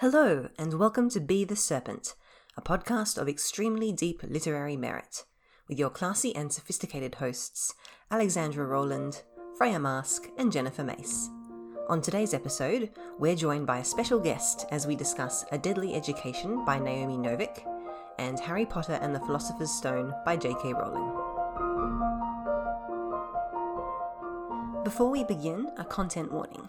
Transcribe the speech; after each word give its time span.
Hello, 0.00 0.50
and 0.58 0.74
welcome 0.74 1.08
to 1.08 1.20
Be 1.20 1.42
the 1.42 1.56
Serpent, 1.56 2.12
a 2.54 2.60
podcast 2.60 3.16
of 3.16 3.30
extremely 3.30 3.92
deep 3.92 4.22
literary 4.22 4.76
merit, 4.76 5.24
with 5.68 5.78
your 5.78 5.88
classy 5.88 6.36
and 6.36 6.52
sophisticated 6.52 7.14
hosts, 7.14 7.72
Alexandra 8.10 8.66
Rowland, 8.66 9.22
Freya 9.56 9.78
Marske, 9.78 10.28
and 10.36 10.52
Jennifer 10.52 10.84
Mace. 10.84 11.30
On 11.88 12.02
today's 12.02 12.34
episode, 12.34 12.90
we're 13.18 13.34
joined 13.34 13.66
by 13.66 13.78
a 13.78 13.84
special 13.86 14.20
guest 14.20 14.66
as 14.70 14.86
we 14.86 14.96
discuss 14.96 15.46
A 15.50 15.56
Deadly 15.56 15.94
Education 15.94 16.62
by 16.66 16.78
Naomi 16.78 17.16
Novik 17.16 17.66
and 18.18 18.38
Harry 18.38 18.66
Potter 18.66 18.98
and 19.00 19.14
the 19.14 19.20
Philosopher's 19.20 19.72
Stone 19.72 20.12
by 20.26 20.36
J.K. 20.36 20.74
Rowling. 20.74 21.10
Before 24.84 25.08
we 25.08 25.24
begin, 25.24 25.70
a 25.78 25.86
content 25.86 26.30
warning. 26.30 26.68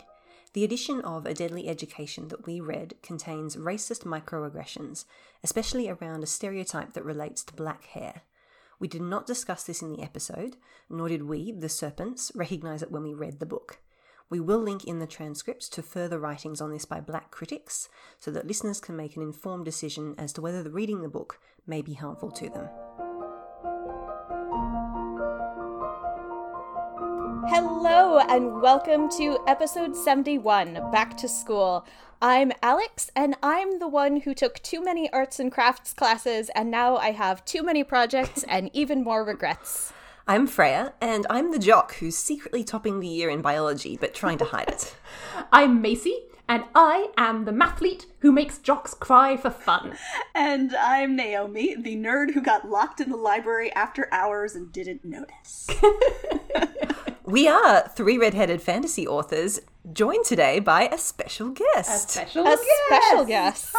The 0.57 0.63
edition 0.63 1.01
of 1.01 1.27
A 1.27 1.35
Deadly 1.35 1.67
Education 1.67 2.29
that 2.29 2.47
we 2.47 2.59
read 2.59 2.95
contains 3.03 3.55
racist 3.55 4.05
microaggressions, 4.05 5.05
especially 5.43 5.87
around 5.87 6.23
a 6.23 6.25
stereotype 6.25 6.93
that 6.93 7.05
relates 7.05 7.43
to 7.43 7.53
black 7.53 7.85
hair. 7.85 8.23
We 8.79 8.87
did 8.87 9.03
not 9.03 9.27
discuss 9.27 9.63
this 9.63 9.83
in 9.83 9.93
the 9.93 10.01
episode, 10.01 10.57
nor 10.89 11.09
did 11.09 11.27
we, 11.27 11.51
the 11.51 11.69
serpents, 11.69 12.31
recognise 12.33 12.81
it 12.81 12.89
when 12.89 13.03
we 13.03 13.13
read 13.13 13.39
the 13.39 13.45
book. 13.45 13.81
We 14.31 14.39
will 14.39 14.57
link 14.57 14.83
in 14.85 14.97
the 14.97 15.05
transcripts 15.05 15.69
to 15.69 15.83
further 15.83 16.17
writings 16.17 16.59
on 16.59 16.71
this 16.71 16.85
by 16.85 17.01
black 17.01 17.29
critics 17.29 17.87
so 18.17 18.31
that 18.31 18.47
listeners 18.47 18.79
can 18.79 18.97
make 18.97 19.15
an 19.15 19.21
informed 19.21 19.65
decision 19.65 20.15
as 20.17 20.33
to 20.33 20.41
whether 20.41 20.63
the 20.63 20.71
reading 20.71 21.03
the 21.03 21.07
book 21.07 21.39
may 21.67 21.83
be 21.83 21.93
harmful 21.93 22.31
to 22.31 22.49
them. 22.49 22.67
And 28.37 28.61
welcome 28.61 29.09
to 29.09 29.39
episode 29.47 29.95
71 29.95 30.91
Back 30.91 31.17
to 31.17 31.27
School. 31.27 31.87
I'm 32.21 32.51
Alex, 32.61 33.09
and 33.15 33.35
I'm 33.41 33.79
the 33.79 33.87
one 33.87 34.17
who 34.17 34.35
took 34.35 34.59
too 34.59 34.83
many 34.83 35.11
arts 35.11 35.39
and 35.39 35.51
crafts 35.51 35.91
classes, 35.91 36.51
and 36.53 36.69
now 36.69 36.97
I 36.97 37.13
have 37.13 37.43
too 37.45 37.63
many 37.63 37.83
projects 37.83 38.43
and 38.43 38.69
even 38.73 39.03
more 39.03 39.23
regrets. 39.23 39.91
I'm 40.27 40.45
Freya, 40.45 40.93
and 41.01 41.25
I'm 41.31 41.49
the 41.51 41.57
jock 41.57 41.95
who's 41.95 42.15
secretly 42.15 42.63
topping 42.63 42.99
the 42.99 43.07
year 43.07 43.31
in 43.31 43.41
biology 43.41 43.97
but 43.99 44.13
trying 44.13 44.37
to 44.37 44.45
hide 44.45 44.69
it. 44.69 44.95
I'm 45.51 45.81
Macy, 45.81 46.25
and 46.47 46.63
I 46.75 47.09
am 47.17 47.45
the 47.45 47.51
mathlete 47.51 48.05
who 48.19 48.31
makes 48.31 48.59
jocks 48.59 48.93
cry 48.93 49.35
for 49.35 49.49
fun. 49.49 49.97
And 50.35 50.75
I'm 50.75 51.15
Naomi, 51.15 51.73
the 51.75 51.95
nerd 51.95 52.35
who 52.35 52.41
got 52.43 52.69
locked 52.69 53.01
in 53.01 53.09
the 53.09 53.17
library 53.17 53.73
after 53.73 54.07
hours 54.11 54.53
and 54.53 54.71
didn't 54.71 55.03
notice. 55.03 55.67
We 57.27 57.45
are 57.49 57.89
three 57.89 58.17
red-headed 58.17 58.61
fantasy 58.61 59.05
authors, 59.05 59.59
joined 59.91 60.23
today 60.23 60.61
by 60.61 60.83
a 60.87 60.97
special 60.97 61.49
guest. 61.49 62.05
A 62.07 62.09
special 62.09 62.41
A 62.47 62.55
guest. 62.55 62.63
special 62.87 63.25
guest. 63.25 63.75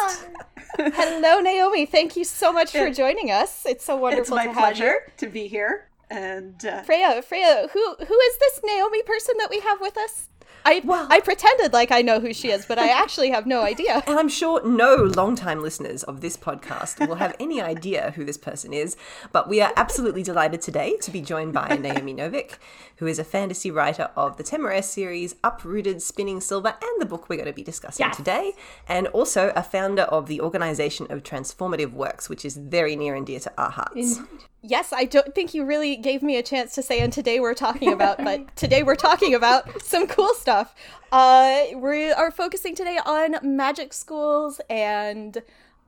Hello, 0.77 1.41
Naomi. 1.41 1.87
Thank 1.87 2.15
you 2.15 2.25
so 2.25 2.53
much 2.53 2.73
for 2.73 2.91
joining 2.91 3.31
us. 3.31 3.65
It's 3.65 3.87
so 3.87 3.97
wonderful 3.97 4.37
it's 4.37 4.45
my 4.45 4.45
to 4.49 4.53
have 4.53 4.59
pleasure 4.59 4.85
you. 5.07 5.13
to 5.17 5.27
be 5.29 5.49
here. 5.49 5.89
And 6.11 6.63
uh, 6.63 6.83
Freya, 6.83 7.23
Freya, 7.23 7.69
who 7.73 7.95
who 7.97 8.19
is 8.21 8.39
this 8.39 8.61
Naomi 8.65 9.03
person 9.03 9.35
that 9.39 9.49
we 9.49 9.61
have 9.61 9.81
with 9.81 9.97
us? 9.97 10.29
I 10.65 10.81
well, 10.85 11.07
I 11.11 11.21
pretended 11.21 11.73
like 11.73 11.91
I 11.91 12.03
know 12.03 12.21
who 12.21 12.33
she 12.35 12.51
is, 12.51 12.67
but 12.67 12.79
I 12.79 12.89
actually 12.89 13.31
have 13.31 13.47
no 13.47 13.63
idea. 13.63 14.03
And 14.09 14.19
I'm 14.19 14.29
sure 14.29 14.67
no 14.67 14.95
long-time 14.97 15.61
listeners 15.63 16.03
of 16.03 16.21
this 16.21 16.37
podcast 16.37 17.07
will 17.07 17.17
have 17.17 17.35
any 17.41 17.61
idea 17.61 18.13
who 18.17 18.25
this 18.25 18.37
person 18.39 18.73
is, 18.73 18.97
but 19.33 19.49
we 19.49 19.61
are 19.61 19.73
absolutely 19.77 20.23
delighted 20.23 20.61
today 20.63 20.97
to 21.03 21.11
be 21.11 21.21
joined 21.21 21.53
by 21.53 21.69
Naomi 21.77 22.15
Novik, 22.15 22.59
who 22.97 23.07
is 23.07 23.19
a 23.19 23.25
fantasy 23.25 23.71
writer 23.71 24.11
of 24.17 24.37
the 24.37 24.45
Temeraire 24.45 24.83
series, 24.85 25.35
Uprooted, 25.45 26.01
Spinning 26.03 26.41
Silver, 26.41 26.75
and 26.83 27.01
the 27.01 27.07
book 27.07 27.29
we're 27.29 27.37
going 27.37 27.47
to 27.47 27.53
be 27.53 27.63
discussing 27.63 28.07
Yes. 28.07 28.17
today, 28.17 28.53
and 28.89 29.07
also 29.09 29.53
a 29.55 29.63
founder 29.63 30.03
of 30.03 30.27
the 30.27 30.41
Organization 30.41 31.07
of 31.11 31.23
Transformative 31.23 31.93
Works, 31.93 32.29
which 32.29 32.45
is 32.45 32.57
very 32.57 32.97
near 32.97 33.15
and 33.15 33.27
dear 33.27 33.41
to 33.41 33.53
our 33.59 33.71
hearts. 33.71 34.21
Yes, 34.63 34.93
I 34.93 35.05
don't 35.05 35.35
think 35.35 35.55
you 35.55 35.65
really 35.65 35.97
gave 35.97 36.23
me 36.23 36.37
a 36.37 36.43
chance 36.43 36.75
to 36.75 36.83
say, 36.83 36.99
and 37.01 37.13
today 37.13 37.39
we're 37.39 37.55
talking 37.55 37.93
about, 37.93 38.19
but 38.25 38.55
today 38.57 38.83
we're 38.83 38.97
talking 38.97 39.35
about 39.35 39.83
some 39.83 40.07
cool 40.09 40.35
stuff. 40.35 40.75
Uh, 41.13 41.61
we 41.77 42.11
are 42.11 42.31
focusing 42.33 42.75
today 42.75 42.99
on 43.07 43.37
magic 43.43 43.93
schools 43.93 44.61
and 44.69 45.43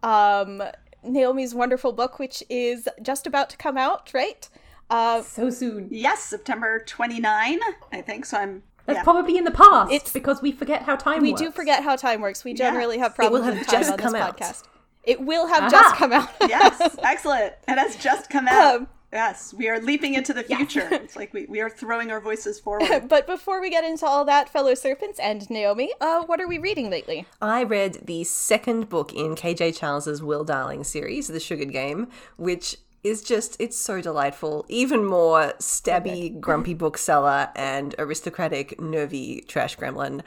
um, 0.04 0.62
Naomi's 1.02 1.52
wonderful 1.54 1.92
book, 1.92 2.18
which 2.20 2.44
is 2.48 2.88
just 3.02 3.26
about 3.26 3.50
to 3.50 3.56
come 3.56 3.76
out, 3.76 4.12
right? 4.14 4.48
Uh, 4.88 5.22
So 5.22 5.50
soon. 5.50 5.88
yes, 5.90 6.20
September 6.22 6.82
29, 6.86 7.58
I 7.92 8.00
think. 8.02 8.24
So 8.24 8.38
I'm. 8.38 8.62
That's 8.86 8.98
yeah. 8.98 9.02
probably 9.04 9.36
in 9.36 9.44
the 9.44 9.50
past. 9.50 9.92
It's- 9.92 10.12
because 10.12 10.40
we 10.42 10.52
forget 10.52 10.82
how 10.82 10.96
time 10.96 11.14
works. 11.16 11.22
we 11.22 11.30
works. 11.32 11.42
do 11.42 11.50
forget 11.50 11.82
how 11.84 11.96
time 11.96 12.20
works. 12.22 12.44
We 12.44 12.54
generally 12.54 12.98
have 12.98 13.12
will 13.18 13.28
problems 13.28 13.44
have 13.46 13.58
with 13.58 13.66
time 13.66 13.80
just 13.80 13.90
on 13.92 13.96
this 13.98 14.04
come 14.06 14.14
out. 14.14 14.36
podcast. 14.38 14.62
It 15.04 15.20
will 15.20 15.46
have 15.46 15.64
Aha. 15.64 15.70
just 15.70 15.96
come 15.96 16.12
out. 16.12 16.30
yes, 16.40 16.96
excellent. 17.02 17.54
It 17.66 17.78
has 17.78 17.96
just 17.96 18.28
come 18.28 18.48
out. 18.48 18.76
Um, 18.76 18.88
yes, 19.12 19.54
we 19.54 19.68
are 19.68 19.80
leaping 19.80 20.14
into 20.14 20.32
the 20.32 20.42
future. 20.42 20.88
It's 20.92 21.16
like 21.16 21.32
we, 21.32 21.46
we 21.46 21.60
are 21.60 21.70
throwing 21.70 22.10
our 22.10 22.20
voices 22.20 22.60
forward. 22.60 23.04
but 23.08 23.26
before 23.26 23.60
we 23.60 23.70
get 23.70 23.84
into 23.84 24.06
all 24.06 24.24
that, 24.26 24.48
fellow 24.48 24.74
serpents 24.74 25.18
and 25.18 25.48
Naomi, 25.50 25.92
uh, 26.00 26.24
what 26.24 26.40
are 26.40 26.46
we 26.46 26.58
reading 26.58 26.90
lately? 26.90 27.26
I 27.40 27.64
read 27.64 28.00
the 28.04 28.24
second 28.24 28.88
book 28.88 29.12
in 29.12 29.34
KJ 29.34 29.76
Charles's 29.76 30.22
Will 30.22 30.44
Darling 30.44 30.84
series, 30.84 31.28
The 31.28 31.40
Sugared 31.40 31.72
Game, 31.72 32.08
which 32.36 32.76
is 33.02 33.22
just 33.22 33.56
it's 33.58 33.78
so 33.78 34.00
delightful. 34.00 34.66
Even 34.68 35.04
more 35.04 35.54
stabby, 35.58 36.38
grumpy 36.38 36.74
bookseller 36.74 37.48
and 37.56 37.94
aristocratic, 37.98 38.78
nervy 38.80 39.42
trash 39.48 39.76
gremlin. 39.76 40.22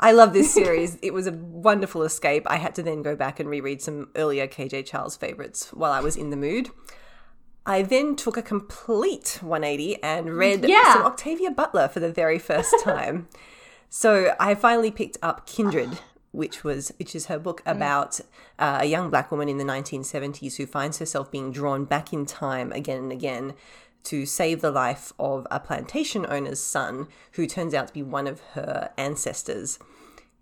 I 0.00 0.12
love 0.12 0.32
this 0.32 0.52
series. 0.62 0.98
it 1.02 1.12
was 1.14 1.26
a 1.26 1.32
wonderful 1.32 2.02
escape. 2.02 2.44
I 2.46 2.56
had 2.56 2.74
to 2.76 2.82
then 2.82 3.02
go 3.02 3.14
back 3.16 3.40
and 3.40 3.48
reread 3.48 3.80
some 3.82 4.10
earlier 4.16 4.46
KJ 4.46 4.86
Charles 4.86 5.16
favorites 5.16 5.70
while 5.72 5.92
I 5.92 6.00
was 6.00 6.16
in 6.16 6.30
the 6.30 6.36
mood. 6.36 6.70
I 7.66 7.82
then 7.82 8.14
took 8.16 8.36
a 8.36 8.42
complete 8.42 9.38
180 9.40 10.02
and 10.02 10.36
read 10.36 10.64
Yeah. 10.68 10.92
some 10.94 11.02
Octavia 11.06 11.50
Butler 11.50 11.88
for 11.88 12.00
the 12.00 12.12
very 12.12 12.38
first 12.38 12.74
time. 12.82 13.28
so 13.88 14.34
I 14.38 14.54
finally 14.54 14.90
picked 14.90 15.16
up 15.22 15.46
Kindred, 15.46 16.00
which 16.32 16.62
was 16.64 16.92
which 16.98 17.14
is 17.14 17.26
her 17.26 17.38
book 17.38 17.62
about 17.64 18.20
uh, 18.58 18.78
a 18.82 18.84
young 18.86 19.08
black 19.08 19.30
woman 19.30 19.48
in 19.48 19.56
the 19.56 19.64
1970s 19.64 20.56
who 20.56 20.66
finds 20.66 20.98
herself 20.98 21.30
being 21.30 21.52
drawn 21.52 21.84
back 21.86 22.12
in 22.12 22.26
time 22.26 22.70
again 22.72 22.98
and 22.98 23.12
again 23.12 23.54
to 24.04 24.26
save 24.26 24.60
the 24.60 24.70
life 24.70 25.12
of 25.18 25.46
a 25.50 25.58
plantation 25.58 26.26
owner's 26.28 26.60
son 26.60 27.08
who 27.32 27.46
turns 27.46 27.74
out 27.74 27.88
to 27.88 27.92
be 27.92 28.02
one 28.02 28.26
of 28.26 28.40
her 28.52 28.90
ancestors. 28.96 29.78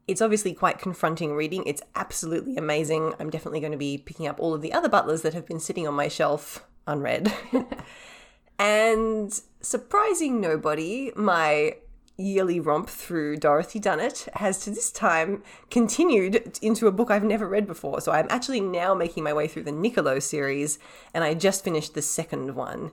It's 0.08 0.20
obviously 0.20 0.52
quite 0.52 0.78
confronting 0.78 1.34
reading. 1.34 1.62
It's 1.64 1.82
absolutely 1.94 2.56
amazing. 2.56 3.14
I'm 3.20 3.30
definitely 3.30 3.60
going 3.60 3.72
to 3.72 3.78
be 3.78 3.98
picking 3.98 4.26
up 4.26 4.40
all 4.40 4.52
of 4.52 4.62
the 4.62 4.72
other 4.72 4.88
butlers 4.88 5.22
that 5.22 5.34
have 5.34 5.46
been 5.46 5.60
sitting 5.60 5.86
on 5.86 5.94
my 5.94 6.08
shelf 6.08 6.66
unread. 6.86 7.32
and 8.58 9.40
surprising 9.60 10.40
nobody, 10.40 11.12
my 11.14 11.76
yearly 12.16 12.60
romp 12.60 12.88
through 12.88 13.36
Dorothy 13.36 13.80
Dunnett 13.80 14.28
has 14.34 14.62
to 14.64 14.70
this 14.70 14.90
time 14.90 15.42
continued 15.70 16.58
into 16.60 16.86
a 16.86 16.92
book 16.92 17.10
I've 17.10 17.24
never 17.24 17.48
read 17.48 17.66
before. 17.66 18.00
So 18.00 18.12
I'm 18.12 18.26
actually 18.28 18.60
now 18.60 18.94
making 18.94 19.24
my 19.24 19.32
way 19.32 19.48
through 19.48 19.64
the 19.64 19.72
Niccolo 19.72 20.18
series, 20.18 20.78
and 21.14 21.24
I 21.24 21.34
just 21.34 21.64
finished 21.64 21.94
the 21.94 22.02
second 22.02 22.54
one. 22.54 22.90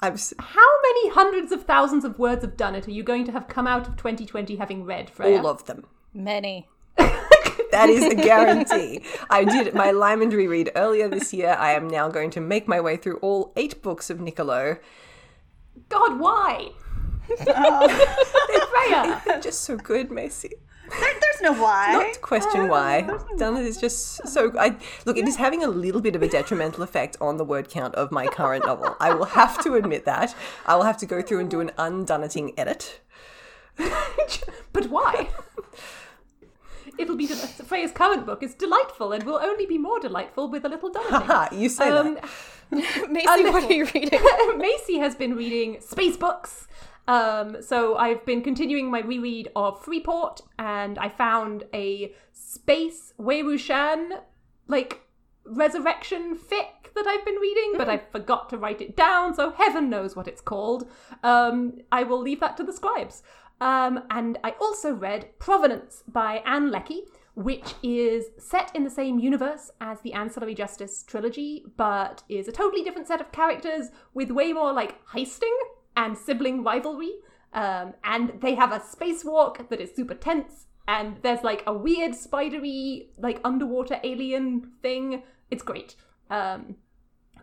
I'm 0.00 0.14
s- 0.14 0.34
How 0.38 0.80
many 0.82 1.10
hundreds 1.10 1.52
of 1.52 1.64
thousands 1.64 2.04
of 2.04 2.18
words 2.18 2.44
of 2.44 2.56
Dunnett 2.56 2.86
are 2.86 2.90
you 2.92 3.02
going 3.02 3.24
to 3.24 3.32
have 3.32 3.48
come 3.48 3.66
out 3.66 3.88
of 3.88 3.96
2020 3.96 4.56
having 4.56 4.84
read, 4.84 5.08
Freya? 5.10 5.38
all 5.38 5.46
of 5.48 5.64
them. 5.66 5.84
Many. 6.14 6.68
That 7.72 7.90
is 7.90 8.04
a 8.04 8.14
guarantee. 8.14 9.02
I 9.28 9.44
did 9.44 9.74
my 9.74 9.90
Lymond 9.90 10.32
reread 10.32 10.70
earlier 10.76 11.08
this 11.08 11.34
year. 11.34 11.56
I 11.58 11.72
am 11.72 11.88
now 11.88 12.08
going 12.08 12.30
to 12.30 12.40
make 12.40 12.66
my 12.68 12.80
way 12.80 12.96
through 12.96 13.16
all 13.18 13.52
eight 13.56 13.82
books 13.82 14.08
of 14.08 14.18
Niccolo. 14.20 14.78
God, 15.90 16.18
why? 16.18 16.70
Oh. 17.48 17.88
Freya! 18.86 19.20
They're 19.26 19.40
just 19.40 19.62
so 19.62 19.76
good, 19.76 20.10
Macy. 20.12 20.52
There, 20.90 21.00
there's 21.00 21.42
no 21.42 21.52
why. 21.54 21.92
Not 21.92 22.14
to 22.14 22.20
question 22.20 22.68
why. 22.68 23.02
Dunnett 23.36 23.64
is 23.66 23.76
just 23.78 24.26
so. 24.28 24.52
I 24.58 24.76
look. 25.04 25.16
It 25.16 25.26
is 25.28 25.36
having 25.36 25.62
a 25.62 25.68
little 25.68 26.00
bit 26.00 26.14
of 26.16 26.22
a 26.22 26.28
detrimental 26.28 26.82
effect 26.82 27.16
on 27.20 27.36
the 27.36 27.44
word 27.44 27.68
count 27.70 27.94
of 27.94 28.10
my 28.12 28.26
current 28.26 28.66
novel. 28.66 28.96
I 29.00 29.12
will 29.14 29.26
have 29.26 29.62
to 29.64 29.74
admit 29.74 30.04
that. 30.04 30.34
I 30.66 30.76
will 30.76 30.84
have 30.84 30.96
to 30.98 31.06
go 31.06 31.22
through 31.22 31.40
and 31.40 31.50
do 31.50 31.60
an 31.60 31.70
undunneting 31.78 32.54
edit. 32.56 33.00
but 34.72 34.86
why? 34.88 35.28
It'll 36.98 37.16
be 37.16 37.26
Freya's 37.26 37.92
current 37.92 38.24
book 38.24 38.42
is 38.42 38.54
delightful 38.54 39.12
and 39.12 39.22
will 39.24 39.36
only 39.42 39.66
be 39.66 39.76
more 39.76 40.00
delightful 40.00 40.48
with 40.48 40.64
a 40.64 40.68
little 40.68 40.90
Dunneting. 40.94 41.26
Ha! 41.26 41.48
You 41.52 41.68
say 41.68 41.90
Um, 41.90 42.14
that. 42.14 42.24
Macy, 43.10 43.44
what 43.50 43.64
are 43.64 43.72
you 43.72 43.84
reading? 43.94 44.18
Macy 44.56 44.98
has 44.98 45.14
been 45.14 45.36
reading 45.36 45.80
space 45.80 46.16
books. 46.16 46.66
Um, 47.08 47.62
so 47.62 47.96
I've 47.96 48.24
been 48.26 48.42
continuing 48.42 48.90
my 48.90 49.00
reread 49.00 49.48
of 49.54 49.82
Freeport, 49.82 50.40
and 50.58 50.98
I 50.98 51.08
found 51.08 51.64
a 51.72 52.12
space 52.32 53.12
Wei 53.16 53.42
Wuxian 53.42 54.20
like 54.68 55.02
resurrection 55.44 56.36
fic 56.36 56.92
that 56.94 57.06
I've 57.06 57.24
been 57.24 57.36
reading, 57.36 57.74
but 57.76 57.88
I 57.88 57.98
forgot 57.98 58.48
to 58.50 58.58
write 58.58 58.80
it 58.80 58.96
down, 58.96 59.34
so 59.34 59.50
heaven 59.50 59.88
knows 59.88 60.16
what 60.16 60.26
it's 60.26 60.40
called. 60.40 60.88
Um, 61.22 61.78
I 61.92 62.02
will 62.02 62.20
leave 62.20 62.40
that 62.40 62.56
to 62.56 62.64
the 62.64 62.72
scribes. 62.72 63.22
Um, 63.60 64.02
and 64.10 64.38
I 64.42 64.50
also 64.60 64.92
read 64.92 65.38
Provenance 65.38 66.02
by 66.08 66.42
Ann 66.44 66.70
Leckie, 66.70 67.04
which 67.34 67.74
is 67.82 68.26
set 68.38 68.74
in 68.74 68.84
the 68.84 68.90
same 68.90 69.18
universe 69.18 69.70
as 69.80 70.00
the 70.00 70.14
Ancillary 70.14 70.54
Justice 70.54 71.02
trilogy, 71.02 71.64
but 71.76 72.22
is 72.28 72.48
a 72.48 72.52
totally 72.52 72.82
different 72.82 73.06
set 73.06 73.20
of 73.20 73.32
characters 73.32 73.88
with 74.14 74.30
way 74.30 74.52
more 74.52 74.72
like 74.72 75.04
heisting 75.06 75.54
and 75.96 76.16
sibling 76.16 76.62
rivalry. 76.62 77.12
Um, 77.52 77.94
and 78.04 78.40
they 78.40 78.54
have 78.54 78.72
a 78.72 78.80
spacewalk 78.80 79.68
that 79.70 79.80
is 79.80 79.94
super 79.94 80.14
tense, 80.14 80.66
and 80.86 81.16
there's 81.22 81.42
like 81.42 81.62
a 81.66 81.72
weird 81.72 82.14
spidery, 82.14 83.08
like 83.18 83.40
underwater 83.44 83.98
alien 84.04 84.72
thing. 84.82 85.22
It's 85.50 85.62
great. 85.62 85.96
Um, 86.28 86.76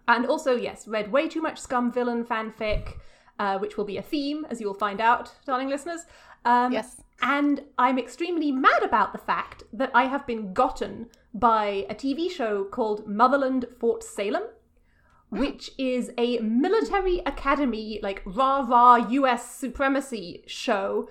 and 0.07 0.25
also, 0.25 0.55
yes, 0.55 0.87
read 0.87 1.11
way 1.11 1.27
too 1.29 1.41
much 1.41 1.57
scum 1.59 1.91
villain 1.91 2.25
fanfic, 2.25 2.95
uh, 3.39 3.57
which 3.57 3.77
will 3.77 3.85
be 3.85 3.97
a 3.97 4.01
theme, 4.01 4.45
as 4.49 4.59
you 4.61 4.67
will 4.67 4.73
find 4.73 5.01
out, 5.01 5.31
darling 5.45 5.69
listeners. 5.69 6.05
Um, 6.45 6.71
Yes. 6.73 7.01
And 7.21 7.61
I'm 7.77 7.97
extremely 7.97 8.51
mad 8.51 8.83
about 8.83 9.13
the 9.13 9.17
fact 9.17 9.63
that 9.71 9.91
I 9.93 10.05
have 10.05 10.27
been 10.27 10.53
gotten 10.53 11.07
by 11.33 11.85
a 11.89 11.95
TV 11.95 12.29
show 12.29 12.65
called 12.65 13.07
Motherland 13.07 13.65
Fort 13.79 14.03
Salem, 14.03 14.43
which 15.39 15.71
is 15.77 16.11
a 16.17 16.39
military 16.39 17.21
academy, 17.25 17.99
like 18.01 18.21
rah 18.25 18.61
rah 18.61 18.95
US 19.09 19.55
supremacy 19.55 20.43
show 20.47 21.09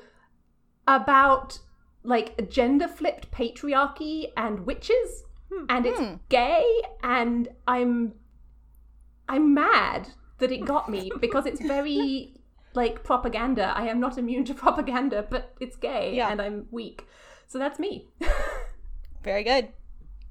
about 0.86 1.60
like 2.02 2.50
gender 2.50 2.88
flipped 2.88 3.30
patriarchy 3.30 4.26
and 4.36 4.66
witches. 4.66 5.24
Hmm. 5.52 5.64
And 5.68 5.86
it's 5.86 6.00
hmm. 6.00 6.14
gay, 6.28 6.64
and 7.02 7.48
I'm 7.66 8.14
I'm 9.28 9.54
mad 9.54 10.08
that 10.38 10.50
it 10.50 10.64
got 10.64 10.90
me 10.90 11.10
because 11.20 11.46
it's 11.46 11.60
very 11.60 12.34
like 12.74 13.04
propaganda. 13.04 13.72
I 13.76 13.86
am 13.88 14.00
not 14.00 14.18
immune 14.18 14.44
to 14.46 14.54
propaganda, 14.64 15.26
but 15.28 15.54
it's 15.60 15.76
gay 15.76 16.14
Yeah. 16.16 16.30
and 16.30 16.40
I'm 16.40 16.66
weak. 16.70 17.06
So 17.46 17.58
that's 17.58 17.78
me. 17.78 18.08
Very 19.22 19.44
good. 19.44 19.68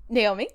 Naomi? 0.09 0.49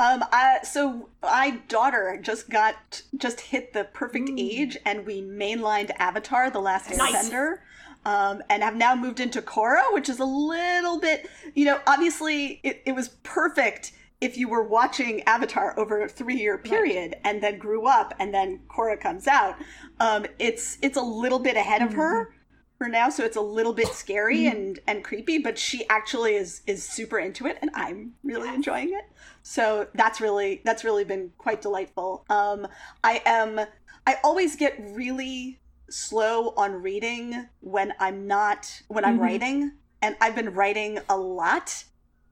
Um, 0.00 0.24
I, 0.32 0.60
so 0.62 1.10
my 1.22 1.58
daughter 1.68 2.18
just 2.22 2.48
got 2.48 3.02
just 3.18 3.38
hit 3.38 3.74
the 3.74 3.84
perfect 3.84 4.30
age, 4.38 4.78
and 4.86 5.04
we 5.04 5.20
mainlined 5.20 5.90
Avatar: 5.98 6.48
The 6.50 6.58
Last 6.58 6.88
Nice. 6.96 7.28
Airbender, 7.28 7.58
um, 8.06 8.42
and 8.48 8.62
have 8.62 8.76
now 8.76 8.94
moved 8.94 9.20
into 9.20 9.42
Korra, 9.42 9.92
which 9.92 10.08
is 10.08 10.18
a 10.18 10.24
little 10.24 10.98
bit, 10.98 11.28
you 11.54 11.66
know, 11.66 11.80
obviously 11.86 12.60
it, 12.62 12.80
it 12.86 12.92
was 12.92 13.10
perfect 13.24 13.92
if 14.22 14.38
you 14.38 14.48
were 14.48 14.62
watching 14.62 15.22
Avatar 15.24 15.78
over 15.78 16.02
a 16.02 16.08
three-year 16.08 16.56
period 16.58 17.16
and 17.24 17.42
then 17.42 17.58
grew 17.58 17.86
up, 17.86 18.14
and 18.18 18.32
then 18.32 18.60
Korra 18.70 18.98
comes 18.98 19.26
out. 19.26 19.56
Um, 19.98 20.24
it's 20.38 20.78
it's 20.80 20.96
a 20.96 21.02
little 21.02 21.38
bit 21.40 21.58
ahead 21.58 21.82
of 21.82 21.92
her 21.92 22.32
for 22.80 22.88
now, 22.88 23.10
so 23.10 23.26
it's 23.26 23.36
a 23.36 23.42
little 23.42 23.74
bit 23.74 23.88
scary 23.88 24.46
and 24.46 24.80
and 24.86 25.04
creepy. 25.04 25.36
But 25.36 25.58
she 25.58 25.86
actually 25.90 26.34
is 26.34 26.62
is 26.66 26.82
super 26.82 27.18
into 27.18 27.46
it, 27.46 27.58
and 27.60 27.70
I'm 27.74 28.14
really 28.24 28.48
enjoying 28.48 28.88
it. 28.88 29.04
So 29.42 29.86
that's 29.94 30.18
really 30.18 30.62
that's 30.64 30.82
really 30.82 31.04
been 31.04 31.30
quite 31.36 31.60
delightful. 31.60 32.24
Um, 32.30 32.66
I 33.04 33.20
am 33.26 33.60
I 34.06 34.16
always 34.24 34.56
get 34.56 34.76
really 34.94 35.60
slow 35.90 36.54
on 36.56 36.72
reading 36.80 37.48
when 37.60 37.92
I'm 38.00 38.26
not 38.26 38.80
when 38.88 39.04
I'm 39.04 39.20
writing, 39.20 39.72
and 40.00 40.16
I've 40.22 40.34
been 40.34 40.54
writing 40.54 41.00
a 41.10 41.18
lot 41.18 41.84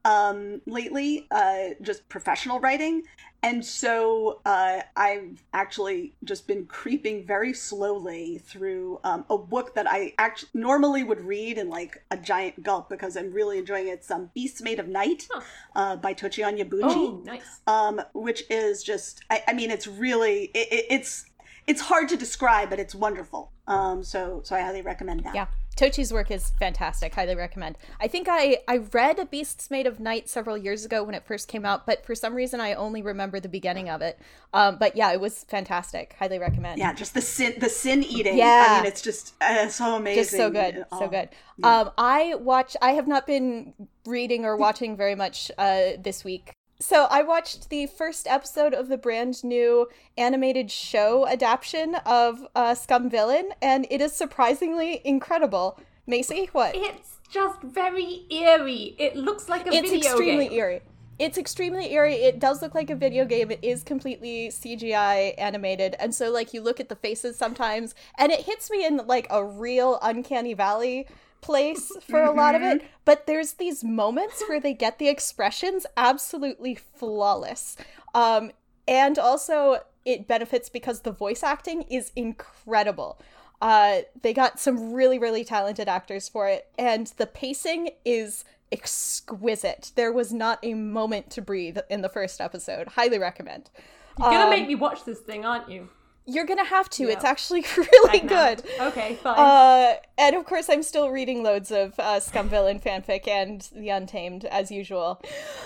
um 0.05 0.61
lately 0.65 1.27
uh 1.31 1.69
just 1.81 2.07
professional 2.09 2.59
writing. 2.59 3.03
And 3.41 3.65
so 3.65 4.41
uh 4.45 4.81
i've 4.97 5.43
actually 5.53 6.13
just 6.25 6.45
been 6.47 6.65
creeping 6.65 7.25
very 7.25 7.53
slowly 7.53 8.39
through 8.39 8.99
um, 9.05 9.23
a 9.29 9.37
book 9.37 9.75
that 9.75 9.87
i 9.89 10.13
actually 10.17 10.49
normally 10.53 11.03
would 11.03 11.21
read 11.21 11.57
in 11.57 11.69
like 11.69 12.03
a 12.11 12.17
giant 12.17 12.61
gulp 12.63 12.89
because 12.89 13.15
i'm 13.15 13.31
really 13.31 13.57
enjoying 13.59 13.87
it. 13.87 13.91
It's 13.91 14.11
um 14.11 14.29
beasts 14.33 14.61
made 14.61 14.79
of 14.79 14.87
night 14.89 15.27
uh 15.75 15.95
by 15.95 16.13
Tochi 16.13 16.43
Onyebuchi 16.43 16.81
Oh, 16.83 17.21
nice. 17.25 17.61
um, 17.67 18.01
which 18.13 18.43
is 18.49 18.83
just 18.83 19.23
I, 19.29 19.43
I 19.47 19.53
mean 19.53 19.71
it's 19.71 19.87
really 19.87 20.45
it, 20.53 20.67
it, 20.71 20.85
it's 20.89 21.25
it's 21.67 21.81
hard 21.81 22.09
to 22.09 22.17
describe 22.17 22.69
but 22.71 22.79
it's 22.79 22.95
wonderful. 22.95 23.51
Um, 23.67 24.03
so 24.03 24.41
so 24.43 24.55
i 24.55 24.61
highly 24.61 24.81
recommend 24.81 25.23
that. 25.23 25.35
Yeah. 25.35 25.45
Tochi's 25.79 26.11
work 26.11 26.29
is 26.29 26.49
fantastic. 26.59 27.15
Highly 27.15 27.35
recommend. 27.35 27.77
I 28.01 28.09
think 28.09 28.27
I 28.29 28.57
I 28.67 28.77
read 28.91 29.29
Beasts 29.31 29.71
Made 29.71 29.87
of 29.87 29.99
Night 29.99 30.27
several 30.27 30.57
years 30.57 30.83
ago 30.83 31.03
when 31.05 31.15
it 31.15 31.25
first 31.25 31.47
came 31.47 31.65
out, 31.65 31.85
but 31.85 32.05
for 32.05 32.15
some 32.15 32.35
reason 32.35 32.59
I 32.59 32.73
only 32.73 33.01
remember 33.01 33.39
the 33.39 33.47
beginning 33.47 33.89
of 33.89 34.01
it. 34.01 34.19
Um, 34.53 34.77
but 34.77 34.97
yeah, 34.97 35.13
it 35.13 35.21
was 35.21 35.45
fantastic. 35.45 36.15
Highly 36.19 36.37
recommend. 36.37 36.79
yeah 36.79 36.91
just 36.93 37.13
the 37.13 37.21
sin 37.21 37.53
the 37.59 37.69
sin 37.69 38.03
eating 38.03 38.37
Yeah. 38.37 38.65
i 38.69 38.77
mean 38.81 38.85
it's 38.91 39.01
just 39.01 39.33
uh, 39.41 39.67
so 39.69 39.95
amazing 39.95 40.23
just 40.23 40.31
so 40.31 40.49
good 40.49 40.85
Oh, 40.91 40.99
so 40.99 41.07
good 41.07 41.29
um 41.63 41.91
i 41.97 42.35
watch 42.35 42.75
i 42.81 42.91
have 42.91 43.07
not 43.07 43.25
been 43.25 43.73
reading 44.05 44.45
or 44.45 44.57
watching 44.57 44.97
very 44.97 45.15
much 45.15 45.51
uh 45.57 45.91
this 46.01 46.23
week 46.23 46.53
so 46.79 47.07
i 47.09 47.21
watched 47.21 47.69
the 47.69 47.85
first 47.85 48.25
episode 48.27 48.73
of 48.73 48.87
the 48.87 48.97
brand 48.97 49.43
new 49.43 49.87
animated 50.17 50.71
show 50.71 51.27
adaptation 51.27 51.95
of 52.05 52.47
uh 52.55 52.73
scum 52.73 53.09
villain 53.09 53.49
and 53.61 53.85
it 53.89 54.01
is 54.01 54.13
surprisingly 54.13 55.01
incredible. 55.03 55.79
Macy 56.07 56.49
what? 56.53 56.75
It's 56.75 57.17
just 57.29 57.61
very 57.61 58.25
eerie. 58.31 58.95
It 58.97 59.15
looks 59.15 59.47
like 59.47 59.67
a 59.67 59.73
it's 59.73 59.91
video 59.91 60.09
extremely 60.09 60.49
game. 60.49 60.57
eerie. 60.57 60.81
It's 61.19 61.37
extremely 61.37 61.91
eerie. 61.93 62.15
It 62.15 62.39
does 62.39 62.61
look 62.61 62.73
like 62.73 62.89
a 62.89 62.95
video 62.95 63.25
game. 63.25 63.51
It 63.51 63.59
is 63.61 63.83
completely 63.83 64.49
cgi 64.49 65.33
animated 65.37 65.95
and 65.99 66.13
so 66.15 66.31
like 66.31 66.53
you 66.53 66.61
look 66.61 66.79
at 66.79 66.89
the 66.89 66.95
faces 66.95 67.35
sometimes 67.35 67.93
and 68.17 68.31
it 68.31 68.41
hits 68.41 68.71
me 68.71 68.85
in 68.85 68.97
like 69.05 69.27
a 69.29 69.43
real 69.43 69.99
uncanny 70.01 70.53
valley 70.53 71.07
place 71.41 71.91
for 72.09 72.21
a 72.23 72.31
lot 72.31 72.55
of 72.55 72.61
it 72.61 72.81
but 73.05 73.25
there's 73.27 73.53
these 73.53 73.83
moments 73.83 74.43
where 74.47 74.59
they 74.59 74.73
get 74.73 74.99
the 74.99 75.07
expressions 75.07 75.85
absolutely 75.97 76.75
flawless 76.75 77.75
um 78.13 78.51
and 78.87 79.17
also 79.17 79.79
it 80.05 80.27
benefits 80.27 80.69
because 80.69 81.01
the 81.01 81.11
voice 81.11 81.43
acting 81.43 81.83
is 81.83 82.11
incredible 82.15 83.19
uh, 83.61 84.03
they 84.21 84.33
got 84.33 84.57
some 84.57 84.93
really, 84.93 85.19
really 85.19 85.43
talented 85.43 85.89
actors 85.89 86.29
for 86.29 86.47
it, 86.47 86.67
and 86.77 87.07
the 87.17 87.27
pacing 87.27 87.89
is 88.05 88.45
exquisite. 88.71 89.91
There 89.95 90.13
was 90.13 90.31
not 90.31 90.59
a 90.63 90.73
moment 90.75 91.29
to 91.31 91.41
breathe 91.41 91.77
in 91.89 92.01
the 92.01 92.07
first 92.07 92.39
episode. 92.39 92.87
Highly 92.89 93.19
recommend. 93.19 93.69
You're 94.17 94.29
gonna 94.29 94.43
Um, 94.45 94.49
make 94.49 94.67
me 94.67 94.75
watch 94.75 95.03
this 95.03 95.19
thing, 95.19 95.45
aren't 95.45 95.69
you? 95.69 95.89
You're 96.29 96.45
gonna 96.45 96.65
have 96.65 96.89
to. 96.91 97.09
It's 97.09 97.23
actually 97.23 97.65
really 97.77 98.19
good. 98.19 98.63
Okay, 98.79 99.15
fine. 99.15 99.39
Uh, 99.39 99.95
and 100.17 100.35
of 100.35 100.45
course, 100.45 100.69
I'm 100.69 100.83
still 100.83 101.09
reading 101.09 101.41
loads 101.43 101.71
of 101.71 101.99
uh, 101.99 102.19
Scum 102.19 102.49
Villain 102.49 102.79
fanfic 102.79 103.27
and 103.27 103.67
The 103.75 103.89
Untamed, 103.89 104.45
as 104.45 104.71
usual. 104.71 105.21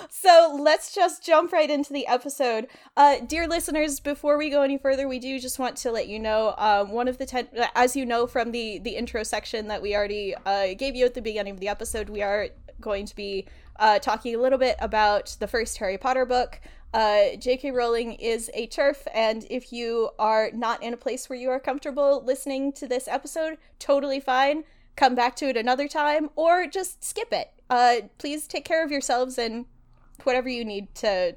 So 0.09 0.57
let's 0.59 0.95
just 0.95 1.25
jump 1.25 1.51
right 1.51 1.69
into 1.69 1.91
the 1.91 2.07
episode. 2.07 2.67
Uh, 2.95 3.17
dear 3.19 3.47
listeners, 3.47 3.99
before 3.99 4.37
we 4.37 4.49
go 4.49 4.61
any 4.61 4.77
further, 4.77 5.07
we 5.07 5.19
do 5.19 5.39
just 5.39 5.59
want 5.59 5.75
to 5.77 5.91
let 5.91 6.07
you 6.07 6.19
know 6.19 6.55
um, 6.57 6.91
one 6.91 7.07
of 7.07 7.17
the 7.17 7.25
ten, 7.25 7.47
as 7.75 7.95
you 7.95 8.05
know 8.05 8.25
from 8.25 8.51
the 8.51 8.79
the 8.79 8.95
intro 8.95 9.23
section 9.23 9.67
that 9.67 9.81
we 9.81 9.95
already 9.95 10.33
uh, 10.45 10.73
gave 10.75 10.95
you 10.95 11.05
at 11.05 11.13
the 11.13 11.21
beginning 11.21 11.53
of 11.53 11.59
the 11.59 11.67
episode, 11.67 12.09
we 12.09 12.21
are 12.21 12.49
going 12.79 13.05
to 13.05 13.15
be 13.15 13.45
uh, 13.77 13.99
talking 13.99 14.35
a 14.35 14.37
little 14.39 14.59
bit 14.59 14.75
about 14.79 15.35
the 15.39 15.47
first 15.47 15.77
Harry 15.77 15.97
Potter 15.97 16.25
book. 16.25 16.59
Uh, 16.93 17.35
J.K. 17.39 17.71
Rowling 17.71 18.13
is 18.13 18.51
a 18.53 18.67
TERF, 18.67 19.07
and 19.15 19.47
if 19.49 19.73
you 19.73 20.11
are 20.19 20.51
not 20.53 20.83
in 20.83 20.93
a 20.93 20.97
place 20.97 21.27
where 21.27 21.39
you 21.39 21.49
are 21.49 21.59
comfortable 21.59 22.23
listening 22.23 22.71
to 22.73 22.87
this 22.87 23.07
episode, 23.07 23.57
totally 23.79 24.19
fine. 24.19 24.63
Come 24.95 25.15
back 25.15 25.35
to 25.37 25.47
it 25.49 25.57
another 25.57 25.87
time, 25.87 26.29
or 26.35 26.67
just 26.67 27.03
skip 27.03 27.33
it. 27.33 27.49
Uh, 27.69 27.95
please 28.19 28.45
take 28.45 28.63
care 28.63 28.85
of 28.85 28.91
yourselves 28.91 29.39
and 29.39 29.65
whatever 30.23 30.49
you 30.49 30.63
need 30.63 30.93
to 30.95 31.35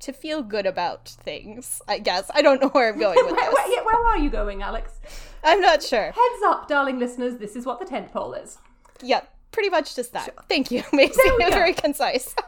to 0.00 0.12
feel 0.12 0.42
good 0.42 0.66
about 0.66 1.08
things. 1.08 1.80
I 1.86 2.00
guess 2.00 2.28
I 2.34 2.42
don't 2.42 2.60
know 2.60 2.68
where 2.68 2.92
I'm 2.92 2.98
going 2.98 3.16
with 3.24 3.36
where, 3.36 3.50
this. 3.50 3.54
where, 3.54 3.84
where 3.84 4.06
are 4.08 4.18
you 4.18 4.30
going, 4.30 4.60
Alex? 4.60 5.00
I'm 5.44 5.60
not 5.60 5.82
sure. 5.82 6.06
Heads 6.06 6.42
up, 6.44 6.68
darling 6.68 6.98
listeners, 6.98 7.38
this 7.38 7.56
is 7.56 7.64
what 7.64 7.78
the 7.78 7.86
tent 7.86 8.12
pole 8.12 8.34
is. 8.34 8.58
Yeah, 9.00 9.22
pretty 9.52 9.68
much 9.70 9.94
just 9.94 10.12
that. 10.14 10.34
Thank 10.48 10.70
you, 10.70 10.82
Macy. 10.92 11.20
we 11.24 11.38
go. 11.44 11.50
Very 11.50 11.74
concise. 11.74 12.34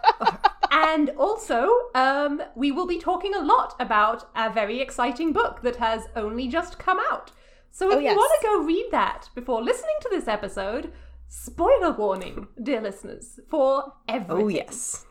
And 0.77 1.11
also, 1.11 1.69
um, 1.95 2.43
we 2.57 2.73
will 2.73 2.87
be 2.89 2.99
talking 2.99 3.33
a 3.35 3.39
lot 3.41 3.77
about 3.79 4.29
a 4.35 4.51
very 4.53 4.81
exciting 4.81 5.33
book 5.33 5.63
that 5.63 5.77
has 5.77 6.03
only 6.17 6.49
just 6.49 6.81
come 6.81 6.99
out. 7.13 7.31
So 7.71 7.91
if 7.91 7.97
Oh, 7.97 8.01
yes. 8.01 8.11
you 8.11 8.17
want 8.17 8.41
to 8.41 8.47
go 8.49 8.59
read 8.65 8.89
that 8.91 9.29
before 9.37 9.63
listening 9.63 9.95
to 10.01 10.09
this 10.11 10.27
episode, 10.27 10.93
spoiler 11.29 11.93
warning, 11.93 12.49
dear 12.61 12.81
listeners, 12.81 13.39
for 13.49 13.93
everything. 14.09 14.45
Oh, 14.45 14.49
yes. 14.49 15.05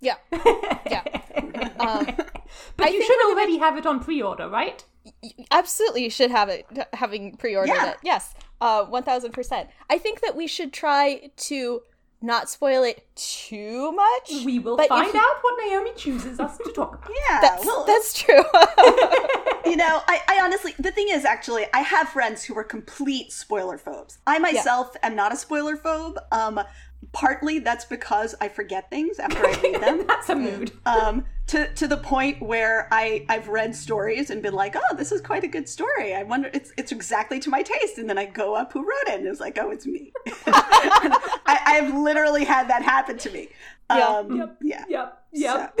Yeah, 0.00 0.16
yeah. 0.90 1.02
Um, 1.78 2.06
But 2.76 2.88
I 2.88 2.90
you 2.90 3.02
should 3.02 3.10
we're 3.16 3.22
gonna- 3.22 3.34
already 3.34 3.58
have 3.58 3.76
it 3.76 3.86
on 3.86 4.00
pre-order, 4.00 4.48
right? 4.48 4.84
absolutely 5.50 6.02
you 6.04 6.10
should 6.10 6.30
have 6.30 6.48
it 6.50 6.66
having 6.92 7.34
pre-ordered 7.36 7.72
Yeah. 7.72 7.90
it 7.92 7.96
yes 8.02 8.34
uh 8.60 8.84
1000% 8.84 9.66
i 9.88 9.96
think 9.98 10.20
that 10.20 10.36
we 10.36 10.46
should 10.46 10.74
try 10.74 11.30
to 11.48 11.80
not 12.20 12.50
spoil 12.50 12.82
it 12.82 13.06
too 13.16 13.92
much 13.92 14.44
We 14.44 14.58
will 14.58 14.76
but 14.76 14.84
if 14.84 14.88
find 14.90 15.10
we- 15.12 15.18
out 15.18 15.36
what 15.40 15.54
Naomi 15.66 15.92
chooses 15.96 16.38
us 16.38 16.58
to 16.58 16.70
talk 16.72 16.96
about. 16.96 17.10
yeah 17.28 17.40
that's, 17.40 17.64
well, 17.64 17.84
that's 17.86 18.12
true 18.12 18.42
you 19.64 19.76
know 19.76 20.02
I, 20.06 20.20
I 20.28 20.40
honestly 20.42 20.74
the 20.78 20.92
thing 20.92 21.08
is 21.08 21.24
actually 21.24 21.64
i 21.72 21.80
have 21.80 22.10
friends 22.10 22.44
who 22.44 22.56
are 22.58 22.64
complete 22.64 23.32
spoiler 23.32 23.78
phobes 23.78 24.18
i 24.26 24.38
myself 24.38 24.94
am 25.02 25.16
not 25.16 25.32
a 25.32 25.36
spoiler 25.36 25.76
phobe 25.78 26.18
um 26.30 26.60
partly 27.12 27.58
that's 27.58 27.84
because 27.84 28.34
I 28.40 28.48
forget 28.48 28.88
things 28.90 29.18
after 29.18 29.44
I 29.46 29.52
read 29.62 29.80
them. 29.82 30.04
That's 30.08 30.28
a 30.28 30.36
mood. 30.36 30.72
um, 30.86 31.24
to 31.48 31.72
to 31.74 31.88
the 31.88 31.96
point 31.96 32.40
where 32.40 32.86
I 32.92 33.24
I've 33.28 33.48
read 33.48 33.74
stories 33.74 34.30
and 34.30 34.40
been 34.42 34.54
like, 34.54 34.76
oh, 34.76 34.94
this 34.96 35.10
is 35.10 35.20
quite 35.20 35.42
a 35.42 35.48
good 35.48 35.68
story. 35.68 36.14
I 36.14 36.22
wonder 36.22 36.50
it's 36.54 36.72
it's 36.76 36.92
exactly 36.92 37.40
to 37.40 37.50
my 37.50 37.62
taste, 37.62 37.98
and 37.98 38.08
then 38.08 38.18
I 38.18 38.26
go 38.26 38.54
up 38.54 38.72
who 38.72 38.80
wrote 38.80 39.08
it, 39.08 39.18
and 39.18 39.26
it's 39.26 39.40
like, 39.40 39.58
oh, 39.60 39.70
it's 39.70 39.86
me. 39.86 40.12
I, 40.46 41.58
I've 41.66 41.94
literally 41.94 42.44
had 42.44 42.68
that 42.70 42.82
happen 42.82 43.18
to 43.18 43.30
me. 43.30 43.48
Yeah. 43.90 44.06
Um, 44.08 44.36
Yep. 44.36 44.56
yeah. 44.62 44.84
Yep. 44.88 45.16
Yep. 45.32 45.78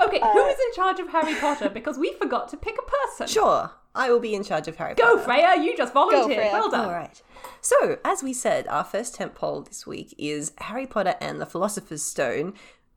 okay, 0.00 0.20
Uh, 0.20 0.32
who 0.32 0.46
is 0.46 0.56
in 0.68 0.74
charge 0.74 1.00
of 1.00 1.08
Harry 1.08 1.34
Potter? 1.36 1.68
Because 1.68 1.98
we 1.98 2.12
forgot 2.14 2.48
to 2.50 2.56
pick 2.56 2.76
a 2.78 2.82
person. 3.08 3.26
Sure, 3.26 3.70
I 3.96 4.10
will 4.10 4.20
be 4.20 4.34
in 4.34 4.44
charge 4.44 4.68
of 4.68 4.76
Harry 4.76 4.94
Go, 4.94 5.16
Potter. 5.16 5.22
Freya. 5.24 5.62
You 5.62 5.76
just 5.76 5.92
volunteered. 5.92 6.36
Freya. 6.36 6.52
Well 6.52 6.70
done. 6.70 6.84
All 6.84 6.92
right. 6.92 7.20
So, 7.60 7.98
as 8.04 8.22
we 8.22 8.32
said, 8.32 8.68
our 8.68 8.84
first 8.84 9.14
tent 9.14 9.34
pole 9.34 9.62
this 9.62 9.86
week 9.86 10.14
is 10.18 10.52
Harry 10.58 10.86
Potter 10.86 11.16
and 11.20 11.40
the 11.40 11.46
Philosopher's 11.46 12.02
Stone, 12.02 12.54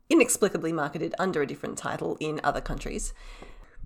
inexplicably 0.10 0.74
marketed 0.74 1.16
under 1.18 1.42
a 1.42 1.48
different 1.48 1.78
title 1.78 2.18
in 2.20 2.40
other 2.44 2.62
countries. 2.62 3.14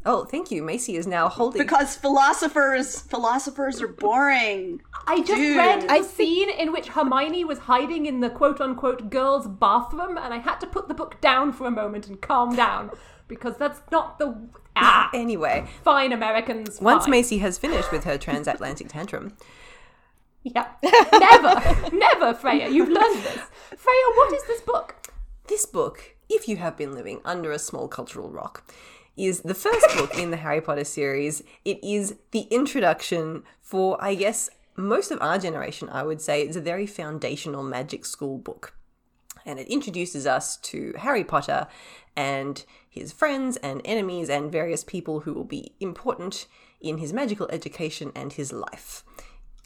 Oh, 0.05 0.25
thank 0.25 0.51
you. 0.51 0.61
Macy 0.61 0.97
is 0.97 1.07
now 1.07 1.29
holding. 1.29 1.61
Because 1.61 1.95
philosophers 1.95 3.01
philosophers 3.01 3.81
are 3.81 3.87
boring. 3.87 4.81
I 5.07 5.19
just 5.19 5.35
Dude. 5.35 5.55
read 5.55 5.89
a 5.89 6.03
scene 6.03 6.49
in 6.49 6.73
which 6.73 6.89
Hermione 6.89 7.45
was 7.45 7.59
hiding 7.59 8.05
in 8.05 8.19
the 8.19 8.29
quote 8.29 8.59
unquote 8.59 9.09
girls' 9.09 9.47
bathroom, 9.47 10.17
and 10.17 10.33
I 10.33 10.39
had 10.39 10.57
to 10.57 10.67
put 10.67 10.89
the 10.89 10.93
book 10.93 11.21
down 11.21 11.53
for 11.53 11.67
a 11.67 11.71
moment 11.71 12.07
and 12.07 12.19
calm 12.19 12.55
down 12.55 12.91
because 13.29 13.55
that's 13.57 13.79
not 13.91 14.19
the. 14.19 14.49
Ah, 14.75 15.09
Anyway, 15.13 15.65
fine, 15.83 16.11
Americans. 16.11 16.79
once 16.81 17.03
fine. 17.05 17.11
Macy 17.11 17.37
has 17.39 17.57
finished 17.57 17.91
with 17.91 18.03
her 18.05 18.17
transatlantic 18.17 18.87
tantrum, 18.89 19.33
Yeah. 20.43 20.67
never, 21.13 21.95
never, 21.95 22.33
Freya. 22.33 22.69
You've 22.69 22.89
learned 22.89 23.23
this. 23.23 23.39
Freya, 23.77 24.05
what 24.15 24.33
is 24.33 24.43
this 24.47 24.61
book? 24.61 24.95
this 25.47 25.65
book, 25.65 26.15
if 26.29 26.47
you 26.47 26.55
have 26.57 26.75
been 26.77 26.93
living 26.95 27.19
under 27.25 27.51
a 27.51 27.59
small 27.59 27.87
cultural 27.87 28.31
rock, 28.31 28.63
is 29.17 29.41
the 29.41 29.53
first 29.53 29.85
book 29.95 30.17
in 30.17 30.31
the 30.31 30.37
Harry 30.37 30.61
Potter 30.61 30.85
series. 30.85 31.43
It 31.65 31.83
is 31.83 32.15
the 32.31 32.47
introduction 32.49 33.43
for, 33.61 33.97
I 34.03 34.15
guess, 34.15 34.49
most 34.75 35.11
of 35.11 35.21
our 35.21 35.37
generation, 35.37 35.89
I 35.89 36.01
would 36.03 36.21
say. 36.21 36.41
It's 36.41 36.55
a 36.57 36.61
very 36.61 36.87
foundational 36.87 37.61
magic 37.61 38.05
school 38.05 38.37
book. 38.39 38.73
And 39.45 39.59
it 39.59 39.67
introduces 39.67 40.25
us 40.25 40.55
to 40.57 40.93
Harry 40.97 41.23
Potter 41.25 41.67
and 42.15 42.63
his 42.89 43.11
friends 43.11 43.57
and 43.57 43.81
enemies 43.85 44.29
and 44.29 44.51
various 44.51 44.83
people 44.83 45.21
who 45.21 45.33
will 45.33 45.43
be 45.43 45.73
important 45.79 46.47
in 46.79 46.97
his 46.97 47.13
magical 47.13 47.47
education 47.49 48.11
and 48.15 48.33
his 48.33 48.51
life. 48.51 49.03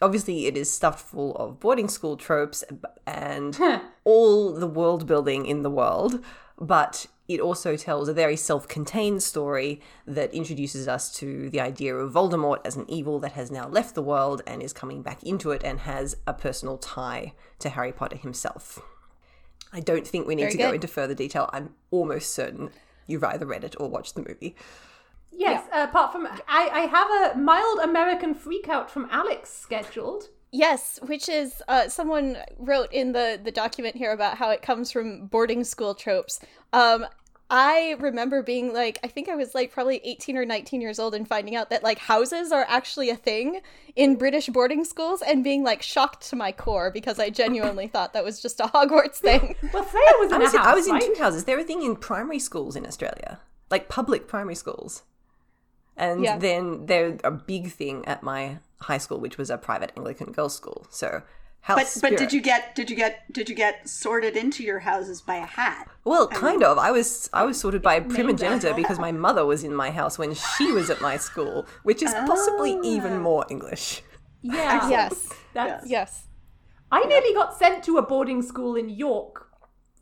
Obviously, 0.02 0.46
it 0.46 0.56
is 0.56 0.72
stuffed 0.72 1.00
full 1.00 1.36
of 1.38 1.60
boarding 1.60 1.90
school 1.90 2.18
tropes 2.18 2.64
and 3.06 3.60
all 4.04 4.54
the 4.54 4.68
world 4.68 5.08
building 5.08 5.46
in 5.46 5.64
the 5.64 5.72
world, 5.72 6.24
but 6.60 7.08
it 7.28 7.40
also 7.40 7.76
tells 7.76 8.08
a 8.08 8.14
very 8.14 8.36
self 8.36 8.68
contained 8.68 9.24
story 9.24 9.82
that 10.06 10.34
introduces 10.34 10.88
us 10.88 11.12
to 11.18 11.50
the 11.50 11.60
idea 11.60 11.96
of 11.96 12.14
Voldemort 12.14 12.60
as 12.64 12.76
an 12.76 12.86
evil 12.88 13.20
that 13.20 13.34
has 13.34 13.52
now 13.52 13.68
left 13.68 13.96
the 13.96 14.02
world 14.02 14.42
and 14.48 14.62
is 14.62 14.72
coming 14.72 15.02
back 15.02 15.24
into 15.24 15.52
it 15.52 15.64
and 15.64 15.80
has 15.82 16.16
a 16.26 16.34
personal 16.34 16.78
tie 16.78 17.34
to 17.60 17.70
Harry 17.70 17.92
Potter 17.92 18.18
himself. 18.18 18.80
I 19.78 19.80
don't 19.80 20.08
think 20.08 20.26
we 20.26 20.34
need 20.34 20.44
Very 20.44 20.54
to 20.54 20.58
go 20.58 20.72
into 20.72 20.88
further 20.88 21.14
detail. 21.14 21.52
I'm 21.54 21.76
almost 21.92 22.34
certain 22.34 22.72
you've 23.06 23.24
either 23.24 23.46
read 23.46 23.64
it 23.64 23.76
or 23.80 23.88
watched 23.88 24.16
the 24.16 24.26
movie. 24.28 24.56
Yes, 25.32 25.64
apart 25.72 26.12
from 26.12 26.26
I, 26.26 26.70
I 26.74 26.80
have 26.88 27.36
a 27.36 27.38
mild 27.38 27.80
American 27.82 28.34
freakout 28.34 28.90
from 28.90 29.08
Alex 29.12 29.52
scheduled. 29.52 30.30
Yes, 30.52 30.98
which 31.06 31.30
is 31.30 31.62
uh, 31.68 31.90
someone 31.90 32.38
wrote 32.58 32.92
in 32.92 33.12
the 33.12 33.40
the 33.42 33.52
document 33.52 33.96
here 33.96 34.14
about 34.14 34.36
how 34.40 34.50
it 34.50 34.64
comes 34.64 34.92
from 34.92 35.28
boarding 35.28 35.64
school 35.64 35.94
tropes. 35.94 36.40
Um, 36.74 37.06
I 37.50 37.96
remember 38.00 38.44
being 38.44 38.74
like, 38.74 39.00
I 39.04 39.08
think 39.08 39.30
I 39.30 39.36
was 39.36 39.56
like 39.56 39.72
probably 39.72 40.02
18 40.04 40.36
or 40.38 40.46
19 40.46 40.82
years 40.82 41.00
old 41.00 41.16
and 41.16 41.26
finding 41.26 41.56
out 41.56 41.70
that 41.70 41.82
like 41.82 41.98
houses 41.98 42.52
are 42.52 42.66
actually 42.68 43.10
a 43.10 43.16
thing 43.16 43.62
in 43.96 44.18
British 44.18 44.48
boarding 44.48 44.84
schools 44.84 45.22
and 45.22 45.44
being 45.46 45.64
like 45.64 45.82
shocked 45.82 46.28
to 46.30 46.36
my 46.36 46.52
core 46.52 46.92
because 46.92 47.20
I 47.20 47.30
genuinely 47.30 47.88
thought 47.94 48.12
that 48.14 48.24
was 48.26 48.42
just 48.42 48.60
a 48.60 48.64
Hogwarts 48.66 49.16
thing. 49.18 49.56
Well, 49.74 49.84
Freya 49.84 50.06
was 50.20 50.32
in 50.32 50.36
I 50.36 50.40
was, 50.40 50.54
a 50.54 50.58
in, 50.58 50.62
house, 50.64 50.68
I 50.68 50.74
was 50.76 50.88
in 50.88 50.94
right? 50.94 51.02
two 51.16 51.16
houses. 51.22 51.46
They're 51.46 51.60
a 51.60 51.64
thing 51.64 51.84
in 51.84 51.96
primary 51.96 52.40
schools 52.40 52.76
in 52.76 52.86
Australia, 52.86 53.40
like 53.72 53.88
public 53.88 54.28
primary 54.28 54.56
schools. 54.56 55.04
And 55.96 56.24
Yeah. 56.24 56.38
then 56.38 56.86
they're 56.86 57.18
a 57.24 57.32
big 57.32 57.72
thing 57.72 58.06
at 58.06 58.24
my 58.24 58.60
high 58.82 58.98
school, 59.00 59.20
which 59.20 59.38
was 59.38 59.50
a 59.50 59.58
private 59.58 59.92
Anglican 59.98 60.32
girls' 60.34 60.56
school. 60.56 60.86
So, 60.90 61.24
house 61.62 62.00
But 62.00 62.10
but 62.12 62.18
did 62.18 62.32
you 62.34 62.42
get 62.42 62.76
did 62.76 62.90
you 62.90 62.96
get 62.96 63.32
did 63.32 63.50
you 63.50 63.56
get 63.56 63.88
sorted 63.90 64.36
into 64.38 64.64
your 64.64 64.80
houses 64.80 65.22
by 65.22 65.36
a 65.36 65.46
hat? 65.46 65.88
Well, 66.06 66.28
kind 66.28 66.64
of. 66.64 66.78
I 66.78 66.92
was 66.92 67.30
I 67.34 67.44
was 67.44 67.60
sorted 67.60 67.82
by 67.82 68.00
primogeniture 68.00 68.74
because 68.74 69.00
my 69.00 69.12
mother 69.12 69.46
was 69.46 69.64
in 69.64 69.74
my 69.76 69.92
house 69.92 70.18
when 70.18 70.34
she 70.34 70.72
was 70.72 70.90
at 70.90 71.02
my 71.02 71.18
school, 71.18 71.66
which 71.84 72.02
is 72.02 72.14
possibly 72.14 72.74
Ah. 72.76 72.82
even 72.84 73.20
more 73.20 73.46
English. 73.50 74.02
Yeah. 74.42 74.90
yes, 74.90 75.30
That's, 75.54 75.90
yes. 75.90 76.28
I 76.92 77.04
nearly 77.04 77.34
got 77.34 77.58
sent 77.58 77.84
to 77.86 77.98
a 77.98 78.02
boarding 78.02 78.42
school 78.42 78.76
in 78.76 78.88
York 78.88 79.47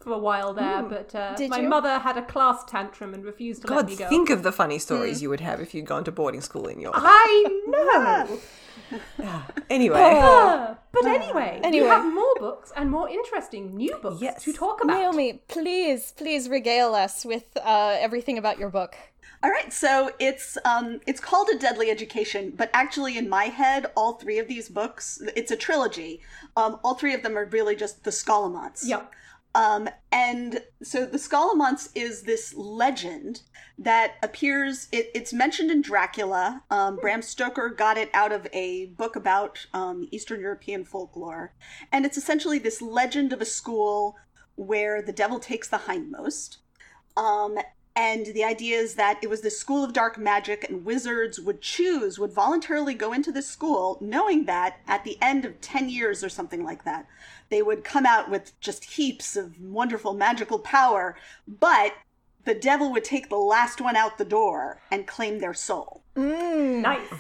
for 0.05 0.13
a 0.13 0.17
while 0.19 0.53
there, 0.53 0.83
but 0.83 1.13
uh, 1.15 1.35
my 1.49 1.59
you? 1.59 1.67
mother 1.67 1.97
had 1.99 2.15
a 2.15 2.21
class 2.21 2.63
tantrum 2.63 3.13
and 3.15 3.25
refused 3.25 3.63
to 3.65 3.73
let 3.73 3.87
me 3.87 3.95
go. 3.97 4.07
think 4.07 4.29
of 4.29 4.43
the 4.43 4.51
funny 4.51 4.77
stories 4.79 5.21
you 5.23 5.29
would 5.29 5.41
have 5.41 5.59
if 5.59 5.73
you'd 5.73 5.87
gone 5.87 6.03
to 6.05 6.11
boarding 6.11 6.41
school 6.41 6.67
in 6.67 6.79
York. 6.79 6.95
I 6.97 7.61
know. 7.67 8.39
Anyway, 9.69 9.99
Uh, 10.23 10.75
but 10.91 11.05
anyway, 11.07 11.59
Anyway. 11.63 11.85
we 11.85 11.89
have 11.89 12.05
more 12.13 12.35
books 12.39 12.71
and 12.75 12.91
more 12.91 13.09
interesting 13.09 13.75
new 13.75 13.95
books 13.97 14.21
Yes. 14.21 14.43
to 14.43 14.53
talk 14.53 14.83
about. 14.83 14.93
Naomi, 14.95 15.41
please, 15.47 16.13
please 16.15 16.47
regale 16.47 16.93
us 16.93 17.25
with 17.25 17.45
uh, 17.57 17.97
everything 17.99 18.37
about 18.37 18.59
your 18.59 18.69
book. 18.69 18.95
All 19.43 19.49
right, 19.49 19.71
so 19.73 20.11
it's 20.19 20.57
um 20.65 21.01
it's 21.07 21.19
called 21.19 21.49
a 21.49 21.57
deadly 21.57 21.89
education, 21.89 22.53
but 22.55 22.69
actually 22.73 23.17
in 23.17 23.27
my 23.27 23.45
head, 23.45 23.87
all 23.95 24.13
three 24.13 24.37
of 24.39 24.47
these 24.47 24.69
books, 24.69 25.19
it's 25.35 25.51
a 25.51 25.55
trilogy. 25.57 26.21
Um, 26.55 26.79
all 26.83 26.93
three 26.95 27.13
of 27.15 27.21
them 27.23 27.35
are 27.37 27.45
really 27.45 27.75
just 27.75 28.03
the 28.03 28.11
Scholomance. 28.11 28.81
Yep. 28.85 29.11
Um, 29.55 29.87
and 30.11 30.61
so 30.83 31.05
the 31.05 31.17
Scholomance 31.17 31.89
is 31.95 32.23
this 32.23 32.53
legend 32.53 33.41
that 33.79 34.15
appears. 34.21 34.89
It, 34.91 35.09
it's 35.15 35.31
mentioned 35.31 35.71
in 35.71 35.81
Dracula. 35.81 36.61
Um, 36.69 36.97
Bram 36.97 37.21
Stoker 37.21 37.69
got 37.69 37.97
it 37.97 38.09
out 38.13 38.33
of 38.33 38.47
a 38.51 38.87
book 38.87 39.15
about 39.15 39.65
um, 39.73 40.07
Eastern 40.11 40.41
European 40.41 40.83
folklore, 40.83 41.53
and 41.91 42.05
it's 42.05 42.17
essentially 42.17 42.59
this 42.59 42.81
legend 42.81 43.31
of 43.31 43.41
a 43.41 43.45
school 43.45 44.17
where 44.55 45.01
the 45.01 45.13
devil 45.13 45.39
takes 45.39 45.69
the 45.69 45.77
hindmost. 45.79 46.57
Um, 47.15 47.57
and 47.95 48.25
the 48.25 48.43
idea 48.43 48.77
is 48.77 48.95
that 48.95 49.19
it 49.23 49.29
was 49.29 49.39
this 49.39 49.57
school 49.57 49.85
of 49.85 49.93
dark 49.93 50.17
magic, 50.17 50.65
and 50.67 50.83
wizards 50.83 51.39
would 51.39 51.61
choose, 51.61 52.19
would 52.19 52.33
voluntarily 52.33 52.93
go 52.93 53.13
into 53.13 53.31
this 53.31 53.47
school, 53.47 53.97
knowing 54.01 54.45
that 54.45 54.79
at 54.85 55.05
the 55.05 55.17
end 55.21 55.45
of 55.45 55.61
10 55.61 55.87
years 55.87 56.21
or 56.21 56.27
something 56.27 56.61
like 56.61 56.83
that, 56.83 57.07
they 57.49 57.61
would 57.61 57.83
come 57.83 58.05
out 58.05 58.29
with 58.29 58.59
just 58.59 58.85
heaps 58.85 59.35
of 59.35 59.59
wonderful 59.59 60.13
magical 60.13 60.59
power, 60.59 61.15
but 61.47 61.93
the 62.45 62.55
devil 62.55 62.91
would 62.91 63.03
take 63.03 63.29
the 63.29 63.37
last 63.37 63.81
one 63.81 63.95
out 63.95 64.17
the 64.17 64.25
door 64.25 64.81
and 64.91 65.07
claim 65.07 65.39
their 65.39 65.53
soul. 65.53 66.03
Nice. 66.15 67.13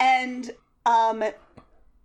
And 0.00 0.50
um, 0.86 1.24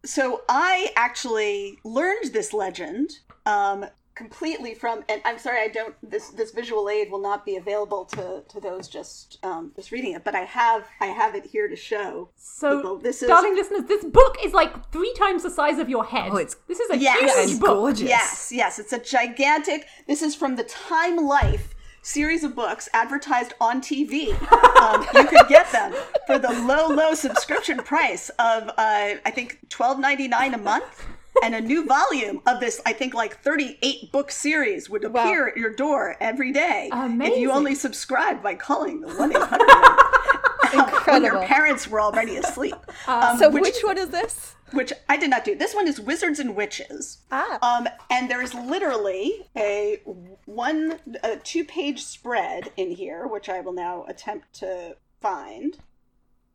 so 0.06 0.42
I 0.48 0.92
actually 0.96 1.80
learned 1.84 2.34
this 2.34 2.54
legend 2.54 3.12
um, 3.46 3.86
completely 4.20 4.74
from, 4.76 5.04
and 5.10 5.20
I'm 5.26 5.40
sorry, 5.40 5.62
I 5.62 5.70
don't. 5.70 5.96
This 6.08 6.26
this 6.40 6.52
visual 6.52 6.90
aid 6.90 7.10
will 7.12 7.22
not 7.32 7.46
be 7.46 7.56
available 7.56 8.04
to 8.16 8.44
to 8.52 8.58
those 8.68 8.88
just 8.88 9.40
um, 9.44 9.72
just 9.76 9.92
reading 9.92 10.12
it, 10.18 10.24
but 10.24 10.36
I 10.36 10.42
have 10.62 10.84
I 11.00 11.08
have 11.22 11.34
it 11.40 11.46
here 11.46 11.68
to 11.68 11.76
show. 11.76 12.30
So, 12.36 12.78
people. 12.78 12.98
this 12.98 13.22
is 13.24 13.30
darling 13.30 13.56
listeners, 13.56 13.86
this 13.88 14.04
book 14.06 14.36
is 14.44 14.54
like 14.54 14.92
three 14.92 15.14
times 15.14 15.44
the 15.44 15.50
size 15.50 15.80
of 15.80 15.88
your 15.90 16.06
head. 16.06 16.30
Oh, 16.34 16.38
it's- 16.38 16.58
this 16.68 16.80
is 16.80 16.90
a 16.92 16.98
Yes. 16.98 17.20
huge 17.20 17.52
and 17.52 17.60
book. 17.62 17.70
gorgeous. 17.70 18.10
Yes, 18.18 18.52
yes, 18.62 18.78
it's 18.78 18.94
a 18.94 19.00
gigantic. 19.00 19.88
This 20.08 20.22
is 20.22 20.36
from 20.36 20.56
the 20.58 20.64
Time 20.66 21.16
Life 21.38 21.74
series 22.02 22.44
of 22.44 22.56
books 22.56 22.88
advertised 22.94 23.54
on 23.62 23.82
TV. 23.82 24.36
Um, 24.80 25.02
you 25.14 25.26
could 25.26 25.48
get 25.50 25.70
them 25.74 25.94
for 26.26 26.40
the 26.40 26.54
low, 26.66 26.88
low 26.88 27.14
subscription 27.14 27.78
price 27.80 28.30
of 28.40 28.70
uh, 28.70 29.16
I 29.30 29.32
think 29.38 29.48
twelve 29.70 30.00
ninety 30.00 30.28
nine 30.30 30.54
a 30.54 30.58
month. 30.58 31.06
And 31.44 31.56
a 31.56 31.62
new 31.62 31.86
volume 31.86 32.42
of 32.46 32.60
this, 32.60 32.82
I 32.86 32.94
think, 32.94 33.14
like 33.14 33.42
thirty-eight 33.42 34.12
book 34.12 34.32
series 34.32 34.90
would 34.90 35.04
appear 35.04 35.48
at 35.48 35.58
your 35.58 35.74
door 35.74 36.16
every 36.20 36.52
day 36.52 36.90
if 36.94 37.38
you 37.40 37.52
only 37.52 37.76
subscribe 37.76 38.44
by 38.44 38.56
calling 38.56 39.02
the 39.02 39.08
one 39.16 39.32
eight 39.32 39.42
hundred 39.42 41.04
when 41.08 41.24
your 41.24 41.42
parents 41.46 41.88
were 41.88 42.02
already 42.02 42.36
asleep. 42.38 42.76
Um, 43.08 43.38
So 43.38 43.50
which, 43.50 43.76
one 43.84 43.98
is 43.98 44.10
this? 44.10 44.56
which 44.72 44.94
I 45.08 45.18
did 45.18 45.30
not 45.32 45.44
do. 45.46 45.56
This 45.56 45.74
one 45.74 45.88
is 45.88 46.00
Wizards 46.00 46.40
and 46.40 46.56
Witches. 46.56 47.20
Ah. 47.32 47.58
Um, 47.62 47.88
and 48.12 48.30
there 48.30 48.42
is 48.42 48.54
literally 48.54 49.48
a 49.56 50.02
one, 50.46 51.00
a 51.24 51.38
two 51.38 51.64
page 51.66 52.04
spread 52.04 52.72
in 52.78 52.92
here, 52.92 53.26
which 53.28 53.50
I 53.50 53.62
will 53.62 53.74
now 53.74 54.06
attempt 54.08 54.54
to 54.60 54.98
find. 55.22 55.78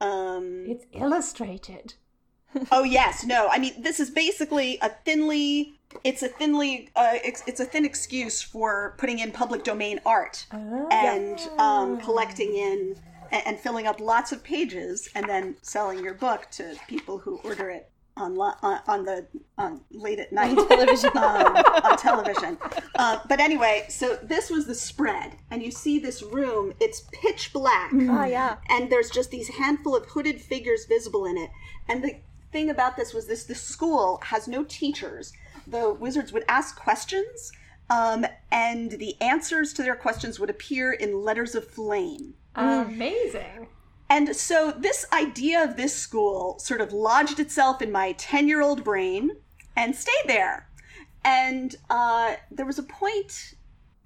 Um, 0.00 0.66
It's 0.68 0.84
illustrated. 0.92 1.94
oh 2.72 2.84
yes, 2.84 3.24
no, 3.24 3.48
I 3.50 3.58
mean 3.58 3.80
this 3.82 4.00
is 4.00 4.10
basically 4.10 4.78
a 4.82 4.88
thinly 4.88 5.74
it's 6.02 6.22
a 6.22 6.28
thinly 6.28 6.90
uh, 6.96 7.12
it's, 7.24 7.42
it's 7.46 7.60
a 7.60 7.64
thin 7.64 7.84
excuse 7.84 8.42
for 8.42 8.94
putting 8.98 9.20
in 9.20 9.30
public 9.30 9.62
domain 9.64 10.00
art 10.04 10.44
and 10.50 11.38
um, 11.58 12.00
collecting 12.00 12.54
in 12.56 12.96
and, 13.30 13.42
and 13.46 13.58
filling 13.60 13.86
up 13.86 14.00
lots 14.00 14.32
of 14.32 14.42
pages 14.42 15.08
and 15.14 15.28
then 15.28 15.56
selling 15.62 16.02
your 16.02 16.14
book 16.14 16.48
to 16.52 16.74
people 16.88 17.18
who 17.18 17.36
order 17.44 17.70
it 17.70 17.90
on 18.16 18.34
lo- 18.36 18.54
on, 18.62 18.80
on 18.86 19.04
the 19.04 19.26
on 19.58 19.80
late 19.92 20.18
at 20.20 20.32
night 20.32 20.56
Television. 20.68 21.10
um, 21.16 21.56
on 21.56 21.96
television. 21.98 22.58
Uh, 22.96 23.18
but 23.28 23.40
anyway, 23.40 23.84
so 23.88 24.16
this 24.22 24.50
was 24.50 24.66
the 24.66 24.74
spread, 24.74 25.36
and 25.50 25.62
you 25.62 25.70
see 25.72 25.98
this 25.98 26.22
room. 26.22 26.72
It's 26.80 27.02
pitch 27.12 27.52
black, 27.52 27.90
Oh 27.92 28.24
yeah. 28.24 28.56
and 28.68 28.90
there's 28.90 29.10
just 29.10 29.30
these 29.30 29.48
handful 29.48 29.96
of 29.96 30.06
hooded 30.06 30.40
figures 30.40 30.86
visible 30.86 31.24
in 31.26 31.36
it. 31.36 31.50
And 31.88 32.02
the 32.04 32.16
thing 32.54 32.70
about 32.70 32.96
this 32.96 33.12
was 33.12 33.26
this: 33.26 33.44
the 33.44 33.54
school 33.54 34.20
has 34.22 34.48
no 34.48 34.64
teachers. 34.64 35.32
The 35.66 35.92
wizards 35.92 36.32
would 36.32 36.44
ask 36.48 36.78
questions, 36.78 37.52
um, 37.90 38.24
and 38.50 38.92
the 38.92 39.20
answers 39.20 39.72
to 39.74 39.82
their 39.82 39.96
questions 39.96 40.38
would 40.38 40.48
appear 40.48 40.92
in 40.92 41.22
letters 41.22 41.54
of 41.54 41.66
flame. 41.66 42.34
Amazing. 42.54 43.66
And 44.08 44.36
so 44.36 44.70
this 44.70 45.04
idea 45.12 45.64
of 45.64 45.76
this 45.76 45.94
school 45.94 46.58
sort 46.60 46.80
of 46.80 46.92
lodged 46.92 47.40
itself 47.40 47.82
in 47.82 47.90
my 47.90 48.12
10 48.12 48.46
year 48.46 48.62
old 48.62 48.84
brain 48.84 49.32
and 49.76 49.96
stayed 49.96 50.26
there. 50.26 50.68
And 51.24 51.74
uh, 51.90 52.36
there 52.50 52.66
was 52.66 52.78
a 52.78 52.82
point, 52.84 53.54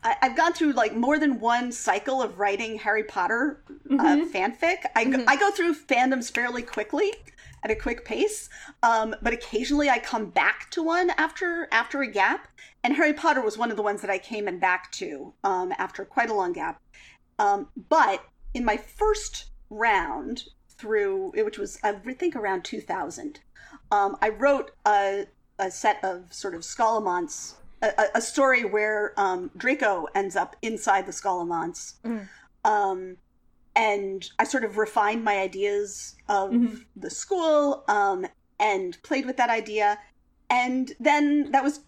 I, 0.05 0.17
I've 0.23 0.37
gone 0.37 0.55
through 0.55 0.73
like 0.73 0.95
more 0.95 1.19
than 1.19 1.41
one 1.41 1.73
cycle 1.73 2.23
of 2.23 2.39
writing 2.39 2.79
Harry 2.79 3.03
Potter 3.03 3.63
uh, 3.91 4.25
fanfic. 4.33 4.79
I, 4.95 5.05
go, 5.05 5.25
I 5.27 5.37
go 5.37 5.51
through 5.51 5.75
fandoms 5.75 6.33
fairly 6.33 6.63
quickly 6.63 7.13
at 7.63 7.71
a 7.71 7.75
quick 7.75 8.05
pace 8.05 8.49
um, 8.83 9.15
but 9.23 9.33
occasionally 9.33 9.89
i 9.91 9.99
come 9.99 10.27
back 10.31 10.71
to 10.71 10.83
one 10.83 11.11
after 11.11 11.69
after 11.73 12.03
a 12.03 12.07
gap. 12.11 12.49
And 12.85 12.95
harry 12.95 13.13
potter 13.13 13.41
was 13.41 13.59
one 13.59 13.71
of 13.71 13.77
the 13.77 13.83
ones 13.83 14.01
that 14.01 14.11
i 14.11 14.19
came 14.19 14.47
and 14.49 14.61
back 14.61 14.91
to 14.93 15.33
um, 15.45 15.73
after 15.79 16.05
quite 16.05 16.31
a 16.31 16.35
long 16.35 16.53
gap. 16.53 16.81
Um, 17.39 17.69
but 17.89 18.25
in 18.55 18.65
my 18.65 18.77
first 18.77 19.47
round 19.71 20.45
through 20.71 21.33
which 21.33 21.59
was 21.59 21.79
i 21.85 21.93
think 21.93 22.35
around 22.37 22.65
2000 22.65 23.41
um, 23.91 24.17
i 24.23 24.29
wrote 24.29 24.71
a, 24.87 25.27
a 25.59 25.71
set 25.71 26.03
of 26.05 26.33
sort 26.33 26.55
of 26.55 26.63
scholomance 26.63 27.55
a, 27.83 28.05
a- 28.15 28.21
story 28.21 28.65
where 28.65 29.13
um, 29.17 29.51
draco 29.57 30.07
ends 30.15 30.35
up 30.37 30.57
inside 30.63 31.07
the 31.07 31.13
scholomance. 31.13 31.95
Um, 32.65 33.19
and 33.79 34.31
i 34.39 34.45
sort 34.45 34.65
of 34.65 34.77
refined 34.77 35.23
my 35.25 35.37
ideas 35.39 36.17
of 36.29 36.49
the 36.97 37.11
school 37.23 37.85
um, 37.89 38.27
and 38.61 39.01
played 39.09 39.25
with 39.25 39.37
that 39.37 39.51
idea. 39.51 39.99
And 40.51 40.93
then 40.99 41.51
that 41.53 41.63
was 41.63 41.81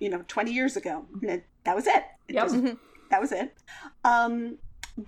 you 0.00 0.08
know 0.08 0.22
20 0.28 0.52
years 0.52 0.76
ago. 0.76 0.94
It- 1.22 1.44
that 1.64 1.74
was 1.76 1.86
it, 1.86 2.04
It 2.28 2.34
Yep. 2.36 2.44
just- 2.48 2.76
that 3.10 3.20
was 3.20 3.32
it. 3.32 3.48
Um, 4.04 4.58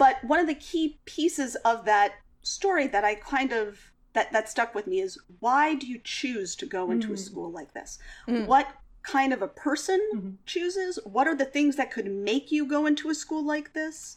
but 0.05 0.16
one 0.25 0.40
of 0.40 0.47
the 0.47 0.55
key 0.55 0.99
pieces 1.05 1.55
of 1.71 1.85
that 1.85 2.11
story 2.43 2.87
that 2.87 3.05
i 3.05 3.14
kind 3.14 3.52
of 3.52 3.66
that 4.14 4.33
that 4.33 4.49
stuck 4.49 4.75
with 4.75 4.87
me 4.87 5.00
is 5.00 5.19
why 5.40 5.75
do 5.75 5.87
you 5.87 5.99
choose 6.02 6.57
to 6.57 6.66
go 6.66 6.90
into 6.90 7.12
a 7.12 7.16
school 7.16 7.50
like 7.59 7.73
this? 7.75 7.99
What 8.26 8.66
kind 9.02 9.33
of 9.33 9.40
a 9.43 9.49
person 9.49 10.00
chooses? 10.47 10.99
What 11.05 11.26
are 11.28 11.35
the 11.43 11.45
things 11.57 11.76
that 11.76 11.90
could 11.93 12.11
make 12.11 12.50
you 12.57 12.66
go 12.66 12.87
into 12.87 13.11
a 13.11 13.14
school 13.14 13.45
like 13.45 13.73
this? 13.81 14.16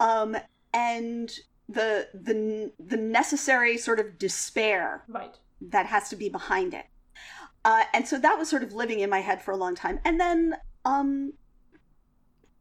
Um, 0.00 0.36
and 0.74 1.30
the 1.68 2.08
the 2.12 2.72
the 2.78 2.96
necessary 2.96 3.78
sort 3.78 4.00
of 4.00 4.18
despair 4.18 5.04
Right. 5.08 5.34
that 5.60 5.86
has 5.86 6.08
to 6.10 6.16
be 6.16 6.28
behind 6.28 6.74
it. 6.74 6.86
Uh, 7.64 7.84
and 7.94 8.06
so 8.08 8.18
that 8.18 8.38
was 8.38 8.48
sort 8.48 8.62
of 8.64 8.72
living 8.72 9.00
in 9.00 9.08
my 9.08 9.20
head 9.20 9.40
for 9.40 9.52
a 9.52 9.56
long 9.56 9.74
time. 9.76 10.00
And 10.04 10.18
then 10.20 10.56
um, 10.84 11.32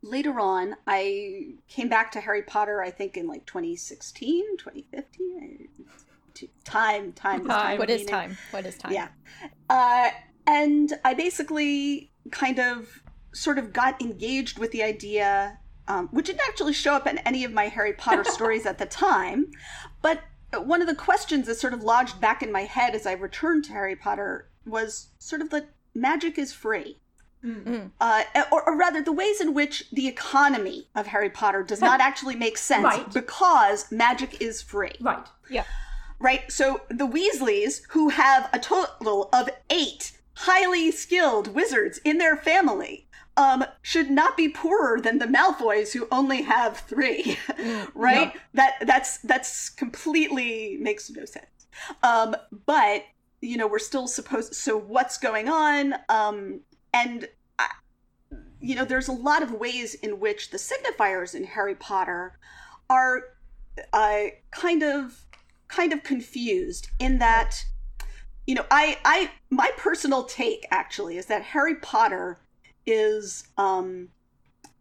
later 0.03 0.39
on, 0.39 0.75
I 0.85 1.55
came 1.67 1.89
back 1.89 2.11
to 2.11 2.21
Harry 2.21 2.43
Potter, 2.43 2.83
I 2.83 2.91
think 2.91 3.17
in 3.17 3.27
like 3.27 3.45
2016, 3.47 4.57
2015. 4.57 5.67
Time, 6.63 7.11
time, 7.13 7.41
is 7.41 7.47
Time. 7.47 7.77
What 7.79 7.89
is 7.89 7.99
meaning. 8.01 8.07
time? 8.11 8.37
What 8.51 8.65
is 8.65 8.77
time? 8.77 8.93
Yeah. 8.93 9.07
Uh, 9.69 10.09
and 10.47 10.93
I 11.03 11.13
basically 11.13 12.11
kind 12.31 12.59
of 12.59 13.01
sort 13.33 13.57
of 13.57 13.73
got 13.73 14.01
engaged 14.01 14.57
with 14.59 14.71
the 14.71 14.81
idea, 14.83 15.59
um, 15.87 16.07
which 16.11 16.27
didn't 16.27 16.41
actually 16.47 16.73
show 16.73 16.93
up 16.93 17.07
in 17.07 17.17
any 17.19 17.43
of 17.43 17.51
my 17.51 17.67
Harry 17.67 17.93
Potter 17.93 18.23
stories 18.37 18.65
at 18.65 18.77
the 18.77 18.85
time. 18.85 19.47
But 20.01 20.21
one 20.65 20.81
of 20.81 20.87
the 20.87 20.95
questions 20.95 21.47
that 21.47 21.55
sort 21.55 21.73
of 21.73 21.83
lodged 21.83 22.19
back 22.21 22.43
in 22.43 22.51
my 22.51 22.61
head 22.61 22.93
as 22.95 23.05
I 23.05 23.13
returned 23.13 23.63
to 23.65 23.71
Harry 23.73 23.95
Potter 23.95 24.49
was 24.65 25.07
sort 25.19 25.41
of 25.41 25.49
that 25.51 25.69
magic 25.95 26.37
is 26.37 26.53
free. 26.53 26.97
Uh, 27.99 28.23
or, 28.51 28.61
or 28.69 28.77
rather, 28.77 29.01
the 29.01 29.11
ways 29.11 29.41
in 29.41 29.55
which 29.55 29.89
the 29.91 30.07
economy 30.07 30.87
of 30.93 31.07
Harry 31.07 31.29
Potter 31.31 31.63
does 31.63 31.81
not 31.81 31.99
actually 32.09 32.35
make 32.35 32.55
sense 32.57 32.83
Right. 32.83 33.11
because 33.11 33.91
magic 33.91 34.39
is 34.41 34.61
free 34.61 34.91
Right. 35.01 35.25
Yeah. 35.49 35.63
right? 36.19 36.51
So 36.51 36.81
the 36.89 37.07
Weasleys, 37.07 37.81
who 37.89 38.09
have 38.09 38.47
a 38.53 38.59
total 38.59 39.29
of 39.33 39.49
eight 39.71 40.11
highly 40.35 40.91
skilled 40.91 41.47
wizards 41.55 41.97
in 42.05 42.19
their 42.19 42.37
family, 42.37 43.07
um, 43.41 43.65
should 43.81 44.11
not 44.11 44.37
be 44.37 44.49
poorer 44.49 45.01
than 45.01 45.17
the 45.17 45.25
Malfoys, 45.25 45.91
who 45.93 46.07
only 46.11 46.43
have 46.43 46.77
three, 46.77 47.39
right? 47.95 48.33
That 48.53 48.75
that's 48.85 49.17
that's 49.19 49.69
completely 49.69 50.77
makes 50.79 51.09
no 51.09 51.25
sense. 51.25 51.47
Um, 52.03 52.35
but 52.67 53.03
you 53.41 53.57
know, 53.57 53.65
we're 53.65 53.79
still 53.79 54.07
supposed. 54.07 54.53
So 54.53 54.77
what's 54.77 55.17
going 55.17 55.49
on? 55.49 55.95
Um, 56.07 56.61
and 56.93 57.27
I, 57.57 57.69
you 58.59 58.75
know, 58.75 58.85
there's 58.85 59.07
a 59.07 59.13
lot 59.13 59.41
of 59.41 59.51
ways 59.53 59.95
in 59.95 60.19
which 60.19 60.51
the 60.51 60.57
signifiers 60.57 61.33
in 61.33 61.43
Harry 61.45 61.75
Potter 61.75 62.37
are 62.91 63.23
uh, 63.91 64.25
kind 64.51 64.83
of 64.83 65.25
kind 65.67 65.93
of 65.93 66.03
confused 66.03 66.89
in 66.99 67.17
that 67.19 67.63
you 68.45 68.53
know 68.53 68.65
i 68.69 68.97
i 69.05 69.31
my 69.49 69.71
personal 69.77 70.25
take 70.25 70.65
actually 70.69 71.17
is 71.17 71.27
that 71.27 71.41
harry 71.41 71.75
potter 71.75 72.37
is 72.85 73.47
um 73.57 74.09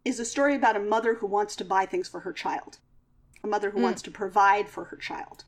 is 0.03 0.19
a 0.19 0.25
story 0.25 0.55
about 0.55 0.75
a 0.75 0.79
mother 0.79 1.15
who 1.15 1.27
wants 1.27 1.55
to 1.55 1.65
buy 1.65 1.85
things 1.85 2.07
for 2.07 2.21
her 2.21 2.33
child. 2.33 2.79
A 3.43 3.47
mother 3.47 3.69
who 3.71 3.81
wants 3.81 4.01
to 4.03 4.11
provide 4.11 4.67
for 4.69 4.85
her 4.85 4.97
child. 4.97 5.45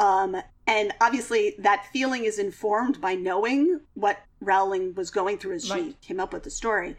Um 0.00 0.36
and 0.66 0.92
obviously 1.00 1.54
that 1.58 1.86
feeling 1.92 2.24
is 2.24 2.38
informed 2.38 3.00
by 3.00 3.14
knowing 3.14 3.80
what 3.94 4.18
rowling 4.40 4.94
was 4.94 5.10
going 5.10 5.38
through 5.38 5.54
as 5.54 5.66
she 5.66 5.96
came 6.00 6.18
up 6.20 6.32
with 6.32 6.42
the 6.42 6.50
story. 6.50 6.96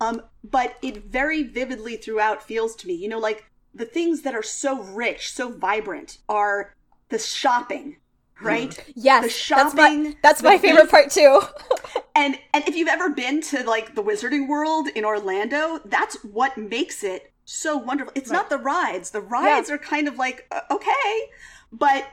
Um 0.00 0.22
but 0.42 0.76
it 0.82 1.04
very 1.04 1.42
vividly 1.42 1.96
throughout 1.96 2.42
feels 2.42 2.76
to 2.76 2.86
me 2.86 2.94
you 2.94 3.08
know 3.08 3.18
like 3.18 3.44
the 3.74 3.84
things 3.84 4.22
that 4.22 4.34
are 4.34 4.42
so 4.42 4.82
rich 4.82 5.32
so 5.32 5.50
vibrant 5.50 6.18
are 6.28 6.74
the 7.08 7.18
shopping 7.18 7.96
right 8.44 8.78
Yes. 8.94 9.22
the 9.22 9.54
that's 9.54 9.74
my 9.74 9.82
shopping 9.88 10.16
that's 10.22 10.42
my 10.42 10.58
favorite 10.58 10.90
part 10.90 11.10
too. 11.10 11.40
and 12.16 12.38
and 12.52 12.64
if 12.68 12.76
you've 12.76 12.88
ever 12.88 13.10
been 13.10 13.40
to 13.42 13.62
like 13.64 13.94
the 13.94 14.02
wizarding 14.02 14.48
world 14.48 14.88
in 14.94 15.04
orlando 15.04 15.80
that's 15.86 16.22
what 16.24 16.56
makes 16.56 17.02
it 17.04 17.32
so 17.44 17.76
wonderful 17.76 18.12
it's 18.16 18.30
not 18.30 18.48
the 18.50 18.58
rides 18.58 19.10
the 19.10 19.20
rides 19.20 19.68
are 19.70 19.78
kind 19.78 20.08
of 20.08 20.16
like 20.18 20.46
uh, 20.50 20.60
okay 20.70 21.28
but 21.72 22.06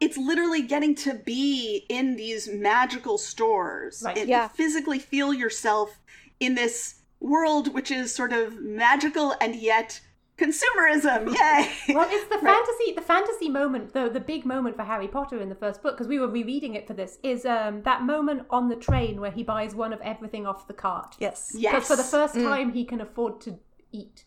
it's 0.00 0.16
literally 0.18 0.62
getting 0.62 0.94
to 0.96 1.14
be 1.14 1.84
in 1.88 2.16
these 2.16 2.48
magical 2.48 3.18
stores 3.18 4.02
Right. 4.04 4.18
and 4.18 4.28
Yeah. 4.28 4.48
physically 4.48 4.98
feel 4.98 5.32
yourself 5.32 5.98
in 6.40 6.54
this 6.56 6.96
world 7.20 7.72
which 7.72 7.90
is 7.92 8.12
sort 8.12 8.32
of 8.32 8.60
magical 8.60 9.34
and 9.40 9.54
yet 9.54 10.00
consumerism 10.42 11.26
yay 11.28 11.94
Well, 11.94 12.08
it's 12.10 12.28
the 12.34 12.38
fantasy, 12.50 12.92
the 12.94 13.00
fantasy 13.02 13.48
moment, 13.48 13.92
though 13.94 14.08
the 14.08 14.20
big 14.20 14.44
moment 14.44 14.76
for 14.76 14.84
Harry 14.84 15.08
Potter 15.08 15.40
in 15.40 15.48
the 15.48 15.54
first 15.54 15.82
book, 15.82 15.94
because 15.96 16.08
we 16.08 16.18
were 16.18 16.28
rereading 16.28 16.74
it 16.74 16.86
for 16.86 16.94
this, 16.94 17.18
is 17.22 17.44
um, 17.46 17.82
that 17.82 18.02
moment 18.02 18.46
on 18.50 18.68
the 18.68 18.76
train 18.76 19.20
where 19.20 19.30
he 19.30 19.42
buys 19.42 19.74
one 19.74 19.92
of 19.92 20.00
everything 20.02 20.46
off 20.46 20.66
the 20.66 20.74
cart. 20.74 21.16
Yes. 21.18 21.52
yes 21.56 21.72
Because 21.74 21.86
for 21.88 21.96
the 21.96 22.02
first 22.16 22.34
time, 22.34 22.72
he 22.72 22.84
can 22.84 23.00
afford 23.00 23.40
to 23.42 23.58
eat. 23.92 24.24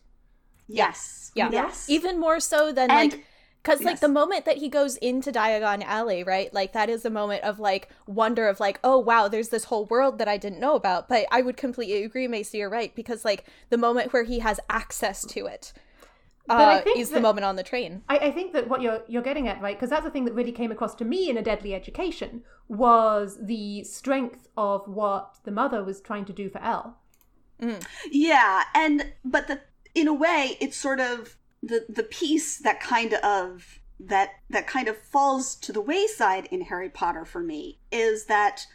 yes 0.68 1.30
Yeah. 1.34 1.50
yes 1.50 1.88
Even 1.88 2.18
more 2.18 2.40
so 2.40 2.72
than 2.72 2.90
And- 2.90 3.12
like 3.12 3.24
because 3.62 3.80
like 3.80 3.94
yes. 3.94 4.00
the 4.00 4.08
moment 4.08 4.44
that 4.44 4.58
he 4.58 4.68
goes 4.68 4.96
into 4.98 5.32
Diagon 5.32 5.82
Alley, 5.82 6.22
right? 6.22 6.54
Like 6.54 6.72
that 6.72 6.88
is 6.88 7.04
a 7.04 7.10
moment 7.10 7.42
of 7.42 7.58
like 7.58 7.88
wonder 8.06 8.46
of 8.46 8.60
like, 8.60 8.78
oh 8.84 8.96
wow, 8.96 9.26
there's 9.26 9.48
this 9.48 9.64
whole 9.64 9.86
world 9.86 10.18
that 10.18 10.28
I 10.28 10.36
didn't 10.36 10.60
know 10.60 10.76
about. 10.76 11.08
But 11.08 11.26
I 11.32 11.42
would 11.42 11.56
completely 11.56 12.04
agree, 12.04 12.28
Macy, 12.28 12.58
you're 12.58 12.70
right 12.70 12.94
because 12.94 13.24
like 13.24 13.44
the 13.70 13.76
moment 13.76 14.12
where 14.12 14.22
he 14.22 14.38
has 14.38 14.60
access 14.70 15.24
to 15.34 15.46
it 15.46 15.72
But 15.74 15.82
I 15.82 15.85
uh, 16.48 16.82
is 16.96 17.10
the 17.10 17.20
moment 17.20 17.44
on 17.44 17.56
the 17.56 17.62
train. 17.62 18.02
I, 18.08 18.18
I 18.18 18.30
think 18.30 18.52
that 18.52 18.68
what 18.68 18.82
you're 18.82 19.02
you're 19.08 19.22
getting 19.22 19.48
at, 19.48 19.60
right? 19.60 19.76
Because 19.76 19.90
that's 19.90 20.04
the 20.04 20.10
thing 20.10 20.24
that 20.26 20.34
really 20.34 20.52
came 20.52 20.70
across 20.70 20.94
to 20.96 21.04
me 21.04 21.28
in 21.28 21.36
a 21.36 21.42
deadly 21.42 21.74
education 21.74 22.42
was 22.68 23.38
the 23.40 23.84
strength 23.84 24.48
of 24.56 24.86
what 24.86 25.36
the 25.44 25.50
mother 25.50 25.82
was 25.82 26.00
trying 26.00 26.24
to 26.26 26.32
do 26.32 26.48
for 26.48 26.62
El. 26.62 26.98
Yeah, 28.10 28.64
and 28.74 29.12
but 29.24 29.48
the 29.48 29.60
in 29.94 30.08
a 30.08 30.14
way 30.14 30.56
it's 30.60 30.76
sort 30.76 31.00
of 31.00 31.36
the 31.62 31.86
the 31.88 32.02
piece 32.02 32.58
that 32.58 32.80
kind 32.80 33.14
of 33.14 33.80
that 33.98 34.30
that 34.50 34.66
kind 34.66 34.88
of 34.88 34.96
falls 34.96 35.54
to 35.56 35.72
the 35.72 35.80
wayside 35.80 36.46
in 36.50 36.62
Harry 36.62 36.90
Potter 36.90 37.24
for 37.24 37.40
me 37.40 37.78
is 37.90 38.26
that 38.26 38.66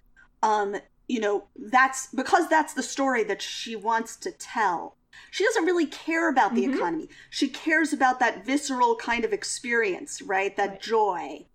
um 0.42 0.76
you 1.12 1.20
know, 1.20 1.44
that's 1.58 2.08
because 2.16 2.48
that's 2.48 2.74
the 2.74 2.82
story 2.82 3.26
that 3.26 3.42
she 3.42 3.76
wants 3.76 4.16
to 4.16 4.32
tell. 4.32 4.96
She 5.30 5.44
doesn't 5.46 5.66
really 5.66 5.86
care 5.86 6.30
about 6.30 6.56
the 6.56 6.66
economy. 6.66 7.10
She 7.30 7.48
cares 7.48 7.94
about 7.94 8.20
that 8.20 8.46
visceral 8.46 8.96
kind 8.96 9.24
of 9.24 9.32
experience, 9.34 10.22
right? 10.22 10.56
That 10.58 10.70
Right. 10.70 10.82
joy. 10.82 11.46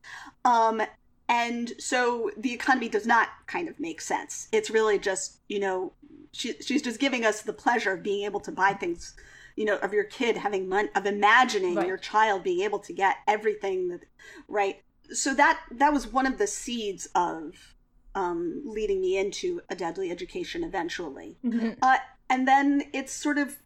Um, 0.44 0.82
and 1.28 1.72
so 1.78 2.30
the 2.36 2.52
economy 2.52 2.88
does 2.88 3.06
not 3.06 3.28
kind 3.46 3.68
of 3.68 3.80
make 3.80 4.00
sense. 4.00 4.48
It's 4.52 4.70
really 4.70 4.98
just, 4.98 5.40
you 5.48 5.58
know, 5.58 5.92
she, 6.32 6.52
she's 6.60 6.82
just 6.82 7.00
giving 7.00 7.24
us 7.24 7.42
the 7.42 7.52
pleasure 7.52 7.92
of 7.92 8.02
being 8.02 8.24
able 8.24 8.40
to 8.40 8.52
buy 8.52 8.74
things, 8.74 9.14
you 9.56 9.64
know, 9.64 9.76
of 9.78 9.92
your 9.92 10.04
kid 10.04 10.36
having 10.36 10.68
money, 10.68 10.88
of 10.94 11.04
imagining 11.06 11.74
Right. 11.74 11.88
your 11.88 11.96
child 11.98 12.44
being 12.44 12.60
able 12.60 12.78
to 12.80 12.92
get 12.92 13.16
everything 13.26 13.88
that, 13.88 14.04
right? 14.48 14.82
So 15.10 15.34
that 15.34 15.60
that 15.72 15.92
was 15.92 16.06
one 16.06 16.26
of 16.26 16.38
the 16.38 16.46
seeds 16.46 17.08
of 17.14 17.74
um, 18.14 18.62
leading 18.64 19.00
me 19.00 19.18
into 19.18 19.60
a 19.68 19.74
deadly 19.76 20.10
education 20.10 20.64
eventually. 20.64 21.38
Uh, 21.82 21.96
and 22.28 22.46
then 22.46 22.82
it's 22.92 23.12
sort 23.12 23.38
of 23.38 23.58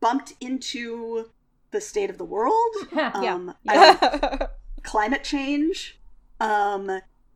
bumped 0.00 0.34
into 0.40 1.30
the 1.70 1.80
state 1.80 2.10
of 2.10 2.18
the 2.18 2.24
world, 2.24 2.74
Yeah. 2.92 3.10
um, 3.14 3.54
I- 3.68 4.48
climate 4.82 5.24
change, 5.24 5.98
um, 6.40 6.90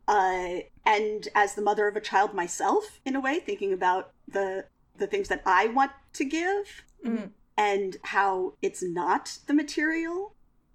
uh, 0.09 0.57
and 0.87 1.29
as 1.35 1.55
the 1.55 1.63
mother 1.63 1.89
of 1.89 1.97
a 1.97 2.01
child 2.01 2.35
myself, 2.35 3.01
in 3.05 3.17
a 3.17 3.21
way, 3.21 3.39
thinking 3.41 3.73
about 3.73 4.13
the 4.29 4.67
the 4.97 5.07
things 5.09 5.29
that 5.29 5.43
I 5.45 5.67
want 5.69 5.91
to 6.15 6.25
give 6.25 6.83
Mhm. 7.05 7.31
and 7.57 7.97
how 8.05 8.55
it's 8.63 8.83
not 8.83 9.39
the 9.47 9.55
material. 9.55 10.35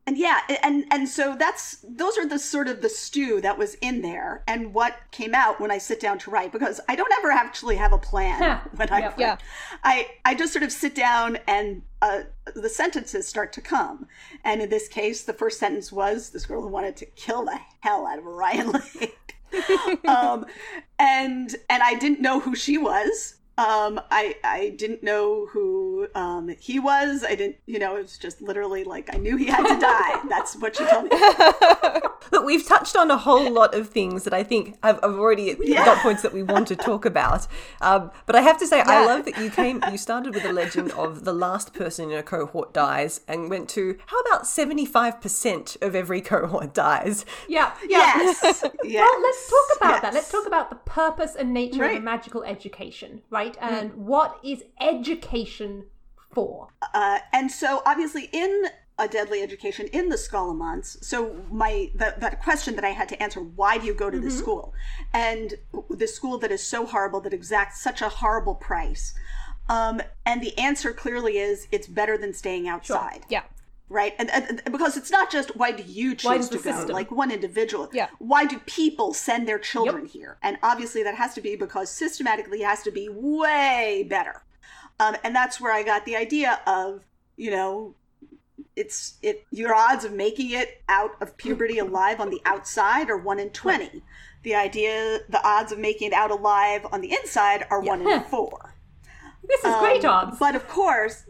And 0.10 0.18
yeah, 0.18 0.40
and 0.64 0.86
and 0.90 1.08
so 1.08 1.36
that's 1.38 1.86
those 1.88 2.18
are 2.18 2.28
the 2.28 2.40
sort 2.40 2.68
of 2.68 2.82
the 2.82 2.90
stew 2.90 3.42
that 3.42 3.60
was 3.60 3.76
in 3.76 4.02
there 4.02 4.44
and 4.48 4.74
what 4.74 4.96
came 5.12 5.36
out 5.36 5.62
when 5.62 5.70
I 5.70 5.78
sit 5.78 6.00
down 6.00 6.18
to 6.20 6.32
write 6.32 6.52
because 6.52 6.82
I 6.90 6.96
don't 6.96 7.14
ever 7.20 7.30
actually 7.30 7.76
have 7.76 7.94
a 7.94 8.00
plan 8.00 8.60
when 8.76 8.90
I 8.90 9.02
Yep. 9.02 9.10
write. 9.12 9.20
Yeah. 9.20 9.38
I 9.84 10.08
I 10.26 10.34
just 10.34 10.52
sort 10.52 10.64
of 10.64 10.72
sit 10.72 10.96
down 10.96 11.38
and 11.48 11.84
uh, 12.02 12.22
the 12.56 12.70
sentences 12.70 13.28
start 13.28 13.54
to 13.54 13.62
come. 13.62 14.08
And 14.44 14.64
in 14.64 14.70
this 14.72 14.88
case, 14.88 15.26
the 15.26 15.34
first 15.34 15.60
sentence 15.60 15.92
was 15.92 16.32
this 16.32 16.48
girl 16.48 16.64
who 16.64 16.70
wanted 16.70 16.96
to 16.98 17.06
kill 17.06 17.46
the 17.46 17.60
hell 17.82 18.08
out 18.08 18.18
of 18.18 18.26
Orion 18.26 18.72
Lake. 18.72 19.36
um, 20.08 20.48
and 20.98 21.56
and 21.70 21.84
I 21.84 21.94
didn't 21.94 22.20
know 22.20 22.40
who 22.40 22.56
she 22.56 22.80
was. 22.80 23.36
Um, 23.60 24.00
I 24.10 24.38
I 24.44 24.74
didn't 24.78 25.04
know 25.04 25.48
who 25.48 26.08
um, 26.16 26.56
he 26.60 26.80
was. 26.80 27.26
I 27.26 27.36
didn't, 27.36 27.58
you 27.66 27.78
know, 27.78 27.98
it 27.98 28.04
was 28.04 28.18
just 28.18 28.42
literally 28.42 28.86
like 28.86 29.14
I 29.14 29.18
knew 29.18 29.36
he 29.36 29.48
had 29.48 29.68
to 29.68 29.80
die. 29.80 30.22
That's 30.30 30.56
what 30.56 30.78
she 30.78 30.86
told 30.86 31.06
me. 31.06 31.10
Look, 32.32 32.46
we've 32.46 32.66
touched 32.66 32.96
on 32.96 33.12
a 33.12 33.18
whole 33.18 33.52
lot 33.52 33.74
of 33.74 33.90
things 33.90 34.24
that 34.24 34.34
I 34.34 34.44
think 34.44 34.78
I've, 34.84 34.98
I've 34.98 35.16
already 35.16 35.56
got 35.76 35.98
points 36.02 36.22
that 36.22 36.34
we 36.34 36.44
want 36.44 36.68
to 36.70 36.76
talk 36.76 37.06
about. 37.06 37.48
Um, 37.82 38.12
but 38.26 38.36
I 38.36 38.42
have 38.42 38.58
to 38.60 38.68
say, 38.68 38.82
I 38.82 39.06
love 39.06 39.26
that 39.26 39.38
you 39.38 39.50
came, 39.50 39.84
you 39.92 39.98
started 39.98 40.34
with 40.34 40.46
a 40.46 40.54
legend 40.54 40.92
of 40.92 41.26
the 41.26 41.34
last 41.34 41.74
person 41.74 42.12
in 42.12 42.18
a 42.18 42.24
cohort 42.24 42.74
dies 42.74 43.22
and 43.28 43.50
went 43.50 43.68
to 43.70 43.98
how 44.06 44.20
about 44.22 44.44
75% 44.44 45.82
of 45.82 45.96
every 45.96 46.22
cohort 46.22 46.74
dies? 46.74 47.26
Yeah, 47.48 47.74
yeah. 47.88 47.98
Yes. 48.18 48.64
Yeah. 48.84 49.02
Well, 49.02 49.22
let's 49.22 49.50
talk 49.50 49.78
about 49.78 50.02
that. 50.04 50.14
Let's 50.14 50.32
talk 50.32 50.46
about 50.46 50.70
the 50.70 50.76
purpose 50.78 51.36
and 51.36 51.54
nature 51.54 51.84
of 51.84 51.96
a 51.96 52.00
magical 52.00 52.44
education, 52.44 53.22
right? 53.30 53.49
And 53.60 53.94
what 53.94 54.40
is 54.44 54.64
education 54.80 55.86
for? 56.32 56.70
Uh, 56.94 57.20
and 57.34 57.52
so 57.52 57.82
obviously 57.86 58.30
in 58.32 58.66
a 58.98 59.08
deadly 59.08 59.42
education 59.42 59.88
in 59.94 60.10
the 60.10 60.18
Scholomance, 60.18 61.02
so 61.04 61.42
my 61.50 61.90
that, 61.96 62.20
that 62.20 62.44
question 62.44 62.76
that 62.76 62.84
I 62.84 62.90
had 62.90 63.08
to 63.10 63.24
answer, 63.24 63.40
why 63.40 63.78
do 63.78 63.88
you 63.88 63.94
go 63.94 64.10
to 64.10 64.20
this 64.20 64.38
school? 64.38 64.74
And 65.14 65.54
this 65.90 66.16
school 66.16 66.38
that 66.40 66.52
is 66.52 66.62
so 66.62 66.86
horrible 66.86 67.22
that 67.22 67.34
exacts 67.34 67.82
such 67.82 68.02
a 68.02 68.10
horrible 68.10 68.56
price. 68.56 69.14
Um, 69.70 70.02
and 70.26 70.42
the 70.42 70.58
answer 70.58 70.92
clearly 70.92 71.38
is 71.38 71.68
it's 71.72 71.88
better 71.88 72.18
than 72.18 72.34
staying 72.34 72.68
outside. 72.68 73.22
yeah. 73.30 73.44
Right, 73.92 74.14
and, 74.20 74.30
and 74.30 74.62
because 74.72 74.98
it's 74.98 75.10
not 75.10 75.32
just 75.32 75.56
why 75.56 75.72
do 75.72 75.82
you 75.82 76.14
choose 76.14 76.48
to 76.50 76.58
go, 76.58 76.62
system? 76.62 76.90
like 76.90 77.10
one 77.10 77.32
individual. 77.32 77.90
Yeah. 77.92 78.10
Why 78.20 78.46
do 78.46 78.60
people 78.60 79.16
send 79.16 79.48
their 79.48 79.58
children 79.58 80.06
here? 80.06 80.38
And 80.44 80.60
obviously 80.62 81.02
that 81.04 81.16
has 81.16 81.34
to 81.34 81.42
be 81.42 81.56
because 81.56 81.90
systematically 81.90 82.62
it 82.62 82.66
has 82.66 82.84
to 82.84 82.92
be 82.92 83.10
way 83.10 84.06
better. 84.08 84.44
Um, 85.00 85.16
and 85.24 85.36
that's 85.36 85.60
where 85.60 85.74
I 85.74 85.82
got 85.82 86.06
the 86.06 86.16
idea 86.16 86.60
of, 86.68 87.02
you 87.36 87.50
know, 87.50 87.96
it's 88.76 89.16
it 89.22 89.46
your 89.52 89.74
odds 89.74 90.06
of 90.06 90.14
making 90.14 90.52
it 90.52 90.82
out 90.88 91.12
of 91.22 91.36
puberty 91.38 91.80
alive 91.80 92.20
on 92.20 92.30
the 92.30 92.42
outside 92.46 93.10
are 93.10 93.18
one 93.18 93.40
in 93.40 93.50
twenty. 93.50 94.04
The 94.44 94.56
idea, 94.56 95.20
the 95.28 95.46
odds 95.46 95.72
of 95.72 95.80
making 95.80 96.10
it 96.10 96.14
out 96.14 96.32
alive 96.32 96.86
on 96.92 97.02
the 97.02 97.12
inside 97.12 97.66
are 97.70 97.82
one 97.82 98.02
in 98.08 98.24
four. 98.26 98.76
This 99.42 99.66
is 99.66 99.76
great 99.78 100.06
odds. 100.06 100.38
But 100.38 100.56
of 100.56 100.68
course, 100.68 101.26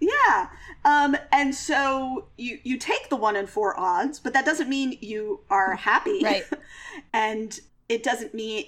yeah. 0.00 0.48
Um, 0.84 1.16
and 1.30 1.54
so 1.54 2.26
you 2.36 2.58
you 2.64 2.76
take 2.76 3.08
the 3.08 3.16
one 3.16 3.36
in 3.36 3.46
four 3.46 3.78
odds, 3.78 4.18
but 4.18 4.32
that 4.32 4.44
doesn't 4.44 4.68
mean 4.68 4.98
you 5.00 5.40
are 5.50 5.74
happy, 5.76 6.20
Right. 6.24 6.44
and 7.12 7.58
it 7.88 8.02
doesn't 8.02 8.34
mean. 8.34 8.66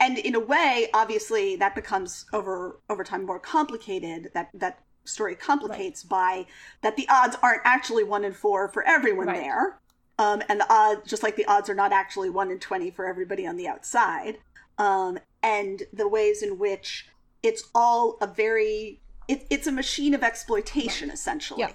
And 0.00 0.18
in 0.18 0.34
a 0.34 0.40
way, 0.40 0.88
obviously, 0.94 1.56
that 1.56 1.74
becomes 1.74 2.26
over 2.32 2.80
over 2.90 3.02
time 3.04 3.24
more 3.24 3.38
complicated. 3.40 4.30
That 4.34 4.50
that 4.54 4.80
story 5.04 5.34
complicates 5.34 6.02
by 6.02 6.46
that 6.82 6.96
the 6.96 7.06
odds 7.10 7.36
aren't 7.42 7.60
actually 7.64 8.04
one 8.04 8.24
in 8.24 8.32
four 8.32 8.68
for 8.68 8.82
everyone 8.84 9.26
Right. 9.26 9.40
there, 9.40 9.78
um, 10.18 10.42
and 10.48 10.60
the 10.60 10.72
odds, 10.72 11.08
just 11.08 11.22
like 11.22 11.36
the 11.36 11.44
odds 11.46 11.68
are 11.68 11.74
not 11.74 11.92
actually 11.92 12.30
one 12.30 12.50
in 12.50 12.58
twenty 12.58 12.90
for 12.90 13.06
everybody 13.06 13.46
on 13.46 13.56
the 13.56 13.68
outside, 13.68 14.38
um, 14.78 15.18
and 15.42 15.82
the 15.92 16.08
ways 16.08 16.42
in 16.42 16.58
which 16.58 17.08
it's 17.42 17.64
all 17.74 18.16
a 18.22 18.26
very 18.26 19.00
it, 19.28 19.46
it's 19.50 19.66
a 19.66 19.72
machine 19.72 20.14
of 20.14 20.22
exploitation 20.22 21.10
essentially 21.10 21.60
Yeah. 21.60 21.72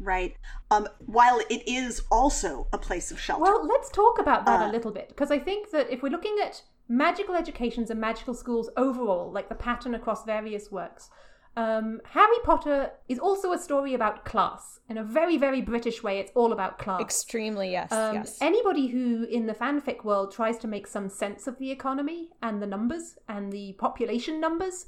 right 0.00 0.36
um 0.70 0.88
while 1.06 1.40
it 1.50 1.62
is 1.66 2.02
also 2.10 2.66
a 2.72 2.78
place 2.78 3.10
of 3.10 3.20
shelter 3.20 3.42
Well, 3.42 3.66
let's 3.66 3.90
talk 3.90 4.18
about 4.18 4.46
that 4.46 4.60
Uh, 4.62 4.68
a 4.68 4.72
little 4.72 4.90
bit 4.92 5.08
because 5.08 5.30
I 5.30 5.38
think 5.38 5.70
that 5.70 5.90
if 5.90 6.02
we're 6.02 6.10
looking 6.10 6.36
at 6.42 6.62
magical 6.88 7.34
educations 7.34 7.90
and 7.90 8.00
magical 8.00 8.34
schools 8.34 8.68
overall, 8.76 9.30
like 9.32 9.48
the 9.48 9.54
pattern 9.54 9.94
across 9.94 10.24
various 10.24 10.70
works, 10.70 11.08
um, 11.56 12.00
Harry 12.10 12.36
Potter 12.44 12.90
is 13.08 13.18
also 13.18 13.52
a 13.52 13.58
story 13.58 13.94
about 13.94 14.24
class. 14.24 14.80
In 14.88 14.98
a 14.98 15.04
very, 15.04 15.36
very 15.36 15.60
British 15.62 16.02
way, 16.02 16.18
it's 16.18 16.32
all 16.34 16.52
about 16.52 16.78
class. 16.78 17.00
Extremely, 17.00 17.70
yes. 17.72 17.92
Um, 17.92 18.14
yes. 18.16 18.38
Anybody 18.40 18.88
who 18.88 19.24
in 19.24 19.46
the 19.46 19.54
fanfic 19.54 20.02
world 20.04 20.32
tries 20.32 20.58
to 20.58 20.66
make 20.68 20.86
some 20.86 21.08
sense 21.08 21.46
of 21.46 21.58
the 21.58 21.70
economy 21.70 22.30
and 22.42 22.60
the 22.60 22.66
numbers 22.66 23.16
and 23.28 23.52
the 23.52 23.74
population 23.74 24.40
numbers 24.40 24.86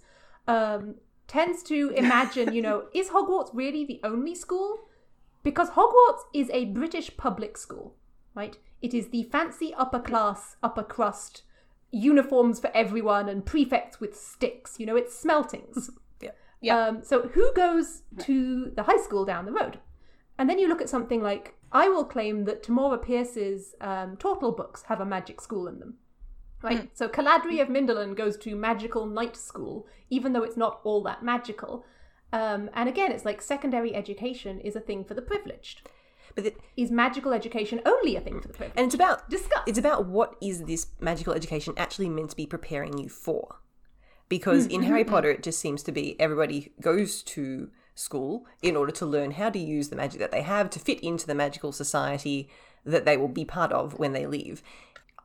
um, 0.49 0.97
tends 1.27 1.63
to 1.65 1.91
imagine, 1.97 2.53
you 2.55 2.63
know, 2.63 2.85
is 2.95 3.11
Hogwarts 3.11 3.51
really 3.53 3.85
the 3.85 4.01
only 4.05 4.35
school? 4.35 4.89
Because 5.43 5.71
Hogwarts 5.71 6.23
is 6.33 6.51
a 6.51 6.67
British 6.67 7.17
public 7.17 7.57
school, 7.57 7.97
right? 8.35 8.57
It 8.81 8.95
is 8.95 9.09
the 9.09 9.25
fancy 9.25 9.75
upper 9.75 10.01
class, 10.01 10.57
upper 10.63 10.83
crust, 10.83 11.43
uniforms 11.91 12.61
for 12.61 12.71
everyone 12.75 13.29
and 13.29 13.45
prefects 13.45 14.01
with 14.01 14.19
sticks. 14.19 14.79
You 14.79 14.87
know, 14.87 14.97
it's 14.97 15.15
smeltings. 15.15 15.91
Yeah. 16.65 16.79
Um, 16.87 17.05
so 17.05 17.29
who 17.29 17.53
goes 17.53 18.03
to 18.21 18.73
the 18.75 18.85
high 18.85 18.97
school 18.97 19.27
down 19.27 19.45
the 19.45 19.53
road? 19.53 19.81
And 20.39 20.49
then 20.49 20.59
you 20.59 20.67
look 20.67 20.81
at 20.81 20.89
something 20.89 21.23
like 21.23 21.57
I 21.71 21.89
will 21.89 22.05
claim 22.05 22.47
that 22.47 22.63
Tamora 22.63 23.03
Pierce's 23.03 23.75
um, 23.83 24.17
Tortall 24.17 24.57
books 24.57 24.85
have 24.85 25.01
a 25.01 25.05
magic 25.05 25.43
school 25.43 25.69
in 25.69 25.79
them. 25.79 25.97
Right? 26.65 26.85
Mm. 26.85 26.89
So 26.95 27.09
Keladry 27.09 27.61
of 27.61 27.69
Mindelan 27.69 28.17
goes 28.17 28.39
to 28.39 28.57
magical 28.57 29.05
night 29.05 29.37
school, 29.37 29.87
even 30.09 30.33
though 30.33 30.43
it's 30.43 30.57
not 30.57 30.81
all 30.83 31.03
that 31.03 31.23
magical. 31.23 31.85
Um, 32.33 32.71
and 32.73 32.89
again, 32.89 33.13
it's 33.13 33.27
like 33.27 33.43
secondary 33.43 33.95
education 33.95 34.61
is 34.61 34.75
a 34.75 34.81
thing 34.81 35.05
for 35.05 35.13
the 35.13 35.23
privileged. 35.23 35.89
But 36.35 36.55
Is 36.77 36.91
magical 36.91 37.33
education 37.33 37.81
only 37.85 38.17
a 38.17 38.21
thing 38.21 38.41
for 38.41 38.49
the 38.49 38.55
privileged? 38.55 38.79
and 38.79 38.87
it's 38.87 38.95
about 38.95 39.29
Discuss. 39.31 39.63
It's 39.67 39.79
about 39.79 40.07
what 40.07 40.37
is 40.41 40.65
this 40.65 40.89
magical 40.99 41.35
education 41.35 41.75
actually 41.77 42.09
meant 42.09 42.31
to 42.31 42.37
be 42.37 42.47
preparing 42.47 42.99
you 42.99 43.09
for? 43.09 43.61
Because 44.29 44.65
hmm. 44.65 44.73
in 44.73 44.83
Harry 44.85 45.05
hmm. 45.05 45.11
Potter, 45.11 45.31
it 45.31 45.43
just 45.43 45.61
seems 45.61 45.83
to 45.85 45.93
be 45.93 46.19
everybody 46.19 46.73
goes 46.81 47.23
to 47.23 47.71
school 47.95 48.47
in 48.63 48.75
order 48.75 48.91
to 48.91 49.07
learn 49.07 49.33
how 49.33 49.51
to 49.51 49.59
use 49.59 49.91
the 49.91 49.97
magic 49.97 50.19
that 50.19 50.33
they 50.33 50.43
have 50.43 50.71
to 50.71 50.81
fit 50.81 50.99
into 51.01 51.27
the 51.27 51.35
magical 51.35 51.71
society 51.71 52.49
that 52.85 53.05
they 53.05 53.17
will 53.17 53.29
be 53.29 53.45
part 53.45 53.71
of 53.71 53.99
when 53.99 54.13
they 54.13 54.27
leave. 54.27 54.63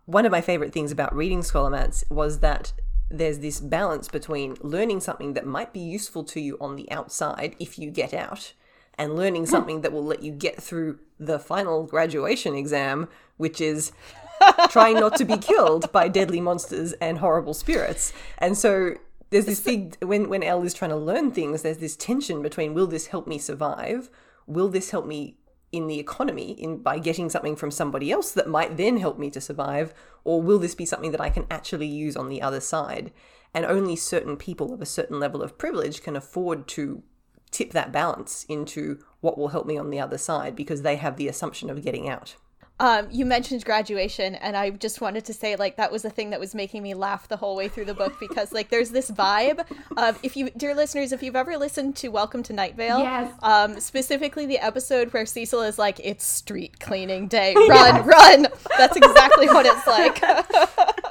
One 0.10 0.26
of 0.26 0.32
my 0.32 0.42
favorite 0.42 0.74
things 0.74 0.92
about 0.92 1.16
reading 1.16 1.42
Scholomance 1.42 2.04
was 2.10 2.40
that 2.40 2.74
there's 3.12 3.40
this 3.40 3.60
balance 3.60 4.08
between 4.08 4.58
learning 4.60 5.02
something 5.02 5.36
that 5.36 5.46
might 5.46 5.72
be 5.72 5.80
useful 5.80 6.24
to 6.24 6.42
you 6.42 6.58
on 6.60 6.76
the 6.76 6.90
outside 6.92 7.56
if 7.60 7.78
you 7.78 7.92
get 7.92 8.12
out 8.12 8.54
and 8.98 9.16
learning 9.16 9.44
hmm. 9.44 9.52
something 9.52 9.82
that 9.82 9.94
will 9.94 10.04
let 10.04 10.24
you 10.24 10.32
get 10.32 10.64
through 10.64 10.98
the 11.20 11.38
final 11.38 11.84
graduation 11.84 12.56
exam, 12.56 13.08
which 13.38 13.62
is 13.62 13.92
trying 14.70 14.96
not 14.96 15.16
to 15.18 15.26
be 15.26 15.38
killed 15.38 15.92
by 15.92 16.08
deadly 16.08 16.42
monsters 16.42 16.94
and 16.94 17.20
horrible 17.20 17.54
spirits. 17.54 18.12
And 18.40 18.58
so 18.58 18.96
there's 19.30 19.46
this 19.46 19.60
big 19.60 19.96
when 20.04 20.28
when 20.28 20.42
El 20.42 20.64
is 20.64 20.74
trying 20.74 20.90
to 20.90 20.98
learn 20.98 21.30
things, 21.30 21.62
there's 21.62 21.78
this 21.78 21.96
tension 21.96 22.42
between 22.42 22.74
will 22.74 22.88
this 22.88 23.08
help 23.08 23.28
me 23.28 23.38
survive? 23.38 24.10
Will 24.48 24.70
this 24.70 24.90
help 24.90 25.06
me 25.06 25.38
in 25.72 25.88
the 25.88 26.00
economy 26.00 26.52
in 26.52 26.78
by 26.78 26.98
getting 26.98 27.30
something 27.30 27.56
from 27.56 27.72
somebody 27.72 28.12
else 28.12 28.32
that 28.32 28.48
might 28.48 28.78
then 28.78 28.98
help 28.98 29.20
me 29.20 29.30
to 29.30 29.40
survive 29.40 29.94
or 30.24 30.42
will 30.42 30.60
this 30.60 30.76
be 30.76 30.86
something 30.86 31.12
that 31.12 31.22
I 31.22 31.30
can 31.30 31.46
actually 31.52 31.88
use 31.88 32.16
on 32.16 32.30
the 32.30 32.42
other 32.42 32.60
side? 32.60 33.12
and 33.54 33.66
only 33.66 33.96
certain 33.96 34.38
people 34.38 34.74
of 34.74 34.82
a 34.82 34.86
certain 34.86 35.20
level 35.20 35.42
of 35.42 35.58
privilege 35.58 36.02
can 36.02 36.16
afford 36.16 36.68
to 36.68 37.04
tip 37.52 37.72
that 37.72 37.92
balance 37.92 38.46
into 38.48 39.00
what 39.22 39.38
will 39.38 39.50
help 39.50 39.66
me 39.66 39.78
on 39.78 39.90
the 39.90 40.00
other 40.00 40.18
side 40.18 40.56
because 40.56 40.84
they 40.84 40.96
have 40.98 41.18
the 41.18 41.28
assumption 41.28 41.70
of 41.70 41.84
getting 41.84 42.08
out. 42.08 42.36
Um, 42.82 43.08
you 43.12 43.26
mentioned 43.26 43.66
graduation, 43.66 44.36
and 44.36 44.56
I 44.56 44.70
just 44.70 45.02
wanted 45.02 45.26
to 45.26 45.34
say, 45.34 45.58
like, 45.58 45.76
that 45.76 45.92
was 45.92 46.02
the 46.02 46.10
thing 46.10 46.30
that 46.30 46.40
was 46.40 46.56
making 46.56 46.82
me 46.82 46.94
laugh 46.94 47.28
the 47.28 47.36
whole 47.36 47.58
way 47.58 47.68
through 47.68 47.84
the 47.86 47.94
book 47.94 48.18
because, 48.22 48.54
like, 48.54 48.70
there's 48.70 48.92
this 48.92 49.12
vibe 49.12 49.66
of 49.98 50.18
if 50.24 50.38
you, 50.38 50.50
dear 50.52 50.74
listeners, 50.74 51.12
if 51.12 51.22
you've 51.22 51.36
ever 51.36 51.58
listened 51.58 51.98
to 51.98 52.08
Welcome 52.08 52.42
to 52.44 52.54
Night 52.54 52.76
Vale, 52.78 53.00
Yes. 53.00 53.34
um, 53.44 53.80
specifically 53.82 54.46
the 54.46 54.60
episode 54.60 55.12
where 55.12 55.26
Cecil 55.26 55.62
is 55.64 55.78
like, 55.78 56.00
"It's 56.02 56.24
street 56.26 56.80
cleaning 56.80 57.28
day, 57.28 57.54
run, 57.70 58.06
run." 58.06 58.48
That's 58.78 58.96
exactly 58.96 59.48
what 59.48 59.66
it's 59.66 59.86
like. 59.86 60.24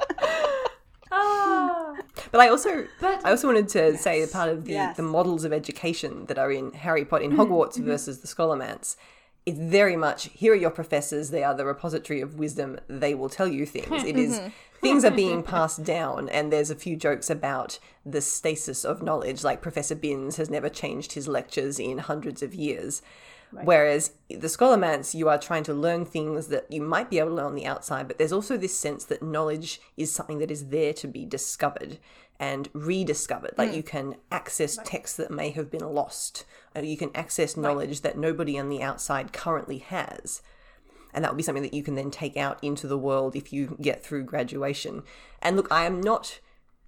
Ah. 1.11 1.95
But 2.31 2.39
I 2.41 2.49
also, 2.49 2.85
But- 3.01 3.25
I 3.25 3.31
also 3.31 3.47
wanted 3.47 3.67
to 3.69 3.97
say 3.97 4.21
a 4.21 4.27
part 4.27 4.49
of 4.49 4.65
the, 4.65 4.73
Yes. 4.73 4.95
the 4.97 5.01
models 5.03 5.43
of 5.43 5.51
education 5.51 6.27
that 6.27 6.37
are 6.37 6.51
in 6.51 6.71
Harry 6.73 7.03
Potter 7.03 7.23
in 7.23 7.31
Hogwarts 7.31 7.77
versus 7.79 8.19
the 8.19 8.27
Scholomance. 8.27 8.95
It's 9.49 9.59
very 9.59 9.95
much 9.95 10.29
here 10.33 10.53
are 10.53 10.55
your 10.55 10.69
professors. 10.69 11.31
They 11.31 11.43
are 11.43 11.55
the 11.55 11.65
repository 11.65 12.21
of 12.21 12.35
wisdom. 12.35 12.79
They 12.87 13.15
will 13.15 13.29
tell 13.29 13.47
you 13.47 13.65
things. 13.65 14.03
It 14.03 14.15
is 14.15 14.39
things 14.81 15.03
are 15.03 15.11
being 15.11 15.41
passed 15.41 15.83
down, 15.83 16.29
and 16.29 16.53
there's 16.53 16.69
a 16.69 16.75
few 16.75 16.95
jokes 16.95 17.31
about 17.31 17.79
the 18.05 18.21
stasis 18.21 18.85
of 18.85 19.01
knowledge. 19.01 19.43
Like 19.43 19.61
Professor 19.61 19.95
Binns 19.95 20.35
has 20.35 20.51
never 20.51 20.69
changed 20.69 21.13
his 21.13 21.27
lectures 21.27 21.79
in 21.79 21.97
hundreds 21.97 22.43
of 22.43 22.53
years. 22.53 23.01
Whereas 23.51 24.11
the 24.29 24.47
Scholomance, 24.47 25.15
you 25.15 25.27
are 25.27 25.39
trying 25.39 25.63
to 25.63 25.73
learn 25.73 26.05
things 26.05 26.47
that 26.47 26.71
you 26.71 26.83
might 26.83 27.09
be 27.09 27.17
able 27.17 27.29
to 27.29 27.35
learn 27.35 27.45
on 27.47 27.55
the 27.55 27.65
outside, 27.65 28.07
but 28.07 28.19
there's 28.19 28.31
also 28.31 28.57
this 28.57 28.77
sense 28.77 29.05
that 29.05 29.23
knowledge 29.23 29.81
is 29.97 30.11
something 30.11 30.37
that 30.37 30.51
is 30.51 30.67
there 30.67 30.93
to 30.93 31.07
be 31.07 31.25
discovered 31.25 31.97
and 32.39 32.69
rediscovered. 32.73 33.55
Like 33.57 33.71
hmm. 33.71 33.77
you 33.77 33.83
can 33.83 34.15
access 34.31 34.77
texts 34.83 35.17
that 35.17 35.31
may 35.31 35.49
have 35.49 35.71
been 35.71 35.81
lost, 35.81 36.45
Uh, 36.79 36.83
you 36.83 36.97
can 36.97 37.11
access 37.13 37.57
knowledge 37.57 38.01
that 38.01 38.17
nobody 38.17 38.57
on 38.57 38.69
the 38.69 38.81
outside 38.81 39.33
currently 39.33 39.79
has. 39.79 40.41
And 41.13 41.23
that 41.23 41.31
will 41.31 41.37
be 41.37 41.43
something 41.43 41.63
that 41.63 41.73
you 41.73 41.83
can 41.83 41.95
then 41.95 42.11
take 42.11 42.37
out 42.37 42.63
into 42.63 42.87
the 42.87 42.97
world 42.97 43.35
if 43.35 43.51
you 43.51 43.77
get 43.81 44.03
through 44.03 44.23
graduation. 44.23 45.03
And 45.41 45.57
look, 45.57 45.71
I 45.71 45.85
am 45.85 46.01
not 46.01 46.39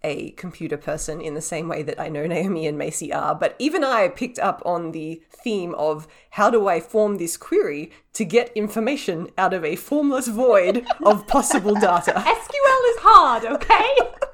a 0.03 0.31
computer 0.31 0.77
person 0.77 1.21
in 1.21 1.35
the 1.35 1.41
same 1.41 1.67
way 1.67 1.83
that 1.83 1.99
I 1.99 2.09
know 2.09 2.25
Naomi 2.25 2.65
and 2.65 2.77
Macy 2.77 3.13
are, 3.13 3.35
but 3.35 3.55
even 3.59 3.83
I 3.83 4.07
picked 4.07 4.39
up 4.39 4.61
on 4.65 4.91
the 4.91 5.21
theme 5.29 5.75
of 5.75 6.07
how 6.31 6.49
do 6.49 6.67
I 6.67 6.79
form 6.79 7.17
this 7.17 7.37
query 7.37 7.91
to 8.13 8.25
get 8.25 8.51
information 8.55 9.29
out 9.37 9.53
of 9.53 9.63
a 9.63 9.75
formless 9.75 10.27
void 10.27 10.85
of 11.03 11.27
possible 11.27 11.75
data. 11.75 12.13
SQL 12.15 12.89
is 12.89 12.97
hard, 12.99 13.45
okay? 13.45 13.95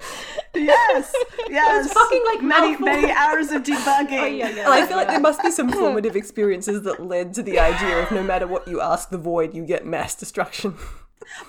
Yes, 0.56 1.14
yes. 1.50 1.94
fucking, 1.94 2.24
like, 2.34 2.42
many 2.42 2.70
mouthful. 2.70 2.86
many 2.86 3.12
hours 3.12 3.52
of 3.52 3.64
debugging. 3.64 4.20
Oh, 4.20 4.26
yeah, 4.26 4.50
yeah. 4.50 4.64
And 4.66 4.74
I 4.74 4.86
feel 4.86 4.98
like 4.98 5.08
there 5.08 5.20
must 5.20 5.42
be 5.42 5.52
some 5.52 5.72
formative 5.72 6.16
experiences 6.16 6.82
that 6.84 7.06
led 7.06 7.34
to 7.36 7.44
the 7.44 7.60
idea 7.60 8.04
of 8.04 8.12
no 8.12 8.24
matter 8.24 8.48
what 8.48 8.68
you 8.68 8.82
ask 8.82 9.10
the 9.10 9.18
void, 9.18 9.54
you 9.54 9.66
get 9.66 9.86
mass 9.86 10.16
destruction. 10.16 10.76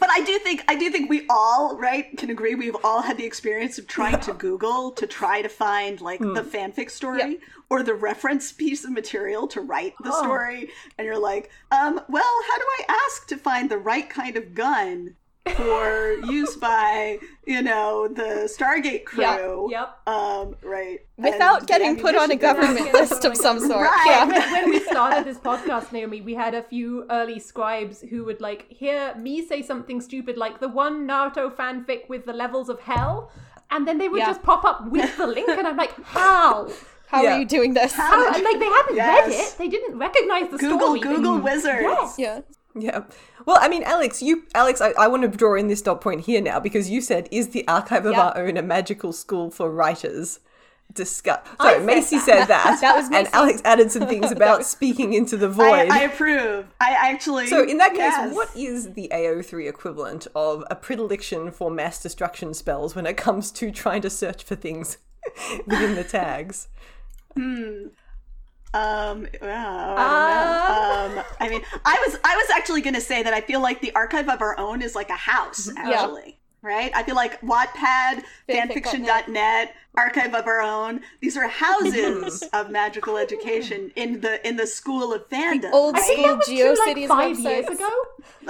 But 0.00 0.11
I 0.11 0.22
do 0.24 0.38
think 0.40 0.64
I 0.68 0.74
do 0.74 0.90
think 0.90 1.08
we 1.08 1.24
all 1.30 1.76
right 1.76 2.16
can 2.16 2.30
agree 2.30 2.54
we've 2.54 2.76
all 2.82 3.02
had 3.02 3.16
the 3.16 3.24
experience 3.24 3.78
of 3.78 3.87
trying 3.87 4.18
to 4.20 4.32
Google 4.32 4.90
to 4.92 5.06
try 5.06 5.40
to 5.42 5.48
find 5.48 6.00
like 6.00 6.18
the 6.20 6.42
fanfic 6.42 6.90
story 6.90 7.38
or 7.70 7.82
the 7.82 7.94
reference 7.94 8.50
piece 8.50 8.84
of 8.84 8.90
material 8.90 9.46
to 9.48 9.61
write 9.61 9.94
the 10.02 10.11
story, 10.11 10.70
and 10.96 11.04
you're 11.04 11.18
like, 11.18 11.50
um, 11.70 12.00
well, 12.08 12.42
how 12.48 12.58
do 12.58 12.64
I 12.78 12.84
ask 13.06 13.26
to 13.28 13.37
find 13.37 13.70
the 13.70 13.78
right 13.78 14.08
kind 14.08 14.37
of 14.37 14.54
gun 14.54 15.14
for 15.54 16.12
use 16.30 16.56
by 16.56 17.18
you 17.46 17.62
know 17.62 18.08
the 18.08 18.48
Stargate 18.56 19.04
crew? 19.04 19.70
Yep. 19.70 20.06
Um, 20.06 20.56
right. 20.62 21.00
Without 21.16 21.61
and 21.61 21.66
getting 21.68 21.96
put 21.96 22.14
on 22.14 22.30
a 22.30 22.34
ammunition 22.34 22.38
for 22.38 22.46
that. 22.46 22.76
government 22.76 22.92
list 22.94 23.24
of 23.24 23.37
some 23.37 23.58
sort. 23.58 23.82
Right. 23.87 24.04
Yeah. 24.06 24.24
when, 24.26 24.52
when 24.52 24.70
we 24.70 24.80
started 24.80 25.24
this 25.24 25.38
podcast, 25.38 25.92
Naomi, 25.92 26.20
we 26.20 26.34
had 26.34 26.54
a 26.54 26.62
few 26.62 27.06
early 27.11 27.38
scribes 27.38 28.00
who 28.02 28.24
would 28.24 28.40
like 28.40 28.66
hear 28.68 29.14
me 29.16 29.46
say 29.46 29.62
something 29.62 30.00
stupid 30.00 30.37
like 30.37 30.61
the 30.61 30.68
one 30.68 31.06
Naruto 31.08 31.50
fanfic 31.54 32.08
with 32.08 32.26
the 32.26 32.32
levels 32.32 32.68
of 32.68 32.80
hell, 32.80 33.30
and 33.70 33.87
then 33.87 33.98
they 33.98 34.08
would 34.08 34.18
Yeah. 34.20 34.26
just 34.26 34.42
pop 34.42 34.64
up 34.64 34.88
with 34.90 35.16
the 35.16 35.26
link, 35.26 35.48
and 35.48 35.66
I'm 35.66 35.76
like, 35.76 35.94
how? 36.04 36.68
How 37.08 37.22
Yeah. 37.22 37.37
are 37.37 37.38
you 37.40 37.46
doing 37.46 37.72
this? 37.72 37.92
How? 37.94 38.26
And 38.34 38.42
like 38.44 38.58
they 38.58 38.66
hadn't 38.66 38.96
read 38.96 39.30
it, 39.30 39.54
they 39.58 39.68
didn't 39.68 39.98
recognize 39.98 40.50
the 40.50 40.58
Google 40.58 40.94
story. 40.96 41.00
Google 41.00 41.38
Wizards. 41.38 41.82
Yes. 41.82 42.14
Yeah. 42.18 42.40
Yeah. 42.74 43.04
Well, 43.46 43.59
I 43.61 43.68
mean, 43.68 43.83
Alex, 43.83 44.22
you, 44.22 44.44
Alex, 44.54 44.81
I, 44.81 44.90
I 44.98 45.09
want 45.09 45.22
to 45.22 45.28
draw 45.28 45.54
in 45.57 45.68
this 45.68 45.83
dot 45.83 46.00
point 46.00 46.22
here 46.22 46.40
now 46.40 46.61
because 46.61 46.90
you 46.90 47.00
said, 47.00 47.28
"Is 47.31 47.48
the 47.48 47.66
archive 47.66 48.07
of 48.07 48.12
Yeah. 48.12 48.28
our 48.28 48.38
own 48.38 48.57
a 48.57 48.62
magical 48.62 49.12
school 49.12 49.50
for 49.50 49.70
writers?" 49.70 50.40
Discuss. 50.92 51.40
I 51.61 51.72
So 51.74 51.78
said 51.78 51.87
Macy 51.87 52.16
that. 52.16 52.24
said 52.24 52.44
that, 52.46 52.78
That 52.81 52.96
was 52.96 53.11
and 53.12 53.28
Alex 53.35 53.61
added 53.64 53.92
some 53.92 54.07
things 54.09 54.31
about 54.33 54.64
speaking 54.64 55.12
into 55.12 55.37
the 55.37 55.48
void. 55.48 55.90
I, 55.90 56.00
I 56.00 56.02
approve. 56.04 56.66
I 56.81 56.92
actually. 57.11 57.46
so 57.48 57.62
in 57.62 57.76
that 57.76 57.90
case, 57.90 57.98
yes. 58.16 58.35
what 58.35 58.48
is 58.57 58.94
the 58.94 59.11
AO3 59.12 59.68
equivalent 59.68 60.26
of 60.35 60.64
a 60.70 60.74
predilection 60.74 61.50
for 61.50 61.70
mass 61.70 62.02
destruction 62.02 62.54
spells 62.54 62.94
when 62.94 63.04
it 63.07 63.18
comes 63.18 63.50
to 63.52 63.70
trying 63.70 64.00
to 64.00 64.09
search 64.09 64.42
for 64.44 64.54
things 64.57 64.96
within 65.66 65.94
the 65.94 66.04
tags? 66.04 66.68
Hmm. 67.37 67.88
Um, 68.74 69.26
well, 69.40 69.94
I 69.96 71.04
don't 71.07 71.14
know. 71.14 71.20
Um, 71.20 71.24
I 71.40 71.48
mean, 71.48 71.62
I 71.85 72.04
was 72.07 72.18
I 72.22 72.37
was 72.37 72.50
actually 72.50 72.83
going 72.83 72.94
to 72.94 73.00
say 73.00 73.22
that 73.22 73.33
I 73.33 73.40
feel 73.40 73.62
like 73.62 73.81
the 73.81 73.94
archive 73.94 74.28
of 74.28 74.42
our 74.42 74.59
own 74.59 74.83
is 74.83 74.94
like 74.94 75.11
a 75.11 75.14
house, 75.14 75.70
actually. 75.76 76.38
Right? 76.61 76.90
I 76.94 77.04
feel 77.04 77.14
like 77.14 77.40
Wattpad, 77.40 78.24
fanfiction.net, 78.48 79.74
archive 79.98 80.34
of 80.34 80.46
our 80.46 80.61
own. 80.61 81.00
These 81.20 81.37
are 81.37 81.48
houses 81.48 82.42
of 82.52 82.70
magical 82.70 83.16
education 83.16 83.90
in 83.96 84.20
the 84.20 84.34
in 84.48 84.56
the 84.56 84.66
school 84.66 85.12
of 85.12 85.28
fandom. 85.28 85.72
old 85.72 85.96
I 85.96 86.00
think 86.00 86.18
school 86.20 86.28
that 86.28 86.38
was 86.38 86.46
true 86.48 86.87
like 86.87 87.08
five 87.08 87.38
years 87.38 87.66
ago. 87.66 87.90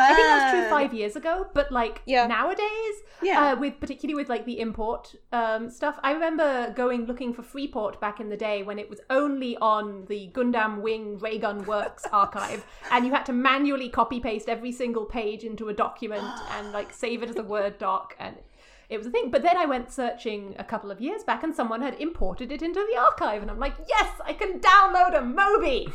I 0.01 0.15
think 0.15 0.27
that 0.29 0.43
was 0.45 0.53
true 0.53 0.71
five 0.71 0.93
years 0.95 1.17
ago, 1.17 1.35
but 1.55 1.73
like 1.73 2.03
Yeah. 2.07 2.27
nowadays, 2.27 2.95
Yeah. 3.23 3.39
uh, 3.53 3.57
with 3.57 3.75
particularly 3.81 4.15
with 4.21 4.29
like 4.29 4.45
the 4.45 4.59
import 4.61 5.15
um, 5.33 5.71
stuff. 5.71 5.99
I 6.03 6.13
remember 6.13 6.73
going 6.77 7.07
looking 7.07 7.33
for 7.33 7.43
Freeport 7.43 8.01
back 8.01 8.21
in 8.21 8.29
the 8.29 8.37
day 8.37 8.63
when 8.63 8.79
it 8.79 8.89
was 8.91 9.01
only 9.11 9.57
on 9.59 10.05
the 10.07 10.31
Gundam 10.35 10.81
Wing 10.83 11.19
Raygun 11.19 11.65
Works 11.67 12.05
archive, 12.13 12.65
and 12.93 13.05
you 13.07 13.13
had 13.13 13.27
to 13.27 13.33
manually 13.33 13.89
copy 13.89 14.21
paste 14.21 14.49
every 14.49 14.73
single 14.73 15.05
page 15.05 15.43
into 15.45 15.69
a 15.69 15.75
document 15.75 16.25
and 16.57 16.73
like 16.73 16.93
save 16.93 17.23
it 17.23 17.31
as 17.31 17.37
a 17.37 17.43
Word 17.43 17.79
doc, 17.79 18.15
and 18.19 18.37
it 18.89 18.99
was 18.99 19.07
a 19.07 19.11
thing. 19.11 19.31
But 19.31 19.43
then 19.43 19.57
I 19.57 19.67
went 19.67 19.93
searching 19.93 20.55
a 20.59 20.65
couple 20.65 20.91
of 20.91 21.01
years 21.01 21.25
back, 21.25 21.43
and 21.43 21.55
someone 21.55 21.83
had 21.83 21.95
imported 22.01 22.51
it 22.53 22.63
into 22.63 22.87
the 22.91 22.99
archive, 22.99 23.43
and 23.43 23.51
I'm 23.51 23.59
like, 23.59 23.75
yes, 23.89 24.11
I 24.25 24.33
can 24.33 24.61
download 24.61 25.17
a 25.17 25.21
MOBI. 25.21 25.93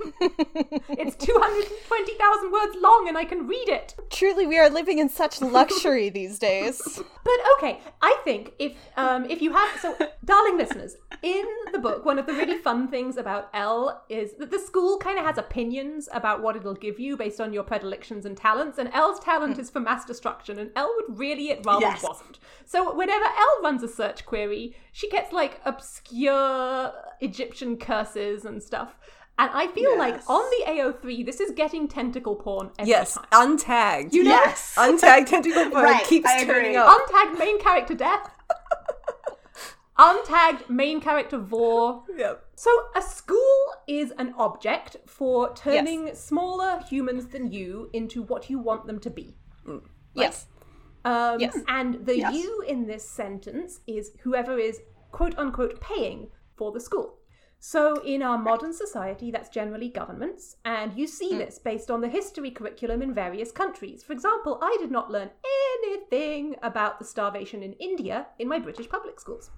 It's 0.00 1.16
220,000 1.16 2.52
words 2.52 2.76
long 2.80 3.06
and 3.08 3.16
I 3.18 3.24
can 3.24 3.46
read 3.46 3.68
it. 3.68 3.94
Truly, 4.10 4.46
we 4.46 4.58
are 4.58 4.70
living 4.70 4.98
in 4.98 5.08
such 5.08 5.40
luxury 5.40 6.08
these 6.08 6.38
days. 6.38 6.80
But 7.24 7.34
okay, 7.58 7.80
I 8.00 8.16
think 8.24 8.52
if 8.58 8.72
um 8.96 9.24
if 9.30 9.42
you 9.42 9.52
have 9.52 9.80
so 9.80 9.96
darling 10.24 10.56
listeners, 10.56 10.96
in 11.22 11.44
the 11.72 11.78
book 11.78 12.04
one 12.04 12.18
of 12.18 12.26
the 12.26 12.32
really 12.32 12.58
fun 12.58 12.88
things 12.88 13.16
about 13.16 13.48
El 13.52 14.02
is 14.08 14.32
that 14.38 14.50
the 14.50 14.58
school 14.58 14.98
kind 14.98 15.18
of 15.18 15.24
has 15.24 15.36
opinions 15.38 16.08
about 16.12 16.42
what 16.42 16.56
it'll 16.56 16.74
give 16.74 16.98
you 16.98 17.16
based 17.16 17.40
on 17.40 17.52
your 17.52 17.62
predilections 17.64 18.24
and 18.24 18.36
talents 18.36 18.78
and 18.78 18.90
El's 18.94 19.20
talent 19.20 19.58
is 19.58 19.68
for 19.70 19.80
mass 19.80 20.04
destruction 20.04 20.58
and 20.58 20.70
El 20.76 20.92
would 20.96 21.18
really 21.18 21.50
it 21.50 21.60
rather 21.64 21.86
Yes. 21.86 22.02
wasn't. 22.02 22.38
So 22.64 22.94
whenever 22.94 23.24
El 23.24 23.62
runs 23.62 23.82
a 23.82 23.88
search 23.88 24.24
query, 24.24 24.74
she 24.92 25.08
gets 25.10 25.32
like 25.32 25.60
obscure 25.64 26.92
Egyptian 27.20 27.76
curses 27.76 28.44
and 28.44 28.62
stuff. 28.62 28.96
And 29.40 29.50
I 29.54 29.68
feel 29.68 29.96
like 29.96 30.20
on 30.28 30.42
the 30.50 30.64
AO3, 30.72 31.24
this 31.24 31.38
is 31.38 31.52
getting 31.52 31.86
tentacle 31.86 32.34
porn 32.34 32.70
every 32.78 32.90
Yes, 32.90 33.14
time. 33.14 33.26
untagged. 33.30 34.12
You 34.12 34.24
know? 34.24 34.30
Yes. 34.30 34.74
Untagged 34.76 35.26
tentacle 35.26 35.70
porn 35.70 35.84
Right, 35.84 36.04
keeps 36.04 36.28
I 36.28 36.44
turning 36.44 36.70
agree. 36.70 36.76
up. 36.76 36.88
Untagged 37.08 37.38
main 37.38 37.60
character 37.60 37.94
death. 37.94 38.30
Untagged 39.98 40.68
main 40.68 41.00
character 41.00 41.38
vor. 41.38 42.04
Yep. 42.16 42.44
So 42.54 42.70
a 42.94 43.02
school 43.02 43.60
is 43.88 44.12
an 44.18 44.32
object 44.38 44.96
for 45.06 45.52
turning 45.54 46.14
smaller 46.14 46.80
humans 46.88 47.26
than 47.28 47.50
you 47.50 47.90
into 47.92 48.22
what 48.22 48.48
you 48.48 48.58
want 48.60 48.86
them 48.86 49.00
to 49.00 49.10
be. 49.10 49.36
Yes. 50.14 50.46
Um, 51.04 51.40
Yes. 51.40 51.56
And 51.68 52.06
the 52.06 52.16
Yes. 52.18 52.34
you 52.34 52.62
in 52.66 52.86
this 52.86 53.08
sentence 53.08 53.80
is 53.86 54.12
whoever 54.22 54.56
is 54.58 54.80
quote 55.10 55.36
unquote 55.38 55.80
paying 55.80 56.30
for 56.56 56.70
the 56.72 56.80
school. 56.80 57.17
So 57.60 58.00
in 58.02 58.22
our 58.22 58.38
modern 58.38 58.72
society, 58.72 59.30
that's 59.30 59.48
generally 59.48 59.88
governments, 59.88 60.56
and 60.64 60.96
you 60.96 61.06
see 61.08 61.36
this 61.36 61.58
based 61.58 61.90
on 61.90 62.00
the 62.00 62.08
history 62.08 62.50
curriculum 62.52 63.02
in 63.02 63.12
various 63.12 63.50
countries. 63.50 64.02
For 64.04 64.12
example, 64.12 64.58
I 64.62 64.76
did 64.80 64.92
not 64.92 65.10
learn 65.10 65.30
anything 65.82 66.54
about 66.62 66.98
the 66.98 67.04
starvation 67.04 67.62
in 67.64 67.72
India 67.74 68.28
in 68.38 68.46
my 68.48 68.58
British 68.60 68.88
public 68.88 69.18
schools. 69.18 69.50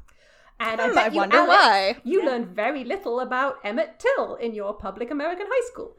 And 0.59 0.81
I 0.81 0.89
Hmm, 0.89 0.95
bet 0.95 1.05
I 1.05 1.09
you, 1.09 1.17
wonder 1.21 1.37
Alex, 1.37 1.49
why. 1.49 1.97
you 2.05 2.25
learned 2.25 2.49
very 2.49 2.85
little 2.85 3.21
about 3.21 3.59
Emmett 3.65 3.99
Till 3.99 4.35
in 4.37 4.55
your 4.55 4.73
public 4.75 5.11
American 5.11 5.47
high 5.49 5.67
school. 5.73 5.95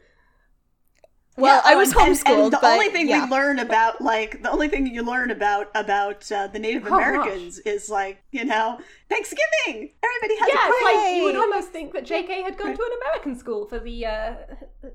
Well, 1.38 1.62
I 1.64 1.76
oh, 1.76 1.78
was 1.78 1.92
and- 1.94 2.02
and- 2.02 2.16
homeschooled, 2.18 2.44
And 2.46 2.54
the 2.54 2.60
but 2.62 2.74
only 2.74 2.90
thing 2.90 3.08
yeah. 3.08 3.24
we 3.26 3.32
learn 3.32 3.60
about, 3.60 4.02
like, 4.02 4.44
the 4.44 4.52
only 4.52 4.68
thing 4.68 4.86
you 4.88 5.02
learn 5.04 5.32
about 5.32 5.70
about 5.76 6.30
uh, 6.32 6.48
the 6.48 6.60
Native 6.60 6.86
Oh, 6.86 6.90
gosh. 6.90 7.08
Americans 7.08 7.60
is 7.60 7.90
like, 7.90 8.22
you 8.32 8.44
know, 8.46 8.80
Thanksgiving. 9.10 9.92
Everybody 10.04 10.40
has 10.40 10.50
Yeah, 10.50 10.68
a 10.68 10.70
it's 10.70 10.84
like 11.08 11.16
you 11.16 11.24
would 11.24 11.36
almost 11.38 11.70
think 11.70 11.94
that 11.94 12.06
J.K. 12.06 12.42
had 12.42 12.58
gone 12.58 12.76
to 12.76 12.82
an 12.84 12.90
American 13.02 13.36
school 13.38 13.66
for 13.66 13.80
the 13.80 14.06
uh, 14.06 14.34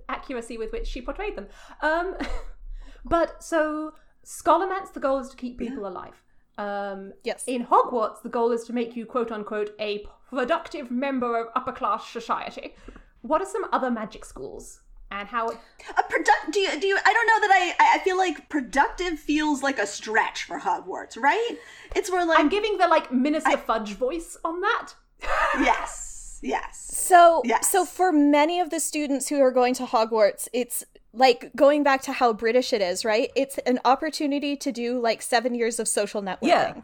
accuracy 0.08 0.58
with 0.58 0.72
which 0.72 0.86
she 0.86 1.00
portrayed 1.00 1.36
them. 1.36 1.46
Um, 1.80 2.16
but 3.04 3.42
so 3.42 3.94
Scholomance, 4.24 4.92
the 4.92 5.00
goal 5.00 5.18
is 5.20 5.28
to 5.30 5.36
keep 5.36 5.58
people 5.58 5.86
alive. 5.86 6.22
Um, 6.58 7.12
Yes. 7.24 7.44
In 7.46 7.66
Hogwarts, 7.66 8.22
the 8.22 8.28
goal 8.28 8.52
is 8.52 8.64
to 8.64 8.72
make 8.72 8.94
you 8.96 9.06
quote 9.06 9.30
unquote 9.32 9.70
a 9.80 10.04
productive 10.28 10.90
member 10.90 11.38
of 11.40 11.48
upper 11.54 11.72
class 11.72 12.06
society. 12.08 12.74
What 13.22 13.40
are 13.40 13.46
some 13.46 13.66
other 13.72 13.90
magic 13.90 14.24
schools 14.24 14.80
and 15.10 15.28
how? 15.28 15.48
A 15.50 16.02
product? 16.02 16.50
Do 16.52 16.60
you? 16.60 16.80
Do 16.80 16.86
you? 16.86 16.98
I 17.04 17.12
don't 17.12 17.26
know 17.26 17.48
that 17.48 17.50
I. 17.54 17.74
I- 17.84 17.96
I 17.96 17.98
feel 18.00 18.16
like 18.18 18.48
productive 18.48 19.18
feels 19.18 19.62
like 19.62 19.78
a 19.78 19.86
stretch 19.86 20.44
for 20.44 20.58
Hogwarts, 20.60 21.16
right? 21.18 21.56
It's 21.94 22.10
where 22.10 22.26
like 22.26 22.38
I'm 22.38 22.48
giving 22.48 22.76
the 22.78 22.86
like 22.88 23.10
Minister 23.12 23.56
Fudge 23.56 23.94
voice 23.94 24.36
on 24.44 24.60
that. 24.60 24.92
yes, 25.60 26.38
yes. 26.42 26.78
So, 26.92 27.40
Yes. 27.44 27.70
so 27.70 27.84
for 27.84 28.12
many 28.12 28.60
of 28.60 28.70
the 28.70 28.80
students 28.80 29.28
who 29.28 29.40
are 29.40 29.50
going 29.52 29.74
to 29.74 29.84
Hogwarts, 29.86 30.48
it's 30.52 30.84
like 31.12 31.50
going 31.56 31.82
back 31.82 32.02
to 32.02 32.12
how 32.12 32.32
British 32.32 32.72
it 32.72 32.82
is, 32.82 33.04
right? 33.04 33.30
It's 33.34 33.56
an 33.58 33.78
opportunity 33.84 34.56
to 34.56 34.70
do 34.72 35.00
like 35.00 35.22
seven 35.22 35.54
years 35.54 35.78
of 35.78 35.88
social 35.88 36.20
networking. 36.22 36.38
Yeah. 36.48 36.74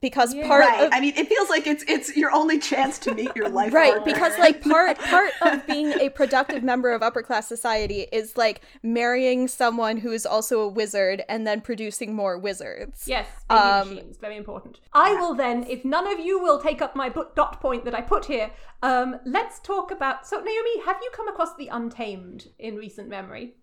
Because 0.00 0.32
part 0.34 0.60
Right. 0.64 0.84
of 0.86 0.90
I 0.92 1.00
mean, 1.00 1.14
it 1.16 1.28
feels 1.28 1.48
like 1.50 1.66
it's 1.66 1.84
it's 1.88 2.16
your 2.16 2.30
only 2.32 2.58
chance 2.60 2.98
to 3.00 3.14
meet 3.14 3.34
your 3.34 3.48
life. 3.48 3.72
right 3.72 3.94
partner. 3.94 4.04
because 4.12 4.38
like 4.38 4.60
part 4.62 4.96
part 4.98 5.32
of 5.42 5.66
being 5.72 5.92
a 6.00 6.08
productive 6.10 6.62
member 6.62 6.92
of 6.92 7.02
upper 7.02 7.22
class 7.22 7.48
society 7.48 8.06
is 8.12 8.36
like 8.36 8.60
marrying 8.82 9.48
someone 9.48 9.96
who 9.96 10.12
is 10.12 10.24
also 10.24 10.60
a 10.60 10.68
wizard 10.68 11.22
and 11.28 11.46
then 11.46 11.60
producing 11.60 12.14
more 12.14 12.38
wizards 12.38 13.04
Yes, 13.08 13.26
baby 13.48 13.60
Um, 13.60 13.88
machines, 13.88 14.16
very 14.18 14.36
important. 14.36 14.78
I 14.92 15.14
will 15.14 15.34
then, 15.34 15.64
if 15.68 15.84
none 15.84 16.06
of 16.06 16.18
you 16.20 16.38
will 16.40 16.60
take 16.60 16.80
up 16.80 16.94
my 16.94 17.08
bu- 17.08 17.26
dot 17.34 17.60
point 17.60 17.84
that 17.84 17.94
I 17.94 18.00
put 18.00 18.26
here, 18.26 18.50
um, 18.82 19.18
let's 19.24 19.58
talk 19.58 19.90
about. 19.90 20.26
So, 20.26 20.36
Naomi, 20.38 20.80
have 20.86 20.98
you 21.02 21.10
come 21.12 21.26
across 21.28 21.56
the 21.56 21.68
Untamed 21.68 22.48
in 22.58 22.76
recent 22.76 23.08
memory? 23.08 23.54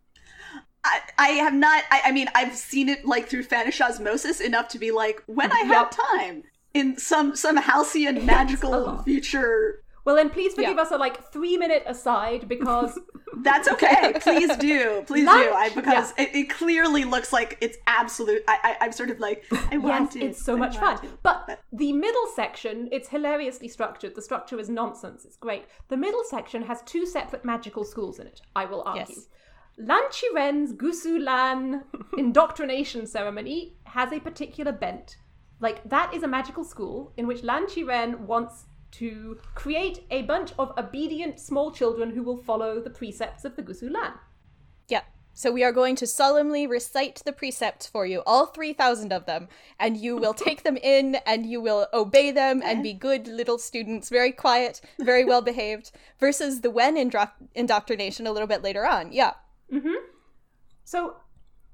I, 0.86 1.00
I 1.17 1.28
have 1.30 1.54
not. 1.54 1.84
I, 1.91 2.02
I 2.06 2.12
mean, 2.12 2.28
I've 2.36 2.56
seen 2.56 2.89
it 2.89 3.06
like 3.06 3.28
through 3.28 3.43
Fanish 3.45 3.82
osmosis 3.82 4.39
enough 4.39 4.67
to 4.69 4.80
be 4.80 4.91
like, 4.91 5.21
when 5.26 5.52
I 5.52 5.60
have 5.62 5.89
time 5.89 6.43
in 6.74 6.98
some 6.98 7.36
some 7.36 7.58
halcyon 7.58 8.26
magical 8.26 9.02
future. 9.04 9.82
Well, 10.06 10.15
then 10.15 10.30
please 10.30 10.54
forgive 10.54 10.76
Yeah. 10.76 10.84
us 10.84 10.91
a 10.91 10.98
like 10.98 11.32
three 11.32 11.58
minute 11.58 11.82
aside 11.88 12.48
because 12.48 13.00
That's 13.41 13.67
okay. 13.67 14.13
Please 14.21 14.56
do. 14.58 15.04
Please 15.08 15.26
Lunch? 15.26 15.50
do. 15.50 15.54
I 15.54 15.69
because 15.69 16.13
it, 16.17 16.30
it 16.36 16.50
clearly 16.50 17.04
looks 17.06 17.34
like 17.34 17.58
it's 17.60 17.78
absolute. 17.88 18.43
I, 18.48 18.58
I 18.63 18.86
I'm 18.86 18.91
sort 18.91 19.10
of 19.10 19.19
like 19.19 19.43
I 19.71 19.78
want 19.89 20.04
yes, 20.04 20.13
to. 20.13 20.19
it's 20.21 20.45
so 20.45 20.56
much 20.56 20.78
fun. 20.78 21.02
to. 21.02 21.08
But 21.24 21.60
the 21.74 21.91
middle 21.93 22.28
section, 22.36 22.88
it's 22.91 23.10
hilariously 23.10 23.67
structured. 23.67 24.13
The 24.15 24.21
structure 24.21 24.60
is 24.60 24.69
nonsense. 24.69 25.26
It's 25.26 25.38
great. 25.38 25.65
The 25.89 25.98
middle 25.98 26.24
section 26.30 26.62
has 26.63 26.82
two 26.84 27.06
separate 27.06 27.43
magical 27.43 27.84
schools 27.84 28.19
in 28.19 28.28
it. 28.28 28.41
I 28.56 28.65
will 28.65 28.84
argue. 28.86 29.06
Yes. 29.15 29.28
Lan 29.77 30.03
Qiren's 30.09 30.73
Gusu 30.73 31.21
Lan 31.21 31.83
indoctrination 32.17 33.05
ceremony 33.05 33.75
has 33.83 34.11
a 34.11 34.19
particular 34.19 34.71
bent. 34.71 35.17
Like, 35.59 35.88
that 35.89 36.13
is 36.13 36.23
a 36.23 36.27
magical 36.27 36.63
school 36.63 37.11
in 37.17 37.27
which 37.27 37.43
Lan 37.43 37.65
Qiren 37.65 38.19
wants 38.21 38.65
to 38.91 39.38
create 39.55 39.99
a 40.09 40.21
bunch 40.21 40.53
of 40.57 40.71
obedient 40.77 41.39
small 41.39 41.71
children 41.71 42.11
who 42.11 42.23
will 42.23 42.38
follow 42.38 42.79
the 42.81 42.89
precepts 42.89 43.43
of 43.43 43.55
the 43.55 43.63
Gusu 43.63 43.91
Lan. 43.91 44.13
yeah 44.88 45.01
so 45.38 45.51
we 45.51 45.65
are 45.65 45.73
going 45.73 45.97
to 45.97 46.07
solemnly 46.07 46.65
recite 46.65 47.21
the 47.25 47.33
precepts 47.33 47.85
for 47.85 48.05
you 48.05 48.23
all 48.25 48.45
3000 48.45 49.11
of 49.11 49.25
them 49.25 49.49
and 49.77 49.97
you 49.97 50.15
will 50.15 50.33
take 50.47 50.63
them 50.63 50.77
in 50.77 51.15
and 51.25 51.45
you 51.45 51.59
will 51.59 51.88
obey 51.93 52.31
them 52.31 52.61
and 52.63 52.81
be 52.83 52.93
good 52.93 53.27
little 53.27 53.57
students 53.57 54.07
very 54.07 54.31
quiet 54.31 54.79
very 54.99 55.25
well 55.25 55.41
behaved 55.41 55.91
versus 56.17 56.61
the 56.61 56.69
wen 56.71 56.95
indro- 56.95 57.31
indoctrination 57.53 58.25
a 58.25 58.31
little 58.31 58.47
bit 58.47 58.63
later 58.63 58.85
on 58.85 59.11
yeah 59.11 59.33
So, 60.86 61.17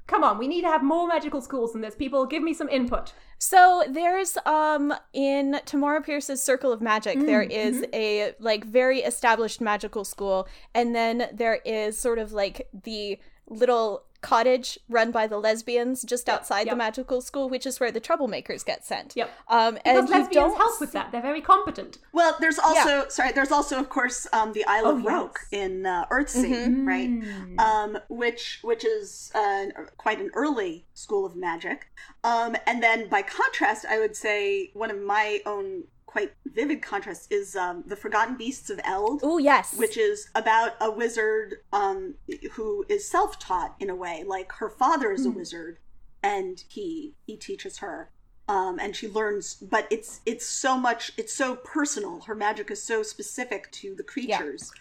come 0.08 0.24
on, 0.24 0.40
we 0.40 0.48
need 0.48 0.62
to 0.62 0.68
have 0.68 0.84
more 0.84 1.08
magical 1.08 1.42
schools 1.42 1.74
than 1.74 1.82
this. 1.82 1.96
People, 1.96 2.26
give 2.26 2.42
me 2.42 2.54
some 2.54 2.70
input. 2.70 3.14
So 3.38 3.84
there's 3.90 4.38
um 4.46 4.94
in 5.14 5.60
Tamora 5.66 6.06
Pierce's 6.06 6.44
Circle 6.44 6.72
of 6.72 6.80
Magic 6.80 7.20
there 7.26 7.42
is 7.42 7.84
a 7.92 8.36
like 8.40 8.64
very 8.64 9.00
established 9.00 9.60
magical 9.60 10.06
school 10.06 10.48
and 10.76 10.94
then 10.94 11.28
there 11.34 11.56
is 11.66 11.98
sort 11.98 12.20
of 12.20 12.32
like 12.34 12.68
the 12.84 13.18
little 13.48 14.04
cottage 14.22 14.78
run 14.88 15.10
by 15.12 15.26
the 15.26 15.40
lesbians 15.40 16.04
just 16.04 16.30
outside 16.30 16.68
yep. 16.68 16.74
the 16.74 16.76
magical 16.76 17.22
school 17.22 17.50
which 17.50 17.66
is 17.66 17.80
where 17.80 17.92
the 17.92 18.00
troublemakers 18.00 18.64
get 18.64 18.86
sent. 18.86 19.14
Yep. 19.16 19.32
Um 19.48 19.80
and 19.84 19.98
Because 19.98 20.10
you 20.10 20.16
lesbians 20.16 20.34
don't 20.34 20.58
help 20.58 20.80
with 20.80 20.92
that. 20.92 21.12
They're 21.12 21.24
very 21.24 21.42
competent. 21.42 21.98
Well, 22.14 22.38
there's 22.40 22.60
also 22.60 23.08
sorry. 23.10 23.32
There's 23.32 23.52
also, 23.52 23.80
of 23.80 23.90
course, 23.90 24.28
um, 24.32 24.54
the 24.54 24.64
Isle 24.66 24.86
of 24.86 24.96
Oh, 24.96 24.98
yes. 25.00 25.08
Roke 25.08 25.40
in 25.52 25.86
uh, 25.86 26.06
Earthsea, 26.12 26.86
right? 26.86 27.10
Um, 27.58 27.98
which 28.10 28.60
which 28.62 28.86
is 28.86 29.32
uh, 29.34 29.66
quite 29.98 30.20
an 30.20 30.30
early 30.36 30.86
school 30.94 31.26
of 31.26 31.36
magic. 31.36 31.88
Um, 32.24 32.56
and 32.68 32.84
then 32.84 33.10
by 33.10 33.24
contrast, 33.24 33.86
I 33.90 33.98
would 33.98 34.16
say 34.16 34.70
one 34.74 34.92
of 34.92 35.02
my 35.02 35.42
own 35.46 35.86
quite 36.12 36.34
vivid 36.46 36.82
contrast 36.82 37.32
is 37.32 37.56
um, 37.56 37.84
the 37.88 37.96
Forgotten 37.96 38.36
Beasts 38.36 38.70
of 38.70 38.80
Eld. 38.84 39.22
Oh 39.24 39.38
yes. 39.38 39.78
Which 39.78 39.98
is 39.98 40.30
about 40.36 40.74
a 40.82 40.92
wizard 40.92 41.56
um, 41.72 42.16
who 42.54 42.86
is 42.90 43.10
self-taught 43.10 43.76
in 43.80 43.90
a 43.90 43.96
way. 43.96 44.24
Like 44.28 44.52
her 44.54 44.70
father 44.70 45.12
is 45.12 45.26
a 45.26 45.32
wizard, 45.32 45.80
and 46.22 46.64
he 46.68 47.16
he 47.26 47.38
teaches 47.38 47.78
her, 47.78 48.12
um, 48.48 48.78
and 48.80 48.96
she 48.96 49.08
learns. 49.08 49.56
But 49.56 49.88
it's 49.90 50.20
it's 50.26 50.46
so 50.46 50.78
much. 50.78 51.14
It's 51.18 51.34
so 51.34 51.56
personal. 51.56 52.22
Her 52.22 52.36
magic 52.36 52.70
is 52.72 52.84
so 52.84 53.04
specific 53.04 53.72
to 53.72 53.96
the 53.96 54.04
creatures. 54.04 54.72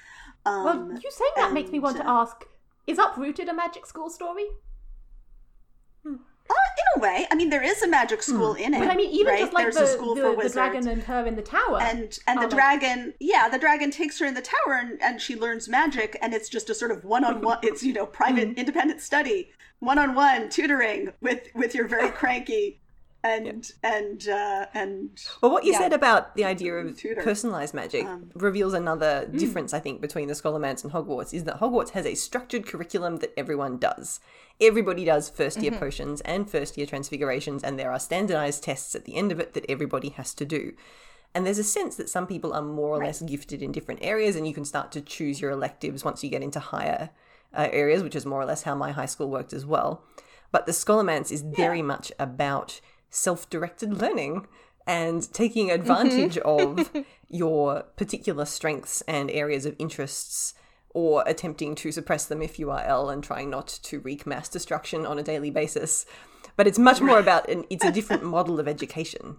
Um, 0.44 0.64
Well, 0.64 0.98
you 1.00 1.10
saying 1.10 1.32
that 1.36 1.52
makes 1.52 1.70
me 1.70 1.78
want 1.78 1.96
to 1.98 2.06
ask 2.06 2.44
is 2.86 2.98
Uprooted 2.98 3.48
a 3.48 3.54
magic 3.54 3.86
school 3.86 4.10
story? 4.10 4.46
Uh, 6.50 6.54
in 6.96 7.00
a 7.00 7.02
way, 7.02 7.26
I 7.30 7.34
mean, 7.36 7.48
there 7.50 7.62
is 7.62 7.82
a 7.82 7.88
magic 7.88 8.22
school 8.22 8.54
in 8.54 8.74
it. 8.74 8.80
But 8.80 8.90
I 8.90 8.96
mean, 8.96 9.10
even 9.10 9.26
right? 9.32 9.40
just 9.40 9.52
like 9.52 9.64
There's 9.64 9.76
the, 9.76 9.84
a 9.84 9.86
school 9.86 10.14
the, 10.14 10.22
for 10.22 10.42
the 10.42 10.48
dragon 10.50 10.88
and 10.88 11.02
her 11.04 11.26
in 11.26 11.36
the 11.36 11.42
tower. 11.42 11.80
and 11.80 12.18
and 12.26 12.38
Oh, 12.38 12.42
the 12.42 12.48
like- 12.48 12.50
dragon 12.50 13.14
yeah 13.20 13.48
the 13.48 13.58
dragon 13.58 13.90
takes 13.90 14.18
her 14.18 14.26
in 14.26 14.34
the 14.34 14.42
tower 14.42 14.74
and, 14.74 15.00
and 15.02 15.20
she 15.20 15.36
learns 15.36 15.68
magic 15.68 16.18
and 16.22 16.34
it's 16.34 16.48
just 16.48 16.68
a 16.70 16.74
sort 16.74 16.90
of 16.90 17.04
one-on-one 17.04 17.58
it's 17.62 17.82
you 17.82 17.92
know 17.92 18.06
private 18.06 18.48
Mm-hmm. 18.50 18.58
independent 18.58 19.00
study 19.00 19.50
one-on-one 19.80 20.48
tutoring 20.50 21.12
with 21.20 21.48
with 21.54 21.74
your 21.74 21.86
very 21.88 22.10
cranky 22.20 22.79
and 23.22 23.72
and 23.82 24.28
uh 24.28 24.66
and 24.74 25.10
Well, 25.42 25.52
what 25.52 25.64
you 25.64 25.72
Yeah. 25.72 25.78
said 25.78 25.92
about 25.92 26.34
the 26.36 26.44
idea 26.44 26.74
of 26.74 26.96
Tutor. 26.96 27.22
personalized 27.22 27.74
magic 27.74 28.04
Um, 28.06 28.30
reveals 28.34 28.72
another 28.74 29.28
mm. 29.30 29.38
difference, 29.38 29.74
I 29.74 29.80
think, 29.80 30.00
between 30.00 30.28
the 30.28 30.34
Scholomance 30.34 30.82
and 30.84 30.92
Hogwarts 30.92 31.34
is 31.34 31.44
that 31.44 31.60
Hogwarts 31.60 31.90
has 31.90 32.06
a 32.06 32.14
structured 32.14 32.66
curriculum 32.66 33.16
that 33.18 33.32
everyone 33.36 33.76
does. 33.78 34.20
Everybody 34.60 35.04
does 35.04 35.28
first 35.28 35.58
Mm-hmm. 35.58 35.64
year 35.72 35.78
potions 35.80 36.20
and 36.22 36.48
first 36.50 36.76
year 36.78 36.86
transfigurations, 36.86 37.62
and 37.62 37.78
there 37.78 37.92
are 37.92 37.98
standardized 37.98 38.62
tests 38.62 38.94
at 38.94 39.04
the 39.04 39.16
end 39.16 39.32
of 39.32 39.40
it 39.40 39.52
that 39.54 39.66
everybody 39.68 40.10
has 40.10 40.34
to 40.34 40.44
do. 40.44 40.72
And 41.34 41.46
there's 41.46 41.58
a 41.58 41.64
sense 41.64 41.94
that 41.96 42.08
some 42.10 42.26
people 42.26 42.52
are 42.52 42.62
more 42.62 42.88
or 42.96 43.04
less 43.04 43.22
gifted 43.22 43.62
in 43.62 43.70
different 43.72 44.00
areas, 44.02 44.34
and 44.34 44.46
you 44.48 44.54
can 44.54 44.64
start 44.64 44.90
to 44.92 45.00
choose 45.00 45.40
your 45.40 45.50
electives 45.52 46.04
once 46.04 46.24
you 46.24 46.30
get 46.30 46.42
into 46.42 46.58
higher 46.58 47.10
uh, 47.56 47.68
areas, 47.70 48.02
which 48.02 48.16
is 48.16 48.26
more 48.26 48.40
or 48.40 48.44
less 48.46 48.62
how 48.64 48.74
my 48.74 48.90
high 48.92 49.06
school 49.06 49.28
worked 49.30 49.52
as 49.52 49.64
well. 49.64 50.02
But 50.52 50.66
the 50.66 50.72
Scholomance 50.72 51.30
is 51.30 51.42
very 51.42 51.82
much 51.82 52.10
about 52.18 52.80
self 53.10 53.48
directed 53.50 54.00
learning 54.00 54.46
and 54.86 55.32
taking 55.32 55.70
advantage 55.70 56.36
mm-hmm. 56.36 56.78
of 56.78 57.04
your 57.28 57.84
particular 57.96 58.44
strengths 58.44 59.02
and 59.02 59.30
areas 59.30 59.66
of 59.66 59.76
interests. 59.78 60.54
Or 60.92 61.22
attempting 61.24 61.76
to 61.76 61.92
suppress 61.92 62.24
them 62.26 62.42
if 62.42 62.58
you 62.58 62.68
are 62.72 62.84
ill 62.84 63.10
and 63.10 63.22
trying 63.22 63.48
not 63.48 63.68
to 63.84 64.00
wreak 64.00 64.26
mass 64.26 64.48
destruction 64.48 65.06
on 65.06 65.20
a 65.20 65.22
daily 65.22 65.50
basis. 65.50 66.04
But 66.56 66.66
it's 66.66 66.80
much 66.80 67.00
more 67.00 67.20
about, 67.20 67.48
an, 67.48 67.64
it's 67.70 67.84
a 67.84 67.92
different 67.92 68.24
model 68.36 68.58
of 68.58 68.66
education. 68.66 69.36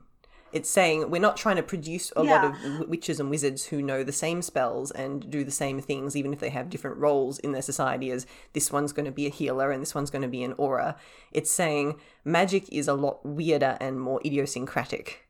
It's 0.54 0.70
saying 0.70 1.10
we're 1.10 1.22
not 1.22 1.38
trying 1.38 1.56
to 1.56 1.64
produce 1.64 2.12
a 2.16 2.24
lot 2.24 2.43
of 2.43 2.89
witches 2.89 3.20
and 3.20 3.30
wizards 3.30 3.66
who 3.66 3.82
know 3.82 4.04
the 4.04 4.12
same 4.12 4.41
spells 4.41 4.91
and 4.91 5.30
do 5.30 5.43
the 5.43 5.52
same 5.52 5.80
things, 5.82 6.16
even 6.16 6.34
if 6.34 6.39
they 6.39 6.49
have 6.49 6.70
different 6.70 6.97
roles 6.97 7.39
in 7.39 7.52
their 7.52 7.62
society. 7.62 8.12
As 8.12 8.26
this 8.54 8.72
one's 8.72 8.91
going 8.91 9.06
to 9.06 9.12
be 9.12 9.28
a 9.28 9.30
healer 9.30 9.72
and 9.72 9.82
this 9.82 9.95
one's 9.95 10.10
going 10.10 10.22
to 10.24 10.28
be 10.28 10.43
an 10.43 10.54
Auror. 10.56 10.95
It's 11.32 11.52
saying 11.52 11.99
magic 12.26 12.72
is 12.72 12.88
a 12.88 12.93
lot 12.93 13.26
weirder 13.26 13.78
and 13.80 14.02
more 14.02 14.20
idiosyncratic 14.26 15.28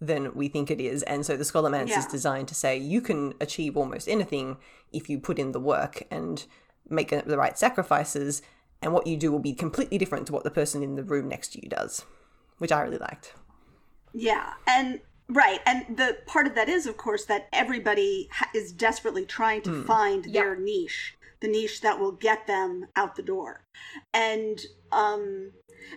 than 0.00 0.34
we 0.34 0.48
think 0.48 0.70
it 0.70 0.80
is. 0.80 1.02
And 1.04 1.24
so 1.24 1.36
the 1.36 1.44
Scholomance 1.44 1.96
is 1.96 2.06
designed 2.06 2.48
to 2.48 2.54
say 2.54 2.76
you 2.76 3.00
can 3.00 3.34
achieve 3.40 3.76
almost 3.76 4.08
anything 4.08 4.58
if 4.92 5.08
you 5.08 5.18
put 5.18 5.38
in 5.38 5.52
the 5.52 5.60
work 5.60 6.02
and 6.10 6.44
make 6.88 7.10
the 7.10 7.38
right 7.38 7.58
sacrifices. 7.58 8.42
And 8.82 8.92
what 8.92 9.06
you 9.06 9.16
do 9.16 9.32
will 9.32 9.38
be 9.38 9.54
completely 9.54 9.96
different 9.96 10.26
to 10.26 10.32
what 10.32 10.44
the 10.44 10.50
person 10.50 10.82
in 10.82 10.96
the 10.96 11.02
room 11.02 11.28
next 11.28 11.54
to 11.54 11.62
you 11.62 11.68
does, 11.68 12.04
which 12.58 12.70
I 12.70 12.82
really 12.82 12.98
liked. 12.98 13.32
Yeah 14.12 14.54
and 14.66 15.00
right 15.28 15.60
and 15.66 15.96
the 15.96 16.18
part 16.26 16.46
of 16.46 16.54
that 16.54 16.68
is 16.68 16.86
of 16.86 16.96
course 16.96 17.24
that 17.24 17.48
everybody 17.52 18.28
ha- 18.32 18.48
is 18.54 18.72
desperately 18.72 19.24
trying 19.24 19.60
to 19.60 19.82
find 19.84 20.32
their 20.32 20.56
niche 20.56 21.16
the 21.40 21.48
niche 21.48 21.80
that 21.82 21.98
will 21.98 22.12
get 22.12 22.46
them 22.46 22.86
out 22.96 23.16
the 23.16 23.22
door. 23.22 23.64
And 24.12 24.60
um 24.92 25.52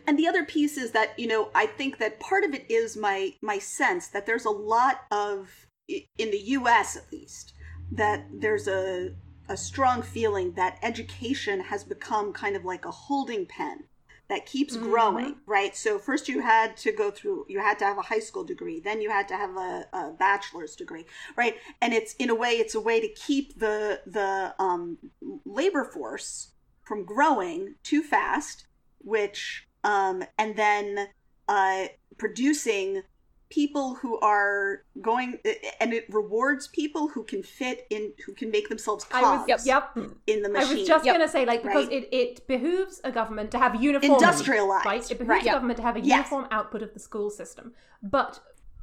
and 0.06 0.20
the 0.20 0.28
other 0.28 0.46
piece 0.46 0.78
is 0.78 0.92
that, 0.92 1.18
you 1.18 1.26
know, 1.26 1.50
I 1.56 1.66
think 1.66 1.98
that 1.98 2.20
part 2.20 2.44
of 2.44 2.54
it 2.54 2.70
is 2.70 2.98
my 2.98 3.34
my 3.42 3.60
sense 3.60 4.08
that 4.10 4.26
there's 4.26 4.46
a 4.46 4.50
lot 4.50 5.02
of 5.12 5.68
in 5.88 6.32
the 6.32 6.42
US 6.58 6.96
at 6.96 7.12
least 7.12 7.54
that 7.92 8.26
there's 8.32 8.68
a 8.68 9.16
a 9.48 9.58
strong 9.58 10.04
feeling 10.04 10.54
that 10.54 10.78
education 10.84 11.60
has 11.60 11.84
become 11.84 12.32
kind 12.32 12.56
of 12.56 12.66
like 12.66 12.86
a 12.86 12.92
holding 12.92 13.48
pen 13.48 13.86
that 14.30 14.46
keeps 14.46 14.78
mm-hmm. 14.78 14.90
growing, 14.90 15.36
right? 15.46 15.76
So 15.76 15.98
first 15.98 16.30
you 16.30 16.42
had 16.42 16.78
to 16.78 16.92
go 16.92 17.10
through, 17.10 17.46
you 17.50 17.60
had 17.60 17.80
to 17.80 17.86
have 17.86 17.98
a 17.98 18.04
high 18.04 18.20
school 18.20 18.44
degree, 18.44 18.80
then 18.80 19.02
you 19.02 19.10
had 19.10 19.28
to 19.30 19.36
have 19.36 19.58
a, 19.58 19.86
a 19.92 20.12
bachelor's 20.18 20.76
degree, 20.76 21.06
right? 21.36 21.56
And 21.82 21.94
it's 21.94 22.14
in 22.16 22.30
a 22.30 22.36
way, 22.36 22.52
it's 22.52 22.76
a 22.76 22.80
way 22.80 23.02
to 23.02 23.08
keep 23.10 23.60
the 23.60 24.02
the 24.06 24.54
um, 24.60 24.98
labor 25.46 25.84
force 25.84 26.54
from 26.84 27.06
growing 27.06 27.76
too 27.84 28.04
fast, 28.04 28.68
which 29.00 29.66
um, 29.84 30.24
and 30.38 30.56
then 30.56 31.08
uh, 31.48 31.86
producing 32.18 33.02
people 33.50 33.96
who 33.96 34.20
are 34.20 34.84
going 35.02 35.40
and 35.80 35.94
it 35.94 36.06
rewards 36.10 36.68
people 36.68 37.08
who 37.08 37.24
can 37.24 37.42
fit 37.42 37.88
in 37.90 38.14
who 38.26 38.34
can 38.34 38.52
make 38.52 38.70
themselves 38.70 39.04
cogs 39.06 39.48
yep, 39.48 39.60
yep. 39.66 39.98
in 40.28 40.42
the 40.42 40.50
machine. 40.50 40.68
I 40.68 40.74
was 40.80 40.88
just 40.88 41.06
yep. 41.06 41.16
going 41.16 41.28
to 41.28 41.32
say 41.32 41.46
like 41.46 41.64
because 41.64 41.88
right? 41.88 41.94
it, 41.94 42.10
it 42.12 42.48
behooves 42.48 43.02
a 43.04 43.12
government 43.12 43.52
to 43.52 43.60
have 43.60 43.82
uniform 43.82 44.14
industrialized 44.14 44.86
right 44.86 45.12
it 45.12 45.18
behooves 45.18 45.30
right. 45.30 45.42
a 45.44 45.50
government 45.52 45.78
to 45.78 45.84
have 45.84 45.96
a 45.96 46.02
yes. 46.02 46.18
uniform 46.18 46.48
output 46.52 46.84
of 46.84 46.94
the 46.94 47.00
school 47.00 47.30
system 47.30 47.74
but 48.04 48.40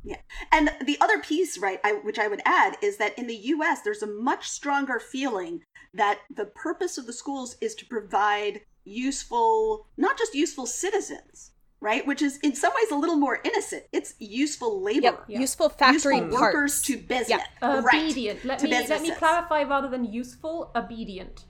yeah. 0.07 0.19
And 0.53 0.71
the 0.87 0.97
other 1.01 1.19
piece, 1.19 1.59
right, 1.59 1.81
I, 1.83 1.95
which 2.05 2.21
I 2.21 2.29
would 2.29 2.41
add, 2.45 2.77
is 2.81 2.97
that 2.99 3.19
in 3.19 3.27
the 3.27 3.35
US, 3.35 3.83
there's 3.83 4.05
a 4.05 4.07
much 4.07 4.49
stronger 4.49 5.01
feeling 5.01 5.65
that 5.95 6.21
the 6.33 6.47
purpose 6.47 6.97
of 6.97 7.07
the 7.07 7.13
schools 7.13 7.57
is 7.61 7.75
to 7.75 7.87
provide 7.87 8.61
useful, 8.85 9.89
not 9.97 10.17
just 10.17 10.33
useful 10.33 10.65
citizens, 10.65 11.51
right? 11.87 12.05
Which 12.05 12.21
is 12.21 12.39
in 12.39 12.53
some 12.57 12.73
ways 12.79 12.91
a 12.91 12.97
little 12.97 13.15
more 13.17 13.39
innocent. 13.45 13.85
It's 13.93 14.15
useful 14.19 14.83
labor, 14.83 15.03
yep. 15.05 15.25
Yeah. 15.29 15.39
useful 15.39 15.69
factory 15.69 16.17
useful 16.17 16.37
parts. 16.39 16.55
workers 16.55 16.83
to 16.83 16.97
business, 16.99 17.41
Yeah. 17.63 17.81
right? 17.81 18.03
obedient 18.03 18.45
let 18.45 18.59
to 18.59 18.65
me 18.65 18.87
let 18.89 19.03
me 19.03 19.13
clarify 19.13 19.63
rather 19.63 19.89
than 19.89 20.05
useful 20.23 20.73
obedient 20.75 21.45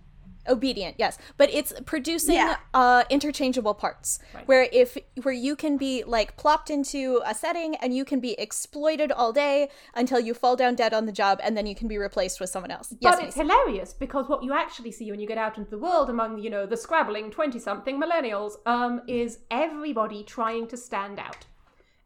obedient 0.48 0.94
yes 0.98 1.18
but 1.36 1.48
it's 1.52 1.72
producing 1.84 2.34
Yeah. 2.36 2.56
uh 2.74 3.04
interchangeable 3.10 3.74
parts 3.74 4.18
Right. 4.34 4.46
where 4.48 4.68
if 4.72 4.96
where 5.22 5.34
you 5.34 5.56
can 5.56 5.76
be 5.76 6.04
like 6.04 6.36
plopped 6.36 6.70
into 6.70 7.20
a 7.24 7.34
setting 7.34 7.74
and 7.76 7.94
you 7.94 8.04
can 8.04 8.20
be 8.20 8.32
exploited 8.40 9.10
all 9.12 9.32
day 9.32 9.68
until 9.94 10.20
you 10.20 10.34
fall 10.34 10.56
down 10.56 10.74
dead 10.74 10.92
on 10.94 11.06
the 11.06 11.12
job 11.12 11.40
and 11.42 11.56
then 11.56 11.66
you 11.66 11.74
can 11.74 11.88
be 11.88 11.98
replaced 11.98 12.40
with 12.40 12.50
someone 12.50 12.70
else 12.70 12.94
yes 13.00 13.16
but 13.16 13.24
it's 13.24 13.36
hilarious 13.36 13.92
because 13.92 14.28
what 14.28 14.42
you 14.42 14.52
actually 14.52 14.92
see 14.92 15.10
when 15.10 15.20
you 15.20 15.26
get 15.26 15.38
out 15.38 15.56
into 15.58 15.70
the 15.70 15.78
world 15.78 16.08
among 16.10 16.38
you 16.38 16.50
know 16.50 16.66
the 16.66 16.76
scrabbling 16.76 17.30
20 17.30 17.58
something 17.58 18.00
millennials 18.00 18.52
um 18.66 19.00
is 19.06 19.38
everybody 19.50 20.22
trying 20.24 20.66
to 20.66 20.76
stand 20.76 21.18
out 21.18 21.46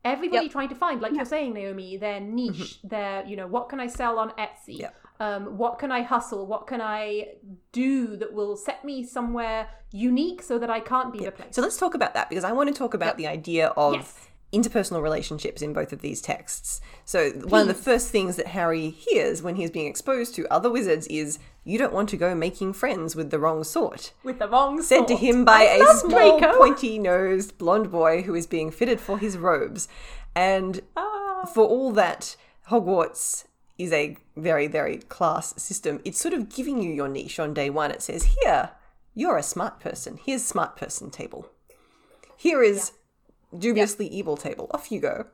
everybody 0.04 0.44
Yep. 0.46 0.52
trying 0.52 0.68
to 0.68 0.74
find 0.74 1.00
like 1.02 1.12
you're 1.12 1.24
saying 1.26 1.52
naomi 1.52 1.96
their 1.96 2.20
niche 2.20 2.80
their 2.82 3.24
you 3.26 3.36
know 3.36 3.46
what 3.46 3.68
can 3.68 3.80
i 3.80 3.86
sell 3.86 4.18
on 4.18 4.30
etsy 4.30 4.78
Yep. 4.78 4.94
Um, 5.20 5.56
what 5.58 5.78
can 5.78 5.92
i 5.92 6.02
hustle 6.02 6.46
what 6.46 6.66
can 6.66 6.80
i 6.80 7.26
do 7.72 8.16
that 8.16 8.32
will 8.32 8.56
set 8.56 8.84
me 8.84 9.04
somewhere 9.04 9.68
unique 9.92 10.42
so 10.42 10.58
that 10.58 10.70
i 10.70 10.80
can't 10.80 11.12
be 11.12 11.20
replaced 11.20 11.54
So 11.54 11.62
let's 11.62 11.76
talk 11.76 11.94
about 11.94 12.14
that 12.14 12.28
because 12.28 12.44
I 12.44 12.52
want 12.52 12.68
to 12.68 12.74
talk 12.74 12.94
about 12.94 13.16
the 13.16 13.26
idea 13.26 13.68
of 13.76 13.94
Yes. 13.94 14.28
interpersonal 14.52 15.02
relationships 15.02 15.62
in 15.62 15.72
both 15.72 15.92
of 15.92 16.00
these 16.00 16.20
texts. 16.20 16.80
So 17.04 17.30
one 17.30 17.60
of 17.62 17.68
the 17.68 17.74
first 17.90 18.10
things 18.10 18.34
that 18.36 18.48
Harry 18.48 18.90
hears 18.90 19.42
when 19.42 19.54
he's 19.56 19.70
being 19.70 19.86
exposed 19.86 20.34
to 20.36 20.46
other 20.52 20.68
wizards 20.70 21.06
is 21.06 21.38
you 21.64 21.78
don't 21.78 21.92
want 21.92 22.08
to 22.08 22.16
go 22.16 22.34
making 22.34 22.72
friends 22.72 23.14
with 23.14 23.30
the 23.30 23.38
wrong 23.38 23.62
sort. 23.62 24.12
with 24.24 24.38
the 24.40 24.48
wrong 24.48 24.82
sort, 24.82 24.86
Said 24.86 25.08
to 25.08 25.16
him 25.16 25.44
by 25.44 25.60
I 25.78 25.78
a 25.84 25.98
small, 25.98 26.38
Draco. 26.40 26.56
pointy-nosed 26.58 27.58
blonde 27.58 27.90
boy 27.92 28.22
who 28.22 28.34
is 28.34 28.46
being 28.48 28.70
fitted 28.72 29.00
for 29.00 29.18
his 29.18 29.36
robes. 29.36 29.86
And 30.34 30.80
Ah. 30.96 31.44
for 31.54 31.64
all 31.66 31.92
that 31.92 32.34
Hogwarts 32.70 33.44
is 33.82 33.92
a 33.92 34.16
very, 34.36 34.66
very 34.66 34.98
class 34.98 35.60
system, 35.60 36.00
it's 36.04 36.20
sort 36.20 36.34
of 36.34 36.48
giving 36.48 36.82
you 36.82 36.92
your 36.92 37.08
niche 37.08 37.38
on 37.38 37.54
day 37.54 37.70
one. 37.70 37.90
It 37.90 38.02
says, 38.02 38.36
here, 38.42 38.70
you're 39.14 39.38
a 39.38 39.42
smart 39.42 39.80
person. 39.80 40.18
Here's 40.24 40.44
smart 40.44 40.76
person 40.76 41.10
table. 41.10 41.48
Here 42.36 42.62
is 42.62 42.92
dubiously 43.58 44.06
evil 44.08 44.36
table. 44.36 44.68
Off 44.72 44.90
you 44.92 45.00
go. 45.00 45.26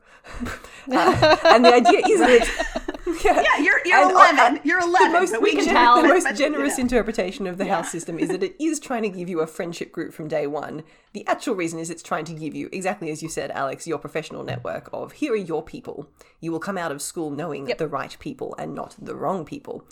Uh, 0.91 1.37
and 1.45 1.63
the 1.63 1.73
idea 1.73 2.01
is 2.07 2.19
that 2.19 2.93
yeah, 3.23 3.41
Yeah, 3.41 3.63
you're 3.63 3.79
you're 3.85 3.97
And, 3.97 4.11
uh, 4.11 4.19
eleven. 4.19 4.59
you're 4.63 4.79
eleven. 4.79 5.11
the 5.13 5.19
most, 5.19 5.31
but 5.31 5.41
we 5.41 5.55
can 5.55 5.65
tell. 5.65 6.01
the 6.01 6.07
most 6.07 6.23
but, 6.23 6.31
you 6.31 6.37
generous 6.37 6.77
know. 6.77 6.81
interpretation 6.83 7.47
of 7.47 7.57
the 7.57 7.65
house 7.65 7.91
system 7.91 8.19
is 8.19 8.29
that 8.29 8.43
it 8.43 8.55
is 8.61 8.79
trying 8.79 9.03
to 9.03 9.09
give 9.09 9.29
you 9.29 9.39
a 9.41 9.47
friendship 9.47 9.91
group 9.91 10.13
from 10.13 10.27
day 10.27 10.47
one. 10.47 10.83
The 11.13 11.25
actual 11.27 11.55
reason 11.55 11.79
is 11.79 11.89
it's 11.89 12.03
trying 12.03 12.25
to 12.25 12.33
give 12.33 12.53
you, 12.55 12.69
exactly 12.71 13.09
as 13.09 13.23
you 13.23 13.29
said, 13.29 13.51
Alex, 13.51 13.87
your 13.87 13.97
professional 13.99 14.43
network 14.43 14.89
of 14.91 15.13
here 15.13 15.33
are 15.33 15.37
your 15.37 15.63
people. 15.63 16.09
You 16.41 16.51
will 16.51 16.59
come 16.59 16.77
out 16.77 16.91
of 16.91 17.01
school 17.01 17.29
knowing 17.31 17.65
the 17.65 17.87
right 17.87 18.15
people 18.19 18.55
and 18.57 18.73
not 18.75 18.95
the 18.99 19.15
wrong 19.15 19.45
people. 19.45 19.85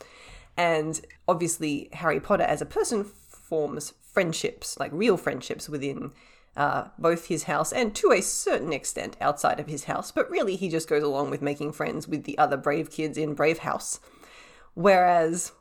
And 0.58 1.00
obviously, 1.28 1.90
Harry 1.94 2.20
Potter 2.20 2.44
as 2.44 2.62
a 2.62 2.66
person 2.66 3.04
forms 3.04 3.94
friendships, 4.14 4.80
like 4.80 4.92
real 4.94 5.18
friendships 5.18 5.68
within 5.70 6.12
uh, 6.56 6.88
both 6.98 7.28
his 7.28 7.44
house 7.44 7.72
and 7.74 7.94
to 7.96 8.12
a 8.12 8.22
certain 8.22 8.72
extent 8.72 9.18
outside 9.20 9.60
of 9.60 9.68
his 9.68 9.86
house. 9.86 10.12
But 10.12 10.30
really, 10.30 10.56
he 10.56 10.70
just 10.70 10.90
goes 10.90 11.04
along 11.04 11.30
with 11.30 11.42
making 11.42 11.74
friends 11.74 12.08
with 12.08 12.24
the 12.24 12.38
other 12.38 12.58
brave 12.58 12.92
kids 12.92 13.18
in 13.18 13.34
Brave 13.34 13.60
House. 13.60 14.00
Whereas 14.74 15.52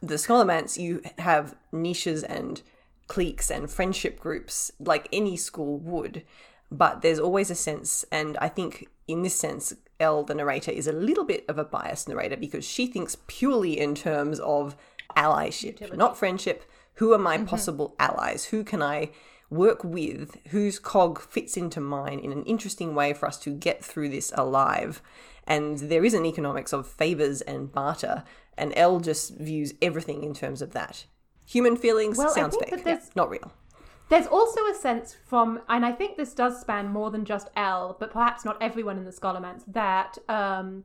the 0.00 0.14
Scholomance, 0.14 0.78
you 0.78 1.02
have 1.18 1.54
niches 1.72 2.22
and 2.22 2.62
cliques 3.06 3.50
and 3.50 3.70
friendship 3.70 4.18
groups 4.18 4.72
like 4.78 5.08
any 5.12 5.36
school 5.36 5.78
would, 5.78 6.24
but 6.70 7.02
there's 7.02 7.18
always 7.18 7.50
a 7.50 7.54
sense, 7.54 8.04
and 8.10 8.36
I 8.38 8.48
think 8.48 8.88
in 9.06 9.22
this 9.22 9.36
sense, 9.36 9.74
El, 10.00 10.24
the 10.24 10.34
narrator, 10.34 10.70
is 10.70 10.86
a 10.86 10.92
little 10.92 11.24
bit 11.24 11.44
of 11.48 11.58
a 11.58 11.64
biased 11.64 12.08
narrator 12.08 12.36
because 12.36 12.64
she 12.64 12.86
thinks 12.86 13.16
purely 13.26 13.78
in 13.78 13.94
terms 13.94 14.40
of 14.40 14.76
allyship, 15.16 15.94
not 15.94 16.16
friendship. 16.16 16.64
Who 16.94 17.12
are 17.12 17.18
my 17.18 17.38
possible 17.38 17.94
allies? 17.98 18.46
Who 18.46 18.64
can 18.64 18.82
I 18.82 19.10
work 19.54 19.82
with? 19.84 20.36
Whose 20.48 20.78
cog 20.78 21.20
fits 21.20 21.56
into 21.56 21.80
mine 21.80 22.18
in 22.18 22.32
an 22.32 22.44
interesting 22.44 22.94
way 22.94 23.12
for 23.12 23.26
us 23.26 23.38
to 23.40 23.50
get 23.50 23.84
through 23.84 24.08
this 24.10 24.32
alive? 24.36 25.00
And 25.46 25.78
there 25.78 26.04
is 26.04 26.14
an 26.14 26.24
economics 26.26 26.72
of 26.72 26.86
favors 26.86 27.40
and 27.42 27.70
barter, 27.72 28.24
and 28.56 28.72
El 28.76 29.00
just 29.00 29.36
views 29.36 29.74
everything 29.82 30.22
in 30.22 30.34
terms 30.34 30.62
of 30.62 30.72
that. 30.72 31.04
Human 31.46 31.76
feelings 31.76 32.16
Well, 32.16 32.30
sounds 32.30 32.56
fake, 32.56 32.84
there's- 32.84 33.10
not 33.14 33.28
real. 33.30 33.52
There's 34.10 34.26
also 34.26 34.60
a 34.66 34.74
sense 34.74 35.16
from, 35.24 35.60
and 35.68 35.84
I 35.84 35.92
think 35.92 36.16
this 36.16 36.34
does 36.34 36.60
span 36.60 36.88
more 36.88 37.10
than 37.10 37.24
just 37.24 37.48
El, 37.56 37.96
but 37.98 38.10
perhaps 38.10 38.44
not 38.44 38.60
everyone 38.62 38.98
in 38.98 39.04
the 39.04 39.10
Scholomance, 39.10 39.62
that 39.66 40.18
um, 40.28 40.84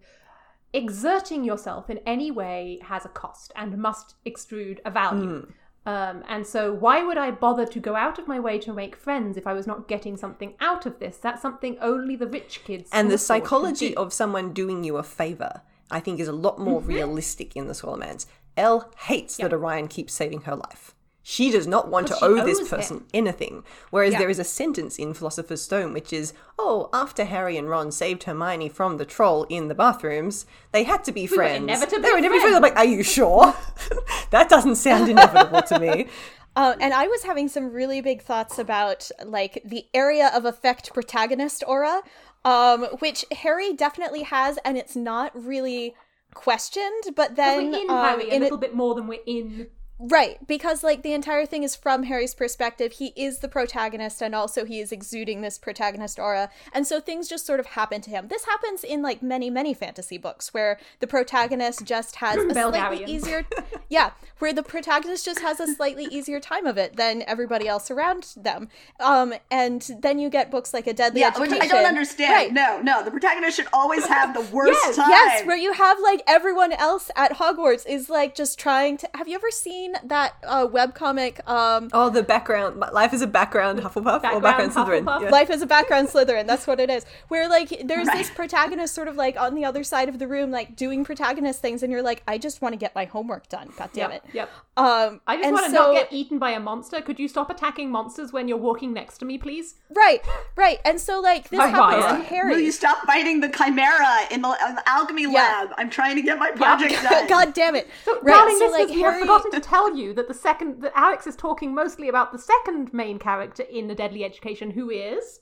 exerting 0.74 1.44
yourself 1.44 1.90
in 1.90 2.00
any 2.06 2.32
way 2.32 2.80
has 2.84 3.06
a 3.06 3.10
cost 3.10 3.52
and 3.56 3.78
must 3.78 4.16
extrude 4.26 4.80
a 4.86 4.92
value. 4.92 5.42
Hmm. 5.42 5.52
Um, 5.90 6.24
and 6.34 6.46
so, 6.46 6.62
why 6.86 6.98
would 7.08 7.18
I 7.18 7.30
bother 7.32 7.66
to 7.76 7.80
go 7.80 7.94
out 7.96 8.20
of 8.20 8.28
my 8.28 8.40
way 8.48 8.56
to 8.60 8.72
make 8.74 8.96
friends 8.96 9.38
if 9.38 9.46
I 9.52 9.54
was 9.60 9.66
not 9.72 9.88
getting 9.94 10.16
something 10.18 10.54
out 10.70 10.86
of 10.86 11.00
this? 11.00 11.18
That's 11.18 11.42
something 11.42 11.78
only 11.82 12.16
the 12.16 12.28
rich 12.28 12.62
kids 12.64 12.90
And 12.92 13.10
the 13.10 13.18
psychology 13.18 13.92
of 13.96 14.14
someone 14.14 14.54
doing 14.54 14.84
you 14.84 14.98
a 14.98 15.04
favor, 15.04 15.54
I 15.98 16.00
think, 16.00 16.20
is 16.20 16.28
a 16.28 16.34
lot 16.48 16.60
more 16.60 16.80
Mm-hmm. 16.82 16.94
realistic 17.00 17.56
in 17.56 17.68
the 17.68 17.74
Scholomance. 17.74 18.26
El 18.56 18.92
hates 19.08 19.38
that 19.38 19.54
Orion 19.54 19.88
keeps 19.88 20.14
saving 20.14 20.42
her 20.42 20.56
life. 20.56 20.94
She 21.32 21.52
does 21.52 21.68
not 21.68 21.90
want 21.90 22.08
to 22.08 22.14
But 22.14 22.20
she 22.22 22.26
owe 22.26 22.44
this 22.44 22.68
person 22.68 22.98
him. 22.98 23.06
anything. 23.14 23.64
Whereas 23.92 24.14
Yeah. 24.14 24.20
there 24.20 24.32
is 24.32 24.40
a 24.40 24.44
sentence 24.44 24.98
in 24.98 25.14
Philosopher's 25.14 25.62
Stone 25.62 25.94
which 25.94 26.12
is, 26.12 26.34
oh, 26.58 26.90
after 26.92 27.24
Harry 27.24 27.56
and 27.56 27.70
Ron 27.70 27.92
saved 27.92 28.24
Hermione 28.24 28.68
from 28.68 28.98
the 28.98 29.06
troll 29.06 29.44
in 29.48 29.68
the 29.68 29.76
bathrooms, 29.76 30.48
they 30.72 30.86
had 30.86 31.04
to 31.04 31.12
be 31.12 31.28
were 31.28 31.36
friends. 31.36 31.62
inevitably 31.66 32.02
they 32.02 32.12
were 32.12 32.18
inevitably 32.18 32.40
friends. 32.40 32.56
I'm 32.56 32.64
like, 32.64 32.76
are 32.78 32.84
you 32.86 33.04
sure? 33.04 33.54
that 34.32 34.50
doesn't 34.50 34.78
sound 34.78 35.08
inevitable 35.08 35.62
to 35.62 35.78
me. 35.80 36.08
Uh, 36.56 36.76
and 36.82 36.94
I 36.96 37.06
was 37.08 37.24
having 37.24 37.48
some 37.48 37.72
really 37.72 38.02
big 38.02 38.22
thoughts 38.24 38.58
about 38.58 39.10
like 39.24 39.62
the 39.64 39.86
area 39.94 40.32
of 40.34 40.44
effect 40.46 40.92
protagonist 40.94 41.64
aura, 41.66 42.02
um, 42.44 42.86
which 43.00 43.24
Harry 43.32 43.72
definitely 43.74 44.24
has, 44.24 44.58
and 44.66 44.76
it's 44.78 44.96
not 44.96 45.32
really 45.36 45.94
questioned. 46.34 47.04
But 47.16 47.36
then 47.36 47.72
we're 47.72 47.82
in 47.84 47.90
um, 47.90 47.98
Harry 48.04 48.30
a 48.32 48.34
in 48.34 48.42
little 48.42 48.58
bit 48.58 48.74
more 48.76 48.96
than 48.96 49.08
we're 49.08 49.22
in 49.28 49.68
Right, 50.02 50.38
because 50.48 50.82
like 50.82 51.04
the 51.04 51.12
entire 51.12 51.46
thing 51.46 51.64
is 51.64 51.76
from 51.76 52.04
Harry's 52.04 52.34
perspective. 52.34 52.94
He 52.94 53.08
is 53.18 53.40
the 53.40 53.50
protagonist 53.50 54.22
and 54.22 54.34
also 54.34 54.64
he 54.64 54.80
is 54.80 54.94
exuding 54.94 55.42
this 55.42 55.58
protagonist 55.58 56.18
aura. 56.18 56.50
And 56.72 56.88
so 56.88 57.02
things 57.02 57.28
just 57.28 57.46
sort 57.46 57.60
of 57.60 57.66
happen 57.66 58.00
to 58.02 58.10
him. 58.10 58.30
This 58.30 58.46
happens 58.46 58.86
in 58.86 59.02
like 59.02 59.22
many 59.22 59.50
many 59.50 59.74
fantasy 59.74 60.18
books 60.18 60.54
where 60.54 60.80
the 61.02 61.08
protagonist 61.08 61.84
just 61.84 62.16
has 62.18 62.38
a 62.38 62.50
slightly 62.54 63.00
Belgariad. 63.00 63.08
easier 63.10 63.46
Yeah, 63.90 64.12
where 64.38 64.54
the 64.54 64.64
protagonist 64.64 65.26
just 65.26 65.42
has 65.42 65.60
a 65.60 65.68
slightly 65.68 66.06
easier 66.06 66.40
time 66.40 66.66
of 66.66 66.78
it 66.78 66.96
than 66.96 67.24
everybody 67.28 67.68
else 67.68 67.92
around 67.92 68.34
them. 68.38 68.70
Um 69.02 69.34
and 69.52 69.82
then 70.00 70.18
you 70.18 70.30
get 70.30 70.50
books 70.50 70.74
like 70.74 70.88
A 70.88 70.94
Deadly 70.94 71.20
Yeah, 71.20 71.38
which 71.38 71.52
I 71.52 71.68
don't 71.68 71.86
understand. 71.86 72.32
Right. 72.32 72.54
No, 72.54 72.80
no, 72.82 73.04
the 73.04 73.12
protagonist 73.12 73.58
should 73.58 73.68
always 73.74 74.06
have 74.06 74.34
the 74.34 74.56
worst 74.56 74.80
Yes, 74.86 74.96
time. 74.96 75.10
Yes, 75.10 75.46
where 75.46 75.58
you 75.58 75.74
have 75.74 76.00
like 76.00 76.22
everyone 76.26 76.72
else 76.72 77.12
at 77.18 77.34
Hogwarts 77.34 77.86
is 77.86 78.10
like 78.10 78.34
just 78.34 78.58
trying 78.58 78.96
to. 78.98 79.10
Have 79.16 79.28
you 79.28 79.36
ever 79.36 79.52
seen 79.52 79.89
seen 79.96 80.08
that 80.08 80.34
uh, 80.44 80.68
webcomic 80.68 81.48
um, 81.48 81.90
Oh, 81.94 82.10
the 82.10 82.24
background. 82.24 82.80
Life 82.80 83.14
is 83.14 83.22
a 83.22 83.28
background 83.28 83.80
Hufflepuff 83.80 84.24
or 84.24 84.40
Background 84.40 84.44
background 84.44 84.72
Slytherin. 84.74 85.22
Yeah. 85.22 85.30
Life 85.30 85.50
is 85.50 85.62
a 85.62 85.66
background 85.68 86.08
Slytherin. 86.10 86.48
That's 86.48 86.68
what 86.68 86.80
it 86.80 86.90
is. 86.90 87.06
Where 87.28 87.48
like 87.50 87.70
there's 87.86 88.08
Right. 88.08 88.18
this 88.18 88.30
protagonist 88.30 88.94
sort 88.96 89.08
of 89.08 89.16
like 89.16 89.40
on 89.40 89.56
the 89.56 89.66
other 89.66 89.84
side 89.84 90.10
of 90.10 90.20
the 90.20 90.28
room, 90.28 90.52
like 90.52 90.76
doing 90.76 91.04
protagonist 91.04 91.62
things, 91.62 91.84
and 91.84 91.92
you're 91.92 92.02
like, 92.02 92.24
I 92.28 92.38
just 92.38 92.62
want 92.62 92.74
to 92.74 92.78
get 92.78 92.96
my 92.96 93.06
homework 93.06 93.50
done. 93.50 93.72
God 93.78 93.90
damn 93.94 94.12
Yep, 94.12 94.24
it. 94.26 94.34
yep. 94.34 94.50
Um, 94.78 95.22
I 95.28 95.38
just 95.38 95.52
want 95.52 95.66
to 95.66 95.72
so- 95.72 95.92
not 95.92 95.94
get 95.94 96.14
eaten 96.14 96.40
by 96.40 96.52
a 96.52 96.60
monster. 96.60 97.02
Could 97.02 97.20
you 97.20 97.28
stop 97.28 97.50
attacking 97.50 97.92
monsters 97.92 98.32
when 98.32 98.48
you're 98.48 98.58
walking 98.58 98.94
next 98.94 99.18
to 99.20 99.26
me, 99.26 99.38
please? 99.38 99.76
right, 99.96 100.22
right. 100.56 100.80
And 100.86 101.00
so 101.02 101.20
like 101.20 101.50
this 101.50 101.60
Hi, 101.60 101.68
happens 101.68 102.04
Ryan. 102.04 102.22
to 102.22 102.28
Harry. 102.28 102.52
Will 102.54 102.60
you 102.62 102.72
stop 102.72 103.00
fighting 103.06 103.40
the 103.42 103.50
chimera 103.50 104.28
in 104.32 104.42
the, 104.42 104.50
in 104.68 104.76
the 104.76 104.84
alchemy 104.90 105.24
Yeah. 105.24 105.30
lab? 105.30 105.70
I'm 105.78 105.90
trying 105.90 106.16
to 106.16 106.22
get 106.22 106.38
my 106.40 106.52
project 106.52 106.94
done. 107.10 107.28
God 107.28 107.54
damn 107.54 107.76
it. 107.76 107.88
So, 108.06 108.20
right, 108.22 108.34
darling 108.34 108.58
so 108.58 108.66
listeners, 108.66 108.88
like 108.88 108.96
we 108.96 109.02
have 109.02 109.14
Harry 109.14 109.22
forgotten 109.24 109.52
to 109.52 109.60
tell 109.60 109.79
you 109.88 110.14
that 110.14 110.28
the 110.28 110.34
second 110.34 110.82
that 110.82 110.92
Alex 110.96 111.26
is 111.28 111.36
talking 111.36 111.74
mostly 111.74 112.10
about 112.10 112.32
the 112.32 112.40
second 112.40 112.94
main 112.94 113.20
character 113.20 113.64
in 113.64 113.88
the 113.88 113.96
Deadly 113.96 114.24
Education, 114.24 114.72
who 114.72 114.90
is 114.90 115.40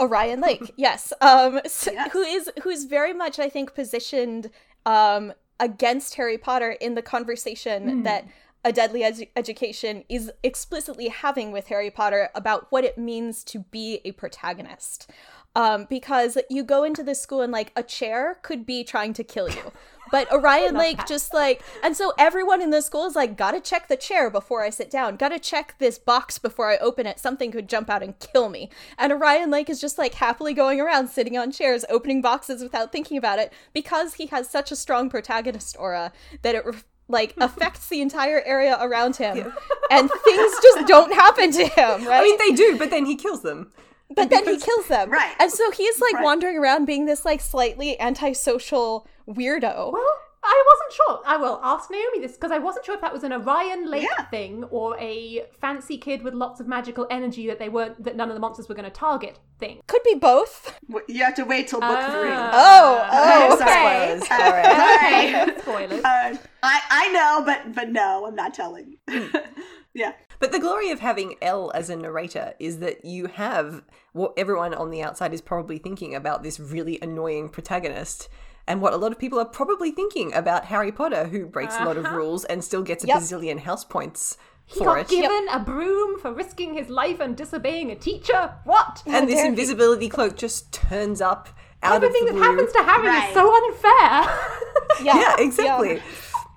Orion 0.00 0.40
Lake, 0.40 0.72
yes. 0.76 1.12
Um, 1.20 1.60
s- 1.64 1.88
Yes. 1.92 2.12
who 2.12 2.22
is 2.22 2.50
who's 2.62 2.84
very 2.84 3.12
much, 3.12 3.38
I 3.38 3.48
think, 3.48 3.74
positioned 3.74 4.50
um 4.86 5.32
against 5.60 6.14
Harry 6.16 6.38
Potter 6.38 6.72
in 6.80 6.94
the 6.94 7.02
conversation 7.02 8.02
that 8.02 8.26
a 8.64 8.72
deadly 8.72 9.00
edu- 9.02 9.28
education 9.36 10.02
is 10.08 10.30
explicitly 10.42 11.08
having 11.08 11.52
with 11.52 11.66
Harry 11.68 11.90
Potter 11.90 12.30
about 12.34 12.66
what 12.70 12.84
it 12.84 12.96
means 12.98 13.44
to 13.44 13.60
be 13.60 14.00
a 14.04 14.12
protagonist. 14.12 15.08
Um, 15.54 15.86
because 15.90 16.38
you 16.48 16.64
go 16.64 16.82
into 16.82 17.02
this 17.02 17.20
school 17.20 17.42
and 17.42 17.52
like 17.52 17.72
a 17.76 17.82
chair 17.82 18.38
could 18.42 18.64
be 18.64 18.84
trying 18.84 19.12
to 19.14 19.24
kill 19.24 19.50
you. 19.50 19.72
But 20.12 20.30
Orion 20.30 20.74
Lake 20.78 21.06
just 21.06 21.34
like 21.34 21.62
and 21.82 21.96
so 21.96 22.12
everyone 22.18 22.62
in 22.62 22.70
the 22.70 22.82
school 22.82 23.06
is 23.06 23.16
like, 23.16 23.36
gotta 23.36 23.60
check 23.60 23.88
the 23.88 23.96
chair 23.96 24.30
before 24.30 24.62
I 24.62 24.70
sit 24.70 24.90
down, 24.90 25.16
gotta 25.16 25.38
check 25.38 25.74
this 25.78 25.98
box 25.98 26.38
before 26.38 26.70
I 26.70 26.76
open 26.76 27.06
it. 27.06 27.18
Something 27.18 27.50
could 27.50 27.68
jump 27.68 27.90
out 27.90 28.02
and 28.02 28.18
kill 28.18 28.48
me. 28.48 28.70
And 28.98 29.12
Orion 29.12 29.50
Lake 29.50 29.68
is 29.68 29.80
just 29.80 29.98
like 29.98 30.14
happily 30.14 30.54
going 30.54 30.80
around 30.80 31.08
sitting 31.08 31.36
on 31.36 31.50
chairs, 31.50 31.84
opening 31.88 32.22
boxes 32.22 32.62
without 32.62 32.92
thinking 32.92 33.16
about 33.16 33.38
it, 33.38 33.52
because 33.72 34.14
he 34.14 34.26
has 34.26 34.48
such 34.48 34.70
a 34.70 34.76
strong 34.76 35.08
protagonist 35.08 35.76
aura 35.78 36.12
that 36.42 36.54
it 36.54 36.64
like 37.08 37.34
affects 37.40 37.88
the 37.88 38.00
entire 38.00 38.42
area 38.42 38.78
around 38.80 39.16
him, 39.16 39.52
and 39.90 40.10
things 40.10 40.52
just 40.62 40.86
don't 40.86 41.12
happen 41.12 41.50
to 41.52 41.66
him. 41.66 42.06
Right? 42.06 42.20
I 42.20 42.22
mean, 42.22 42.38
they 42.38 42.50
do, 42.50 42.76
but 42.78 42.90
then 42.90 43.06
he 43.06 43.16
kills 43.16 43.42
them. 43.42 43.72
but 44.16 44.30
then 44.30 44.44
he 44.46 44.58
kills 44.58 44.86
them. 44.88 45.10
Right. 45.10 45.34
And 45.38 45.50
so 45.50 45.70
he's 45.70 46.00
like 46.00 46.14
Right. 46.14 46.24
wandering 46.24 46.58
around 46.58 46.84
being 46.86 47.06
this 47.06 47.24
like 47.24 47.40
slightly 47.40 47.98
antisocial 48.00 49.06
weirdo. 49.28 49.92
Well, 49.92 50.16
I 50.44 50.64
wasn't 50.74 50.92
sure. 50.96 51.20
I 51.24 51.36
will 51.36 51.60
ask 51.62 51.88
Naomi 51.88 52.18
this 52.18 52.32
because 52.32 52.50
I 52.50 52.58
wasn't 52.58 52.84
sure 52.84 52.96
if 52.96 53.00
that 53.00 53.12
was 53.12 53.22
an 53.22 53.32
Orion 53.32 53.88
Lake 53.88 54.02
Yeah. 54.02 54.24
thing 54.24 54.64
or 54.72 54.98
a 54.98 55.44
fancy 55.60 55.96
kid 55.98 56.22
with 56.24 56.34
lots 56.34 56.58
of 56.58 56.66
magical 56.66 57.06
energy 57.10 57.46
that 57.46 57.60
they 57.60 57.68
weren't 57.68 58.02
that 58.02 58.16
none 58.16 58.28
of 58.28 58.34
the 58.34 58.40
monsters 58.40 58.68
were 58.68 58.74
going 58.74 58.84
to 58.84 58.90
target 58.90 59.38
thing. 59.60 59.80
Could 59.86 60.02
be 60.02 60.16
both. 60.16 60.76
W- 60.88 61.06
You 61.08 61.22
have 61.24 61.36
to 61.36 61.44
wait 61.44 61.68
till 61.68 61.78
book 61.78 62.00
three. 62.10 62.30
Oh, 62.32 63.08
oh. 63.12 63.54
okay. 63.54 64.18
Spoilers. 64.18 64.30
All 64.32 64.50
right. 64.50 65.48
Okay, 65.48 65.60
spoilers. 65.60 66.04
Uh, 66.04 66.36
I 66.64 66.80
I 66.90 67.12
know, 67.12 67.42
but 67.46 67.72
but 67.72 67.90
no, 67.90 68.26
I'm 68.26 68.34
not 68.34 68.52
telling. 68.52 68.96
yeah. 69.94 70.12
But 70.42 70.50
the 70.50 70.58
glory 70.58 70.90
of 70.90 70.98
having 70.98 71.36
El 71.40 71.70
as 71.72 71.88
a 71.88 71.94
narrator 71.94 72.54
is 72.58 72.80
that 72.80 73.04
you 73.04 73.26
have 73.26 73.84
what 74.12 74.34
everyone 74.36 74.74
on 74.74 74.90
the 74.90 75.00
outside 75.00 75.32
is 75.32 75.40
probably 75.40 75.78
thinking 75.78 76.16
about 76.16 76.42
this 76.42 76.58
really 76.58 76.98
annoying 77.00 77.48
protagonist. 77.48 78.28
And 78.66 78.82
what 78.82 78.92
a 78.92 78.96
lot 78.96 79.12
of 79.12 79.20
people 79.20 79.38
are 79.38 79.44
probably 79.44 79.92
thinking 79.92 80.34
about 80.34 80.64
Harry 80.64 80.90
Potter, 80.90 81.26
who 81.26 81.46
breaks 81.46 81.76
a 81.78 81.84
lot 81.84 81.96
of 81.96 82.06
uh-huh. 82.06 82.16
rules 82.16 82.44
and 82.44 82.64
still 82.64 82.82
gets 82.82 83.04
a 83.04 83.06
Yep. 83.06 83.18
bazillion 83.20 83.60
house 83.60 83.84
points 83.84 84.36
he 84.64 84.78
for 84.80 84.86
got 84.86 85.00
it. 85.02 85.08
given 85.10 85.46
a 85.48 85.60
broom 85.60 86.18
for 86.18 86.32
risking 86.32 86.74
his 86.74 86.88
life 86.88 87.20
and 87.20 87.36
disobeying 87.36 87.92
a 87.92 87.94
teacher. 87.96 88.52
What? 88.64 89.02
and 89.06 89.28
this 89.28 89.36
dare 89.36 89.44
he. 89.44 89.48
invisibility 89.50 90.08
cloak 90.08 90.36
just 90.36 90.72
turns 90.72 91.20
up 91.20 91.50
out 91.84 92.02
Everything 92.02 92.28
of 92.28 92.34
the 92.34 92.40
room. 92.40 92.58
Everything 92.58 92.72
that 92.74 92.84
happens 92.84 93.04
to 93.04 93.08
Harry 93.08 93.08
Right. 93.08 93.28
is 93.28 93.34
so 93.34 93.54
unfair. 93.64 94.38
Yeah, 95.02 95.16
yeah, 95.16 95.36
exactly. 95.38 95.94
yeah. 95.96 96.02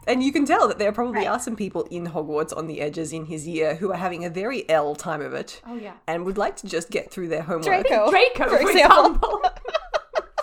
And 0.07 0.21
you 0.23 0.31
can 0.31 0.45
tell 0.45 0.67
that 0.67 0.77
there 0.79 0.91
probably 0.91 1.19
Right. 1.21 1.27
are 1.27 1.39
some 1.39 1.55
people 1.55 1.83
in 1.89 2.07
Hogwarts 2.07 2.55
on 2.55 2.67
the 2.67 2.81
edges 2.81 3.11
in 3.13 3.25
his 3.25 3.47
year 3.47 3.75
who 3.75 3.91
are 3.91 3.97
having 3.97 4.23
a 4.25 4.29
very 4.29 4.67
El 4.69 4.95
time 4.95 5.21
of 5.21 5.33
it. 5.33 5.61
Oh, 5.65 5.75
yeah. 5.75 5.93
And 6.07 6.25
would 6.25 6.37
like 6.37 6.55
to 6.57 6.67
just 6.67 6.89
get 6.91 7.11
through 7.11 7.29
their 7.29 7.41
homework. 7.41 7.65
Draco, 7.65 8.09
Draco, 8.11 8.43
for 8.43 8.49
for 8.57 8.69
example. 8.69 9.41
example. 9.41 9.41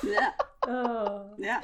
Yeah. 0.05 0.31
oh. 0.67 1.27
Yeah. 1.39 1.61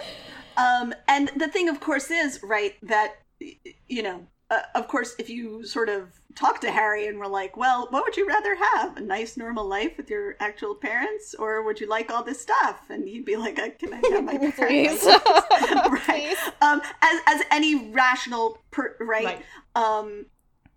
Um, 0.56 0.94
and 1.08 1.28
the 1.36 1.48
thing, 1.48 1.68
of 1.68 1.80
course, 1.80 2.08
is, 2.10 2.38
right, 2.42 2.74
that, 2.82 3.16
you 3.40 4.02
know, 4.02 4.26
uh, 4.50 4.60
of 4.74 4.88
course, 4.88 5.14
if 5.18 5.28
you 5.28 5.64
sort 5.64 5.88
of 5.90 6.08
talk 6.34 6.60
to 6.62 6.70
Harry 6.70 7.06
and 7.06 7.18
were 7.18 7.28
like, 7.28 7.56
well, 7.56 7.86
what 7.90 8.04
would 8.04 8.16
you 8.16 8.26
rather 8.26 8.54
have? 8.54 8.96
A 8.96 9.00
nice, 9.00 9.36
normal 9.36 9.66
life 9.66 9.96
with 9.96 10.08
your 10.08 10.36
actual 10.40 10.74
parents? 10.74 11.34
Or 11.38 11.62
would 11.64 11.80
you 11.80 11.88
like 11.88 12.10
all 12.10 12.22
this 12.22 12.40
stuff? 12.40 12.80
And 12.88 13.06
he'd 13.06 13.24
be 13.26 13.36
like, 13.36 13.58
uh, 13.58 13.68
can 13.78 13.92
I 13.92 14.00
have 14.10 14.24
my 14.24 14.38
Please. 14.38 14.54
parents? 14.54 15.04
right. 16.08 16.34
Um, 16.62 16.80
as, 17.02 17.20
as 17.26 17.42
any 17.50 17.90
rational, 17.90 18.58
per, 18.70 18.96
right? 19.00 19.24
Right. 19.24 19.42
Um, 19.74 20.26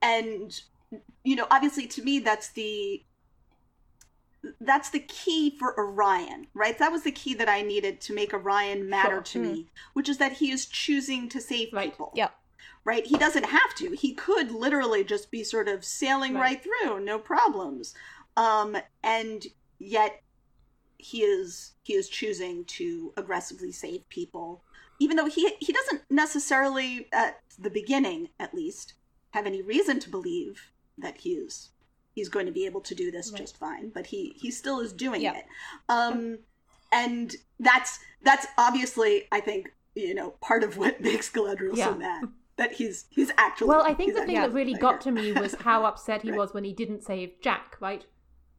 and, 0.01 0.59
you 1.24 1.36
know, 1.38 1.47
obviously 1.49 1.88
to 1.88 2.03
me, 2.03 2.19
that's 2.19 2.49
the 2.49 3.03
that's 4.59 4.89
the 4.89 4.99
key 5.01 5.55
for 5.59 5.78
Orion, 5.80 6.47
right? 6.55 6.78
That 6.80 6.91
was 6.91 7.03
the 7.03 7.11
key 7.11 7.36
that 7.36 7.47
I 7.47 7.61
needed 7.61 8.01
to 8.01 8.13
make 8.15 8.34
Orion 8.34 8.89
matter 8.89 9.17
Sure. 9.17 9.22
to 9.22 9.39
me, 9.39 9.67
which 9.93 10.09
is 10.09 10.17
that 10.17 10.34
he 10.34 10.49
is 10.51 10.65
choosing 10.65 11.30
to 11.30 11.39
save 11.39 11.72
Right. 11.72 11.91
people. 11.91 12.11
Yep. 12.15 12.34
Right? 12.84 13.05
He 13.05 13.18
doesn't 13.18 13.45
have 13.45 13.76
to. 13.76 13.91
He 13.91 14.14
could 14.14 14.51
literally 14.51 15.03
just 15.03 15.30
be 15.32 15.43
sort 15.43 15.68
of 15.68 15.86
sailing 15.86 16.34
Right. 16.34 16.41
right, 16.41 16.64
through, 16.64 16.99
no 17.03 17.20
problems. 17.20 17.93
Um, 18.38 18.78
and 19.03 19.45
yet 19.80 20.22
he 20.97 21.22
is 21.24 21.74
he 21.84 21.93
is 21.93 22.09
choosing 22.09 22.64
to 22.66 23.14
aggressively 23.18 23.72
save 23.72 24.07
people, 24.09 24.64
even 24.99 25.18
though 25.18 25.26
he 25.28 25.55
he 25.59 25.74
doesn't 25.74 26.01
necessarily 26.09 27.07
at 27.12 27.39
the 27.59 27.70
beginning, 27.70 28.30
at 28.39 28.53
least, 28.53 28.93
have 29.32 29.45
any 29.45 29.62
reason 29.62 29.99
to 29.99 30.09
believe 30.09 30.72
that 30.97 31.18
he 31.18 31.32
is 31.32 31.70
he's 32.14 32.28
going 32.30 32.45
to 32.45 32.51
be 32.51 32.66
able 32.66 32.82
to 32.82 32.93
do 32.93 33.09
this 33.09 33.32
just 33.32 33.55
fine 33.57 33.89
but 33.89 34.05
he 34.07 34.34
he 34.36 34.51
still 34.51 34.82
is 34.82 34.91
doing 34.91 35.22
Yeah. 35.22 35.38
it 35.38 35.45
um 35.88 36.39
and 36.91 37.34
that's 37.57 37.99
that's 38.22 38.45
obviously 38.57 39.30
i 39.32 39.39
think 39.39 39.72
you 39.95 40.14
know 40.14 40.32
part 40.41 40.66
of 40.66 40.76
what 40.76 40.99
makes 41.09 41.32
galadriel 41.32 41.76
Yeah. 41.76 41.86
so 41.86 41.95
mad 41.97 42.24
that 42.62 42.74
he's 42.74 43.05
he's 43.09 43.32
actually 43.38 43.68
Well, 43.68 43.84
I 43.84 43.93
think 43.93 44.14
the 44.14 44.26
thing 44.26 44.38
actually 44.38 44.49
that 44.49 44.55
really 44.55 44.74
a 44.74 44.78
got 44.78 45.01
to 45.01 45.12
me 45.12 45.32
was 45.43 45.55
how 45.55 45.86
upset 45.86 46.22
he 46.22 46.30
Right. 46.32 46.38
was 46.38 46.53
when 46.53 46.64
he 46.64 46.74
didn't 46.74 47.03
save 47.03 47.41
Jack, 47.41 47.78
right? 47.80 48.05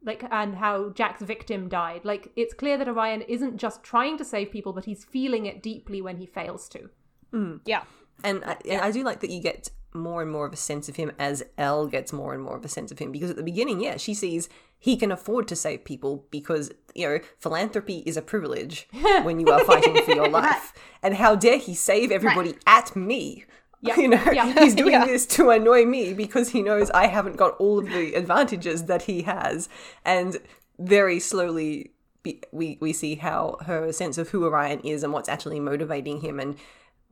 Like, 0.05 0.25
and 0.31 0.55
how 0.55 0.89
Jack's 0.89 1.21
victim 1.21 1.69
died. 1.69 2.01
Like, 2.03 2.33
it's 2.35 2.53
clear 2.53 2.77
that 2.77 2.89
Orion 2.89 3.21
isn't 3.21 3.55
just 3.55 3.83
trying 3.83 4.17
to 4.17 4.25
save 4.25 4.51
people, 4.51 4.73
but 4.73 4.83
he's 4.83 5.05
feeling 5.05 5.45
it 5.45 5.63
deeply 5.63 6.01
when 6.01 6.17
he 6.17 6.25
fails 6.25 6.67
to. 6.69 6.89
Hmm. 7.31 7.55
yeah. 7.65 7.83
And 8.23 8.43
I, 8.43 8.57
and 8.69 8.81
I 8.81 8.91
do 8.91 9.03
like 9.03 9.21
that 9.21 9.29
you 9.29 9.41
get 9.41 9.69
more 9.93 10.21
and 10.21 10.31
more 10.31 10.45
of 10.45 10.53
a 10.53 10.57
sense 10.57 10.89
of 10.89 10.95
him 10.97 11.11
as 11.17 11.43
El 11.57 11.87
gets 11.87 12.11
more 12.11 12.33
and 12.33 12.43
more 12.43 12.57
of 12.57 12.65
a 12.65 12.67
sense 12.67 12.91
of 12.91 12.99
him 12.99 13.11
because 13.11 13.29
at 13.29 13.35
the 13.35 13.43
beginning, 13.43 13.79
yeah, 13.81 13.97
she 13.97 14.13
sees 14.13 14.49
he 14.77 14.97
can 14.97 15.11
afford 15.11 15.47
to 15.47 15.55
save 15.55 15.85
people 15.85 16.25
because 16.31 16.71
you 16.93 17.07
know 17.07 17.19
philanthropy 17.39 18.03
is 18.05 18.17
a 18.17 18.21
privilege 18.21 18.87
when 19.23 19.39
you 19.39 19.47
are 19.51 19.63
fighting 19.63 19.95
for 20.03 20.11
your 20.11 20.29
life. 20.29 20.73
And 21.01 21.15
how 21.15 21.35
dare 21.35 21.57
he 21.57 21.73
save 21.73 22.11
everybody 22.11 22.55
at 22.67 22.95
me? 22.95 23.45
Yeah, 23.83 23.95
You 23.99 24.07
know, 24.09 24.23
yeah. 24.31 24.51
he's 24.59 24.75
doing 24.75 24.93
Yeah. 24.93 25.05
this 25.05 25.25
to 25.27 25.49
annoy 25.51 25.85
me 25.85 26.13
because 26.13 26.49
he 26.49 26.61
knows 26.61 26.89
I 26.91 27.07
haven't 27.07 27.37
got 27.37 27.55
all 27.57 27.79
of 27.79 27.85
the 27.89 28.15
advantages 28.15 28.85
that 28.85 29.03
he 29.03 29.23
has. 29.23 29.69
And 30.05 30.37
very 30.79 31.19
slowly, 31.19 31.91
be, 32.23 32.41
we 32.51 32.77
we 32.81 32.93
see 32.93 33.15
how 33.15 33.57
her 33.65 33.91
sense 33.91 34.17
of 34.17 34.29
who 34.29 34.45
Orion 34.45 34.79
is 34.81 35.03
and 35.03 35.11
what's 35.13 35.29
actually 35.29 35.59
motivating 35.59 36.21
him 36.21 36.39
and 36.39 36.55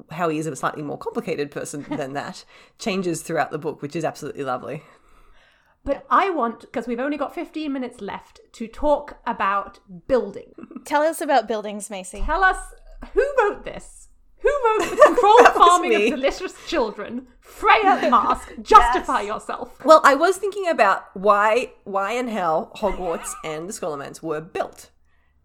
how 0.10 0.30
he 0.30 0.40
is 0.40 0.48
a 0.48 0.56
slightly 0.56 0.82
more 0.82 0.98
complicated 0.98 1.52
person 1.52 1.86
than 1.98 2.14
that 2.14 2.44
changes 2.80 3.22
throughout 3.22 3.52
the 3.52 3.60
book, 3.60 3.82
which 3.82 3.96
is 3.96 4.04
absolutely 4.06 4.44
lovely. 4.44 4.84
But 5.84 6.06
I 6.10 6.30
want, 6.30 6.62
because 6.62 6.88
we've 6.88 7.00
only 7.00 7.18
got 7.18 7.34
15 7.34 7.74
minutes 7.74 8.02
left, 8.02 8.40
to 8.54 8.68
talk 8.68 9.18
about 9.26 9.80
building. 10.08 10.54
Tell 10.86 11.02
us 11.02 11.22
about 11.22 11.48
buildings, 11.48 11.90
Macy. 11.90 12.22
Tell 12.22 12.44
us 12.44 12.58
who 13.14 13.26
wrote 13.40 13.66
this? 13.66 14.08
Who 14.42 14.50
wrote 14.50 14.90
the 14.90 14.96
controlled 15.06 15.48
farming 15.56 15.96
of 15.96 16.02
delicious 16.02 16.54
children? 16.68 17.28
Freya 17.40 18.10
Marske, 18.10 18.62
justify 18.64 19.22
yourself. 19.22 19.84
Well, 19.86 20.02
I 20.04 20.16
was 20.16 20.38
thinking 20.38 20.68
about 20.68 21.16
why, 21.16 21.74
why 21.84 22.14
and 22.14 22.30
how 22.30 22.72
Hogwarts 22.76 23.34
and 23.44 23.70
the 23.70 23.74
Scholomance 23.74 24.22
were 24.24 24.42
built, 24.42 24.90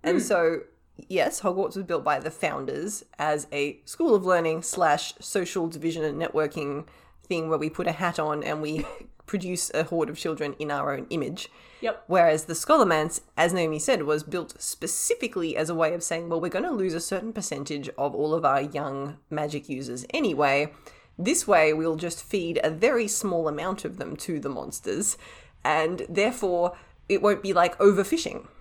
and 0.02 0.18
hmm. 0.18 0.22
so 0.22 0.60
yes, 1.08 1.40
Hogwarts 1.40 1.76
was 1.76 1.84
built 1.84 2.04
by 2.04 2.18
the 2.18 2.30
founders 2.30 3.04
as 3.18 3.46
a 3.52 3.80
school 3.84 4.14
of 4.14 4.24
learning 4.24 4.62
slash 4.62 5.14
social 5.20 5.68
division 5.68 6.04
and 6.04 6.20
networking 6.20 6.86
thing 7.24 7.48
where 7.48 7.58
we 7.58 7.68
put 7.68 7.86
a 7.86 7.92
hat 7.92 8.18
on 8.18 8.42
and 8.42 8.62
we 8.62 8.86
produce 9.26 9.70
a 9.74 9.84
horde 9.84 10.08
of 10.08 10.16
children 10.18 10.54
in 10.58 10.70
our 10.70 10.92
own 10.94 11.06
image. 11.10 11.48
Yep. 11.80 12.04
Whereas 12.06 12.44
the 12.44 12.54
Scholomance, 12.54 13.20
as 13.36 13.52
Naomi 13.52 13.78
said, 13.78 14.04
was 14.04 14.22
built 14.22 14.60
specifically 14.60 15.56
as 15.56 15.68
a 15.68 15.74
way 15.74 15.92
of 15.94 16.02
saying, 16.02 16.28
well, 16.28 16.40
we're 16.40 16.48
going 16.48 16.64
to 16.64 16.70
lose 16.70 16.94
a 16.94 17.00
certain 17.00 17.32
percentage 17.32 17.88
of 17.98 18.14
all 18.14 18.32
of 18.34 18.44
our 18.44 18.62
young 18.62 19.18
magic 19.30 19.68
users 19.68 20.06
anyway. 20.14 20.72
This 21.18 21.46
way, 21.46 21.72
we'll 21.72 21.96
just 21.96 22.22
feed 22.22 22.60
a 22.62 22.70
very 22.70 23.08
small 23.08 23.48
amount 23.48 23.84
of 23.84 23.98
them 23.98 24.16
to 24.18 24.38
the 24.38 24.48
monsters, 24.48 25.16
and 25.64 26.04
therefore 26.08 26.76
it 27.08 27.22
won't 27.22 27.42
be 27.42 27.52
like 27.52 27.76
overfishing. 27.78 28.46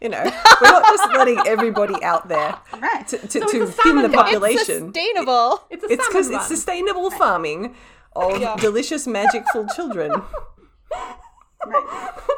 You 0.00 0.10
know, 0.10 0.22
we're 0.22 0.70
not 0.70 0.84
just 0.84 1.12
letting 1.12 1.40
everybody 1.44 2.00
out 2.04 2.28
there 2.28 2.56
Right. 2.80 3.04
to, 3.08 3.18
to, 3.18 3.38
it's 3.40 3.50
to 3.50 3.66
thin 3.66 4.00
the 4.02 4.08
population. 4.08 4.60
It's 4.60 4.68
sustainable. 4.94 5.64
It's 5.70 5.82
a 5.82 5.86
It's 5.88 5.96
salmon 6.04 6.08
because 6.12 6.28
run. 6.28 6.36
it's 6.36 6.46
sustainable 6.46 7.10
farming 7.10 7.74
of 8.14 8.40
Yeah. 8.40 8.56
delicious, 8.56 9.06
magicful 9.06 9.72
children. 9.74 10.12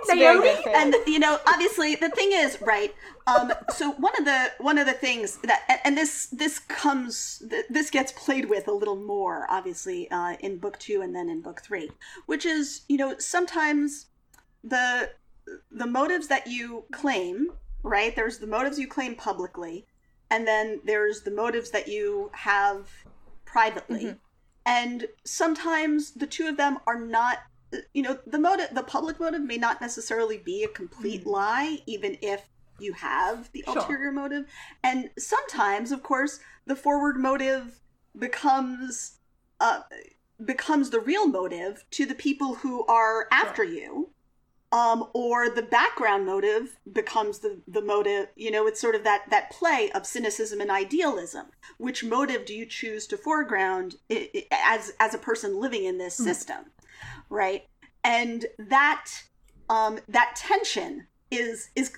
It's 0.03 0.14
Naomi? 0.14 0.49
and 0.75 0.95
you 1.07 1.18
know 1.18 1.39
obviously 1.47 1.95
the 1.95 2.09
thing 2.09 2.31
is 2.33 2.59
right 2.62 2.93
um 3.27 3.53
so 3.68 3.93
one 3.93 4.12
of 4.18 4.25
the 4.25 4.51
one 4.59 4.79
of 4.79 4.87
the 4.87 4.95
things 4.95 5.37
that 5.45 5.62
and, 5.68 5.79
and 5.85 5.97
this 5.97 6.27
this 6.33 6.59
comes 6.59 7.43
th- 7.49 7.66
this 7.68 7.91
gets 7.91 8.12
played 8.12 8.49
with 8.49 8.66
a 8.66 8.73
little 8.73 8.97
more 8.97 9.47
obviously 9.51 10.11
uh 10.11 10.37
in 10.41 10.57
book 10.57 10.79
two 10.79 11.03
and 11.03 11.14
then 11.14 11.29
in 11.29 11.43
book 11.43 11.61
three 11.62 11.91
which 12.27 12.47
is 12.47 12.81
you 12.89 12.97
know 12.97 13.14
sometimes 13.18 14.07
the 14.64 15.11
the 15.71 15.87
motives 15.87 16.29
that 16.29 16.47
you 16.47 16.85
claim 16.91 17.49
right 17.83 18.16
there's 18.16 18.39
the 18.39 18.47
motives 18.47 18.79
you 18.79 18.89
claim 18.89 19.14
publicly 19.14 19.87
and 20.31 20.47
then 20.47 20.81
there's 20.85 21.21
the 21.23 21.31
motives 21.31 21.71
that 21.71 21.89
you 21.89 22.31
have 22.33 22.89
privately 23.45 24.16
and 24.67 25.07
sometimes 25.25 26.13
the 26.13 26.27
two 26.27 26.47
of 26.49 26.57
them 26.57 26.79
are 26.87 26.99
not 26.99 27.39
you 27.95 28.03
know 28.03 28.19
the 28.27 28.39
motive 28.39 28.69
the 28.73 28.83
public 28.83 29.21
motive 29.21 29.43
may 29.43 29.57
not 29.57 29.81
necessarily 29.81 30.39
be 30.39 30.65
a 30.65 30.69
complete 30.69 31.27
lie 31.27 31.79
even 31.87 32.19
if 32.21 32.43
you 32.81 32.93
have 32.95 33.51
the 33.53 33.63
Sure. 33.67 33.77
ulterior 33.79 34.11
motive. 34.13 34.47
And 34.83 35.11
sometimes 35.19 35.93
of 35.93 36.03
course 36.03 36.41
the 36.67 36.75
forward 36.77 37.17
motive 37.17 37.81
becomes 38.19 39.19
uh 39.61 39.83
becomes 40.45 40.91
the 40.91 41.01
real 41.01 41.27
motive 41.29 41.85
to 41.93 42.07
the 42.07 42.15
people 42.15 42.55
who 42.55 42.85
are 42.87 43.29
after 43.31 43.63
you 43.63 44.11
um, 44.73 45.09
or 45.14 45.51
the 45.51 45.62
background 45.62 46.27
motive 46.27 46.79
becomes 46.93 47.41
the, 47.41 47.61
the 47.66 47.83
motive 47.83 48.29
you 48.37 48.51
know 48.51 48.66
it's 48.66 48.81
sort 48.81 48.95
of 48.95 49.05
that 49.05 49.25
that 49.31 49.51
play 49.51 49.91
of 49.95 50.07
cynicism 50.07 50.61
and 50.61 50.71
idealism. 50.71 51.47
Which 51.79 52.05
motive 52.05 52.45
do 52.45 52.55
you 52.55 52.66
choose 52.66 53.07
to 53.09 53.16
foreground 53.16 53.97
as 54.53 54.93
as 55.01 55.14
a 55.14 55.18
person 55.18 55.61
living 55.61 55.85
in 55.85 55.99
this 55.99 56.14
system 56.14 56.66
right? 57.31 57.64
And 58.05 58.47
that 58.59 59.07
um 59.68 59.99
that 60.09 60.35
tension 60.37 61.07
is 61.31 61.71
is 61.77 61.93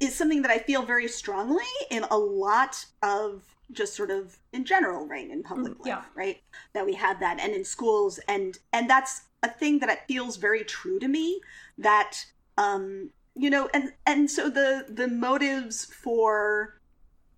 is 0.00 0.14
something 0.14 0.42
that 0.42 0.50
i 0.50 0.58
feel 0.58 0.82
very 0.82 1.06
strongly 1.06 1.62
in 1.90 2.04
a 2.10 2.16
lot 2.16 2.84
of 3.02 3.42
just 3.72 3.94
sort 3.94 4.10
of 4.10 4.36
in 4.52 4.64
general 4.64 5.06
right 5.06 5.30
in 5.30 5.42
public 5.42 5.72
life 5.80 5.86
yeah. 5.86 6.02
right? 6.14 6.40
That 6.74 6.84
we 6.84 6.94
have 6.94 7.18
that 7.20 7.40
and 7.40 7.52
in 7.52 7.64
schools 7.64 8.20
and 8.28 8.58
and 8.72 8.88
that's 8.88 9.22
a 9.44 9.48
thing 9.48 9.78
that 9.78 9.88
it 9.88 10.00
feels 10.08 10.36
very 10.36 10.64
true 10.64 10.98
to 10.98 11.08
me 11.08 11.40
that 11.78 12.12
um 12.58 13.10
you 13.36 13.50
know 13.50 13.68
and 13.74 13.92
and 14.06 14.30
so 14.30 14.48
the 14.48 14.86
the 14.88 15.08
motives 15.08 15.84
for 15.84 16.80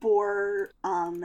for 0.00 0.70
um 0.84 1.24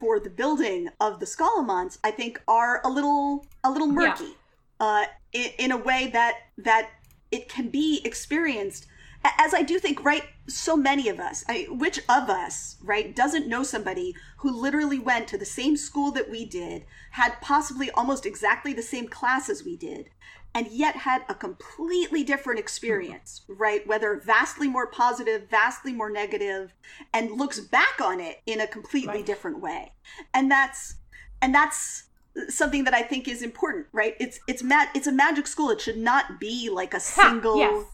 for 0.00 0.20
the 0.20 0.30
building 0.30 0.88
of 1.00 1.20
the 1.20 1.26
Scholomance, 1.26 1.98
I 2.04 2.10
think 2.10 2.40
are 2.48 2.80
a 2.84 2.88
little 2.88 3.46
a 3.64 3.70
little 3.70 3.88
murky, 3.88 4.36
uh, 4.80 5.04
in, 5.32 5.50
in 5.58 5.72
a 5.72 5.76
way 5.76 6.10
that 6.12 6.34
that 6.58 6.90
it 7.30 7.48
can 7.48 7.68
be 7.68 8.00
experienced. 8.04 8.86
As 9.24 9.52
I 9.54 9.62
do 9.62 9.78
think, 9.78 10.04
right? 10.04 10.24
So 10.46 10.76
many 10.76 11.08
of 11.08 11.18
us, 11.20 11.44
I, 11.48 11.66
which 11.70 11.98
of 12.08 12.30
us, 12.30 12.76
right, 12.82 13.14
doesn't 13.14 13.48
know 13.48 13.62
somebody 13.62 14.14
who 14.38 14.50
literally 14.50 14.98
went 14.98 15.28
to 15.28 15.38
the 15.38 15.44
same 15.44 15.76
school 15.76 16.10
that 16.12 16.30
we 16.30 16.44
did, 16.44 16.84
had 17.10 17.40
possibly 17.40 17.90
almost 17.92 18.24
exactly 18.26 18.72
the 18.72 18.82
same 18.82 19.08
class 19.08 19.48
as 19.48 19.64
we 19.64 19.76
did, 19.76 20.10
and 20.54 20.66
yet 20.68 20.96
had 20.96 21.22
a 21.28 21.34
completely 21.34 22.22
different 22.24 22.58
experience, 22.60 23.42
right? 23.48 23.86
Whether 23.86 24.20
vastly 24.24 24.68
more 24.68 24.86
positive, 24.86 25.48
vastly 25.50 25.92
more 25.92 26.10
negative, 26.10 26.72
and 27.12 27.32
looks 27.32 27.60
back 27.60 28.00
on 28.02 28.20
it 28.20 28.40
in 28.46 28.60
a 28.60 28.66
completely 28.66 29.18
Right. 29.18 29.26
different 29.26 29.60
way. 29.60 29.92
And 30.32 30.50
that's 30.50 30.94
and 31.42 31.54
that's 31.54 32.04
something 32.48 32.84
that 32.84 32.94
I 32.94 33.02
think 33.02 33.28
is 33.28 33.42
important, 33.42 33.86
right? 33.92 34.14
It's 34.20 34.40
it's 34.46 34.62
ma- 34.62 34.86
it's 34.94 35.06
a 35.06 35.12
magic 35.12 35.46
school. 35.46 35.70
It 35.70 35.80
should 35.80 35.98
not 35.98 36.38
be 36.40 36.70
like 36.70 36.94
a 36.94 37.00
single 37.00 37.58
yes. 37.58 37.84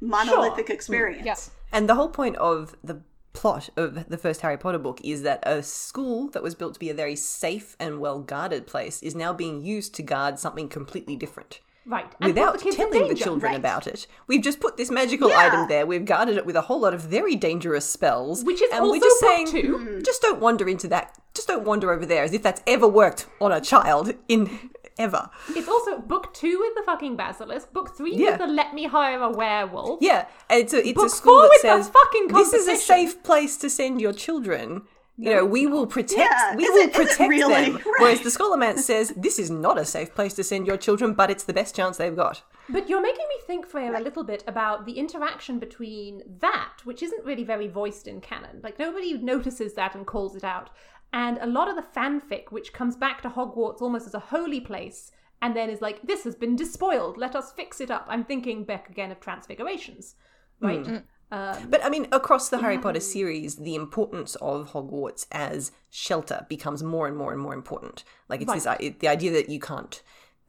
Monolithic 0.00 0.66
Sure. 0.66 0.74
experience. 0.74 1.24
Yes. 1.24 1.50
And 1.72 1.88
the 1.88 1.94
whole 1.94 2.08
point 2.08 2.36
of 2.36 2.74
the 2.82 3.02
plot 3.32 3.68
of 3.76 4.08
the 4.08 4.16
first 4.16 4.40
Harry 4.40 4.56
Potter 4.56 4.78
book 4.78 5.00
is 5.04 5.22
that 5.22 5.40
a 5.46 5.62
school 5.62 6.28
that 6.28 6.42
was 6.42 6.54
built 6.54 6.72
to 6.74 6.80
be 6.80 6.88
a 6.90 6.94
very 6.94 7.16
safe 7.16 7.76
and 7.78 8.00
well 8.00 8.18
guarded 8.20 8.66
place 8.66 9.02
is 9.02 9.14
now 9.14 9.32
being 9.32 9.62
used 9.62 9.94
to 9.96 10.02
guard 10.02 10.38
something 10.38 10.68
completely 10.68 11.16
different. 11.16 11.60
Right. 11.88 12.06
And 12.20 12.30
Without 12.34 12.58
the 12.60 12.72
telling 12.72 13.06
the 13.06 13.14
children 13.14 13.52
right. 13.52 13.58
about 13.58 13.86
it, 13.86 14.08
we've 14.26 14.42
just 14.42 14.58
put 14.58 14.76
this 14.76 14.90
magical 14.90 15.28
Yeah. 15.28 15.38
item 15.46 15.68
there. 15.68 15.86
We've 15.86 16.04
guarded 16.04 16.36
it 16.36 16.44
with 16.44 16.56
a 16.56 16.62
whole 16.62 16.80
lot 16.80 16.94
of 16.94 17.02
very 17.02 17.36
dangerous 17.36 17.88
spells, 17.88 18.42
Which 18.42 18.60
is 18.60 18.70
and 18.72 18.80
also 18.80 18.90
we're 18.92 19.00
just 19.00 19.20
book 19.20 19.30
saying, 19.30 19.46
two. 19.46 19.78
Mm-hmm. 19.78 20.02
just 20.02 20.20
don't 20.20 20.40
wander 20.40 20.68
into 20.68 20.88
that. 20.88 21.14
Just 21.32 21.46
don't 21.46 21.64
wander 21.64 21.92
over 21.92 22.04
there, 22.04 22.24
as 22.24 22.32
if 22.32 22.42
that's 22.42 22.60
ever 22.66 22.88
worked 22.88 23.26
on 23.40 23.52
a 23.52 23.60
child 23.60 24.14
in 24.26 24.70
ever. 24.98 25.28
It's 25.50 25.68
also 25.68 25.98
book 25.98 26.32
two 26.34 26.58
with 26.58 26.74
the 26.74 26.82
fucking 26.82 27.16
basilisk, 27.16 27.72
book 27.72 27.96
three 27.96 28.14
Yeah. 28.14 28.30
with 28.32 28.38
the 28.40 28.46
let 28.46 28.74
me 28.74 28.84
hire 28.84 29.20
a 29.20 29.30
werewolf. 29.30 29.98
Yeah, 30.02 30.26
it's 30.50 30.72
a 30.72 30.78
it's 30.86 30.92
Book 30.94 31.06
a 31.06 31.10
school 31.10 31.34
four 31.34 31.42
that 31.42 31.50
with 31.50 31.62
the 31.62 31.82
says 31.82 31.88
fucking 31.90 32.28
this 32.28 32.52
is 32.52 32.68
a 32.68 32.76
safe 32.76 33.22
place 33.22 33.56
to 33.58 33.70
send 33.70 34.00
your 34.00 34.12
children. 34.12 34.82
You 35.18 35.30
know, 35.34 35.46
we 35.46 35.66
will 35.66 35.86
protect. 35.86 36.18
Yeah, 36.20 36.54
we 36.56 36.64
is 36.64 36.70
will 36.72 36.88
it 36.88 36.92
protect 36.92 37.30
really? 37.30 37.64
them. 37.70 37.74
Right. 37.76 37.84
Whereas 38.00 38.20
the 38.20 38.28
Scholomance 38.28 38.80
says 38.80 39.14
this 39.16 39.38
is 39.38 39.50
not 39.50 39.78
a 39.78 39.86
safe 39.86 40.14
place 40.14 40.34
to 40.34 40.44
send 40.44 40.66
your 40.66 40.76
children, 40.76 41.14
but 41.14 41.30
it's 41.30 41.44
the 41.44 41.54
best 41.54 41.74
chance 41.74 41.96
they've 41.96 42.14
got. 42.14 42.42
But 42.68 42.90
you're 42.90 43.00
making 43.00 43.26
me 43.28 43.36
think, 43.46 43.66
Freya, 43.66 43.96
a 43.98 44.02
little 44.02 44.24
bit 44.24 44.44
about 44.46 44.84
the 44.84 44.98
interaction 44.98 45.58
between 45.58 46.22
that, 46.40 46.72
which 46.84 47.02
isn't 47.02 47.24
really 47.24 47.44
very 47.44 47.66
voiced 47.66 48.06
in 48.06 48.20
canon. 48.20 48.60
Like, 48.62 48.78
nobody 48.78 49.16
notices 49.16 49.72
that 49.74 49.94
and 49.94 50.04
calls 50.06 50.36
it 50.36 50.44
out. 50.44 50.68
And 51.16 51.38
a 51.40 51.46
lot 51.46 51.66
of 51.66 51.76
the 51.76 51.82
fanfic, 51.98 52.52
which 52.52 52.74
comes 52.74 52.94
back 52.94 53.22
to 53.22 53.30
Hogwarts 53.30 53.80
almost 53.80 54.06
as 54.06 54.12
a 54.12 54.18
holy 54.18 54.60
place, 54.60 55.12
and 55.40 55.56
then 55.56 55.70
is 55.70 55.80
like, 55.80 56.02
this 56.02 56.24
has 56.24 56.34
been 56.34 56.56
despoiled, 56.56 57.16
let 57.16 57.34
us 57.34 57.52
fix 57.52 57.80
it 57.80 57.90
up. 57.90 58.04
I'm 58.06 58.22
thinking 58.22 58.64
back 58.64 58.90
again 58.90 59.10
of 59.10 59.18
Transfigurations, 59.18 60.14
right? 60.60 60.86
Um, 60.86 61.70
But 61.70 61.82
I 61.82 61.88
mean, 61.88 62.06
across 62.12 62.50
the 62.50 62.58
Harry 62.58 62.76
Potter 62.76 63.00
series, 63.00 63.56
the 63.56 63.74
importance 63.74 64.34
of 64.36 64.72
Hogwarts 64.72 65.26
as 65.32 65.72
shelter 65.88 66.44
becomes 66.50 66.82
more 66.82 67.06
and 67.08 67.16
more 67.16 67.32
and 67.32 67.40
more 67.40 67.54
important. 67.54 68.04
Like 68.28 68.42
it's 68.42 68.52
this 68.52 68.94
the 69.00 69.08
idea 69.08 69.32
that 69.32 69.48
you 69.48 69.58
can't, 69.58 70.02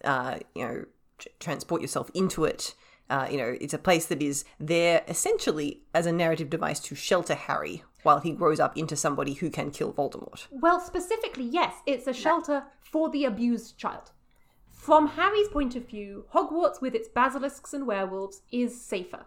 uh, 0.03 0.39
you 0.53 0.65
know, 0.65 0.85
tr- 1.17 1.29
transport 1.39 1.81
yourself 1.81 2.11
into 2.13 2.43
it. 2.43 2.75
Uh, 3.09 3.25
you 3.31 3.37
know, 3.37 3.55
it's 3.61 3.73
a 3.73 3.79
place 3.79 4.05
that 4.07 4.21
is 4.21 4.43
there 4.59 5.01
essentially 5.07 5.83
as 5.93 6.05
a 6.05 6.11
narrative 6.11 6.49
device 6.49 6.81
to 6.81 6.93
shelter 6.93 7.35
Harry 7.35 7.83
while 8.03 8.19
he 8.19 8.31
grows 8.31 8.59
up 8.59 8.77
into 8.77 8.95
somebody 8.95 9.33
who 9.33 9.49
can 9.49 9.71
kill 9.71 9.93
Voldemort. 9.93 10.47
Well, 10.51 10.79
specifically, 10.79 11.43
yes, 11.45 11.73
it's 11.85 12.07
a 12.07 12.13
shelter 12.13 12.63
for 12.81 13.09
the 13.09 13.25
abused 13.25 13.77
child. 13.77 14.11
From 14.71 15.07
Harry's 15.07 15.49
point 15.49 15.75
of 15.75 15.87
view, 15.87 16.25
Hogwarts, 16.33 16.79
with 16.81 16.95
its 16.95 17.09
basilisks 17.09 17.73
and 17.73 17.85
werewolves, 17.85 18.41
is 18.51 18.79
safer. 18.79 19.25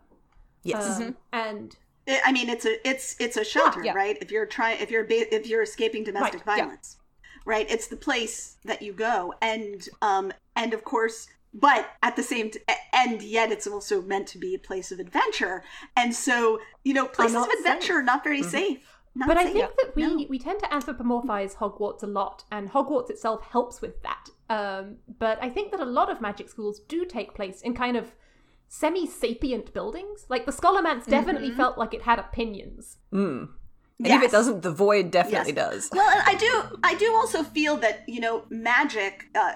Yes. 0.63 1.01
Um, 1.01 1.17
And 1.33 1.77
I 2.09 2.21
I 2.27 2.33
mean, 2.33 2.49
it's 2.49 2.65
a 2.65 2.89
it's 2.89 3.17
it's 3.21 3.37
a 3.37 3.45
shelter, 3.45 3.85
yeah. 3.85 3.93
right? 3.93 4.17
If 4.21 4.31
you're 4.31 4.47
trying, 4.47 4.81
if 4.81 4.91
you're 4.91 5.05
ba- 5.05 5.35
if 5.35 5.47
you're 5.47 5.63
escaping 5.63 6.05
domestic 6.05 6.47
Right, 6.47 6.57
yeah. 6.59 6.65
violence, 6.65 6.99
right? 7.45 7.67
It's 7.71 7.89
the 7.89 7.97
place 7.97 8.57
that 8.65 8.81
you 8.83 8.93
go, 8.93 9.35
and 9.43 9.87
um, 10.01 10.33
and 10.57 10.73
of 10.73 10.85
course, 10.85 11.29
but 11.53 11.91
at 12.03 12.17
the 12.17 12.23
same, 12.23 12.51
t- 12.51 12.61
and 12.93 13.23
yet 13.23 13.51
it's 13.51 13.67
also 13.67 14.01
meant 14.03 14.27
to 14.29 14.39
be 14.39 14.55
a 14.55 14.59
place 14.59 14.93
of 14.93 14.99
adventure, 15.01 15.63
and 15.97 16.15
so 16.15 16.59
you 16.85 16.95
know, 16.95 17.07
places 17.07 17.35
of 17.37 17.43
not 17.49 17.59
adventure 17.59 17.95
are 17.95 18.03
not 18.03 18.23
very 18.25 18.43
safe. 18.43 18.79
Not 19.13 19.27
But 19.27 19.39
I 19.39 19.45
safe. 19.45 19.53
think 19.55 19.71
that 19.79 19.97
we 19.97 20.03
No. 20.07 20.27
we 20.31 20.39
tend 20.39 20.61
to 20.61 20.67
anthropomorphize 20.67 21.57
Hogwarts 21.57 22.03
a 22.05 22.07
lot, 22.07 22.45
and 22.53 22.71
Hogwarts 22.71 23.11
itself 23.11 23.43
helps 23.51 23.81
with 23.81 24.01
that. 24.03 24.29
Um, 24.49 24.99
but 25.19 25.43
I 25.43 25.49
think 25.51 25.73
that 25.73 25.81
a 25.81 25.85
lot 25.85 26.11
of 26.11 26.21
magic 26.21 26.49
schools 26.49 26.81
do 26.87 27.05
take 27.05 27.35
place 27.35 27.61
in 27.61 27.75
kind 27.75 27.97
of 27.97 28.13
semi-sapient 28.69 29.73
buildings. 29.75 30.27
Like 30.29 30.47
the 30.47 30.53
Scholomance 30.53 31.07
definitely 31.07 31.51
felt 31.51 31.77
like 31.77 31.93
it 31.93 32.03
had 32.03 32.19
opinions. 32.19 32.99
And 33.13 33.49
if 33.99 34.23
it 34.23 34.31
doesn't, 34.31 34.63
the 34.63 34.71
void 34.73 35.11
definitely 35.11 35.53
Yes. 35.55 35.89
does. 35.89 35.91
Well, 35.93 36.09
and 36.09 36.23
I 36.25 36.35
do. 36.35 36.79
I 36.83 36.95
do 36.95 37.13
also 37.15 37.43
feel 37.43 37.77
that 37.79 38.05
you 38.09 38.21
know, 38.21 38.45
magic, 38.49 39.25
uh, 39.35 39.53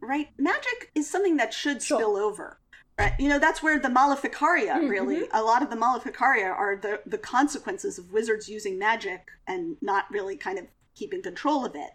right? 0.00 0.28
Magic 0.38 0.90
is 0.94 1.08
something 1.08 1.36
that 1.36 1.52
should 1.52 1.82
spill 1.82 2.16
over. 2.16 2.58
Right? 2.98 3.12
You 3.18 3.28
know, 3.28 3.38
that's 3.38 3.62
where 3.62 3.78
the 3.78 3.88
Maleficaria 3.88 4.76
really. 4.88 5.26
A 5.32 5.42
lot 5.42 5.62
of 5.62 5.70
the 5.70 5.76
Maleficaria 5.76 6.48
are 6.50 6.76
the 6.76 7.00
the 7.06 7.18
consequences 7.18 7.98
of 7.98 8.12
wizards 8.12 8.48
using 8.48 8.78
magic 8.78 9.28
and 9.46 9.76
not 9.80 10.04
really 10.10 10.36
kind 10.36 10.58
of 10.58 10.66
keeping 10.94 11.22
control 11.22 11.64
of 11.64 11.74
it, 11.74 11.90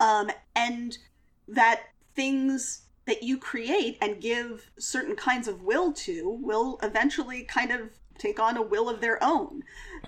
um, 0.00 0.30
and 0.56 0.98
that 1.46 1.82
things 2.16 2.82
that 3.06 3.22
you 3.22 3.38
create 3.38 3.96
and 4.02 4.20
give 4.20 4.70
certain 4.78 5.16
kinds 5.16 5.48
of 5.48 5.62
will 5.62 5.92
to 5.92 6.38
will 6.42 6.78
eventually 6.82 7.42
kind 7.42 7.70
of 7.70 7.90
take 8.18 8.40
on 8.40 8.56
a 8.56 8.62
will 8.62 8.88
of 8.88 9.00
their 9.00 9.22
own. 9.22 9.62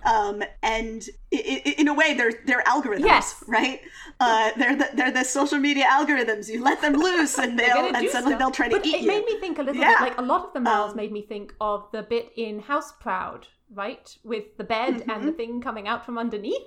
Um, 0.04 0.42
and 0.62 1.06
i 1.32 1.62
i 1.66 1.74
in 1.78 1.88
a 1.88 1.94
way, 1.94 2.14
they're 2.14 2.32
they're 2.46 2.62
algorithms, 2.62 3.00
Yes. 3.04 3.42
right? 3.46 3.80
Uh, 4.18 4.50
they're 4.56 4.76
the, 4.76 4.88
they're 4.94 5.10
the 5.10 5.24
social 5.24 5.58
media 5.58 5.84
algorithms. 5.84 6.48
You 6.48 6.62
let 6.62 6.80
them 6.80 6.94
loose, 6.94 7.38
and 7.38 7.58
They're 7.58 7.74
they'll 7.74 7.94
and 7.96 8.08
suddenly 8.10 8.32
stuff. 8.32 8.38
they'll 8.38 8.50
try 8.50 8.68
to 8.68 8.76
but 8.76 8.86
eat 8.86 8.94
it 8.94 9.00
you. 9.02 9.08
made 9.08 9.24
me 9.24 9.38
think 9.40 9.58
a 9.58 9.62
little 9.62 9.80
Yeah. 9.80 9.94
bit 9.98 10.00
like 10.10 10.18
a 10.18 10.22
lot 10.22 10.44
of 10.46 10.52
the 10.52 10.60
mouths 10.60 10.92
Um, 10.92 10.96
made 10.96 11.12
me 11.12 11.22
think 11.22 11.54
of 11.60 11.86
the 11.92 12.02
bit 12.02 12.32
in 12.36 12.60
House 12.60 12.92
Proud, 13.00 13.46
right, 13.74 14.16
with 14.24 14.56
the 14.56 14.64
bed 14.64 14.94
Mm-hmm. 14.94 15.10
and 15.10 15.28
the 15.28 15.32
thing 15.32 15.60
coming 15.60 15.86
out 15.88 16.04
from 16.06 16.18
underneath. 16.18 16.62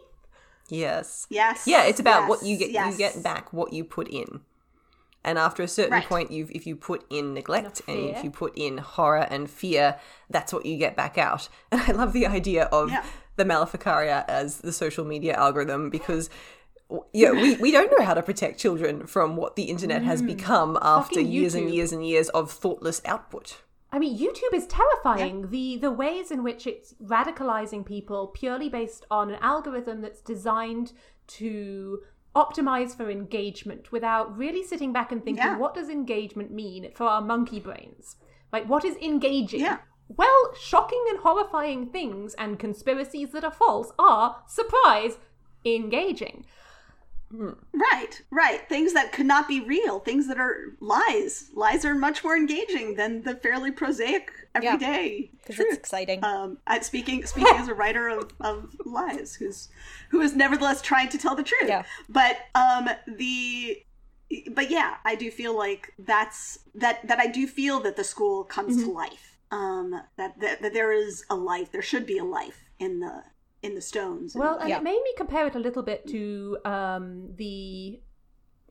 Yes. 0.69 1.27
yes, 1.29 1.67
Yeah, 1.67 1.83
it's 1.83 1.99
about 1.99 2.21
yes, 2.21 2.29
what 2.29 2.43
you 2.43 2.57
get. 2.57 2.71
yes. 2.71 2.91
You 2.93 2.97
get 2.97 3.21
back 3.23 3.51
what 3.51 3.73
you 3.73 3.83
put 3.83 4.07
in. 4.07 4.41
And 5.23 5.37
after 5.37 5.63
a 5.63 5.67
certain 5.67 5.93
Right. 5.93 6.05
point, 6.05 6.31
you 6.31 6.47
if 6.51 6.67
you 6.67 6.75
put 6.75 7.05
in 7.09 7.33
neglect 7.33 7.81
and 7.87 7.97
if 8.09 8.23
you 8.23 8.31
put 8.31 8.57
in 8.57 8.77
horror 8.77 9.27
and 9.29 9.49
fear, 9.49 9.97
that's 10.29 10.51
what 10.53 10.65
you 10.65 10.77
get 10.77 10.95
back 10.95 11.17
out. 11.17 11.49
And 11.71 11.81
I 11.81 11.91
love 11.91 12.13
the 12.13 12.27
idea 12.27 12.65
of 12.65 12.91
Yeah. 12.91 13.03
the 13.35 13.45
Maleficaria 13.45 14.25
as 14.27 14.57
the 14.59 14.73
social 14.73 15.05
media 15.05 15.33
algorithm 15.33 15.89
because 15.89 16.29
yeah, 17.11 17.31
we, 17.31 17.55
we 17.55 17.71
don't 17.71 17.91
know 17.97 18.05
how 18.05 18.13
to 18.13 18.21
protect 18.21 18.59
children 18.59 19.07
from 19.07 19.35
what 19.35 19.55
the 19.55 19.63
internet 19.63 20.03
has 20.03 20.21
mm. 20.21 20.27
become 20.27 20.77
after 20.81 21.19
years 21.19 21.55
and 21.55 21.73
years 21.73 21.91
and 21.91 22.05
years 22.05 22.29
of 22.29 22.51
thoughtless 22.51 23.01
output. 23.05 23.61
I 23.91 23.99
mean, 23.99 24.17
YouTube 24.17 24.55
is 24.55 24.65
terrifying. 24.65 25.49
The 25.51 25.77
the 25.77 25.91
ways 25.91 26.31
in 26.31 26.43
which 26.43 26.65
it's 26.65 26.93
radicalizing 26.95 27.85
people 27.85 28.27
purely 28.27 28.67
based 28.67 29.05
on 29.11 29.29
an 29.29 29.37
algorithm 29.39 30.01
that's 30.01 30.21
designed 30.21 30.93
to 31.27 31.99
optimize 32.35 32.95
for 32.95 33.09
engagement 33.09 33.91
without 33.91 34.35
really 34.37 34.63
sitting 34.63 34.91
back 34.91 35.11
and 35.11 35.23
thinking, 35.23 35.43
Yeah. 35.43 35.57
what 35.57 35.73
does 35.75 35.89
engagement 35.89 36.51
mean 36.51 36.91
for 36.95 37.05
our 37.05 37.21
monkey 37.21 37.59
brains? 37.59 38.15
Like, 38.51 38.67
what 38.67 38.83
is 38.85 38.95
engaging? 38.97 39.61
Yeah. 39.61 39.77
Well, 40.07 40.53
shocking 40.59 41.03
and 41.09 41.19
horrifying 41.19 41.87
things 41.87 42.33
and 42.35 42.59
conspiracies 42.59 43.31
that 43.31 43.43
are 43.43 43.51
false 43.51 43.91
are, 43.97 44.43
surprise, 44.47 45.17
engaging. 45.65 46.45
Right, 47.33 48.21
right. 48.29 48.67
Things 48.69 48.93
that 48.93 49.11
could 49.11 49.25
not 49.25 49.47
be 49.47 49.59
real, 49.59 49.99
things 49.99 50.27
that 50.27 50.39
are 50.39 50.75
lies. 50.79 51.49
Lies 51.53 51.83
are 51.83 51.95
much 51.95 52.23
more 52.23 52.35
engaging 52.35 52.95
than 52.95 53.23
the 53.23 53.35
fairly 53.35 53.71
prosaic 53.71 54.31
everyday 54.53 55.31
because 55.37 55.59
it's 55.59 55.75
exciting. 55.75 56.23
Um, 56.23 56.59
I, 56.67 56.79
speaking 56.81 57.25
speaking 57.25 57.55
as 57.55 57.67
a 57.67 57.73
writer 57.73 58.07
of, 58.07 58.31
of 58.39 58.75
lies, 58.85 59.33
who's 59.35 59.69
who 60.09 60.21
is 60.21 60.35
nevertheless 60.35 60.81
trying 60.81 61.09
to 61.09 61.17
tell 61.17 61.35
the 61.35 61.43
truth. 61.43 61.67
Yeah. 61.67 61.83
But 62.07 62.37
um, 62.53 62.89
the 63.07 63.83
but 64.51 64.69
yeah, 64.69 64.97
I 65.03 65.15
do 65.15 65.31
feel 65.31 65.57
like 65.57 65.93
that's 65.97 66.59
that 66.75 67.07
that 67.07 67.19
I 67.19 67.27
do 67.27 67.47
feel 67.47 67.79
that 67.81 67.95
the 67.95 68.03
school 68.03 68.43
comes 68.43 68.77
Mm-hmm. 68.77 68.85
to 68.85 68.91
life. 68.91 69.29
Um, 69.51 70.01
that, 70.17 70.39
that 70.39 70.61
that 70.61 70.73
there 70.73 70.91
is 70.91 71.25
a 71.29 71.35
life. 71.35 71.71
There 71.71 71.81
should 71.81 72.05
be 72.05 72.17
a 72.17 72.23
life 72.23 72.69
in 72.79 72.99
the 72.99 73.23
in 73.63 73.73
the 73.75 73.81
stones. 73.81 74.35
Well, 74.35 74.57
and 74.59 74.69
Yeah. 74.69 74.77
it 74.77 74.83
made 74.83 75.01
me 75.03 75.13
compare 75.17 75.47
it 75.47 75.55
a 75.55 75.59
little 75.59 75.83
bit 75.83 76.05
to 76.07 76.57
um, 76.65 77.33
the 77.35 78.01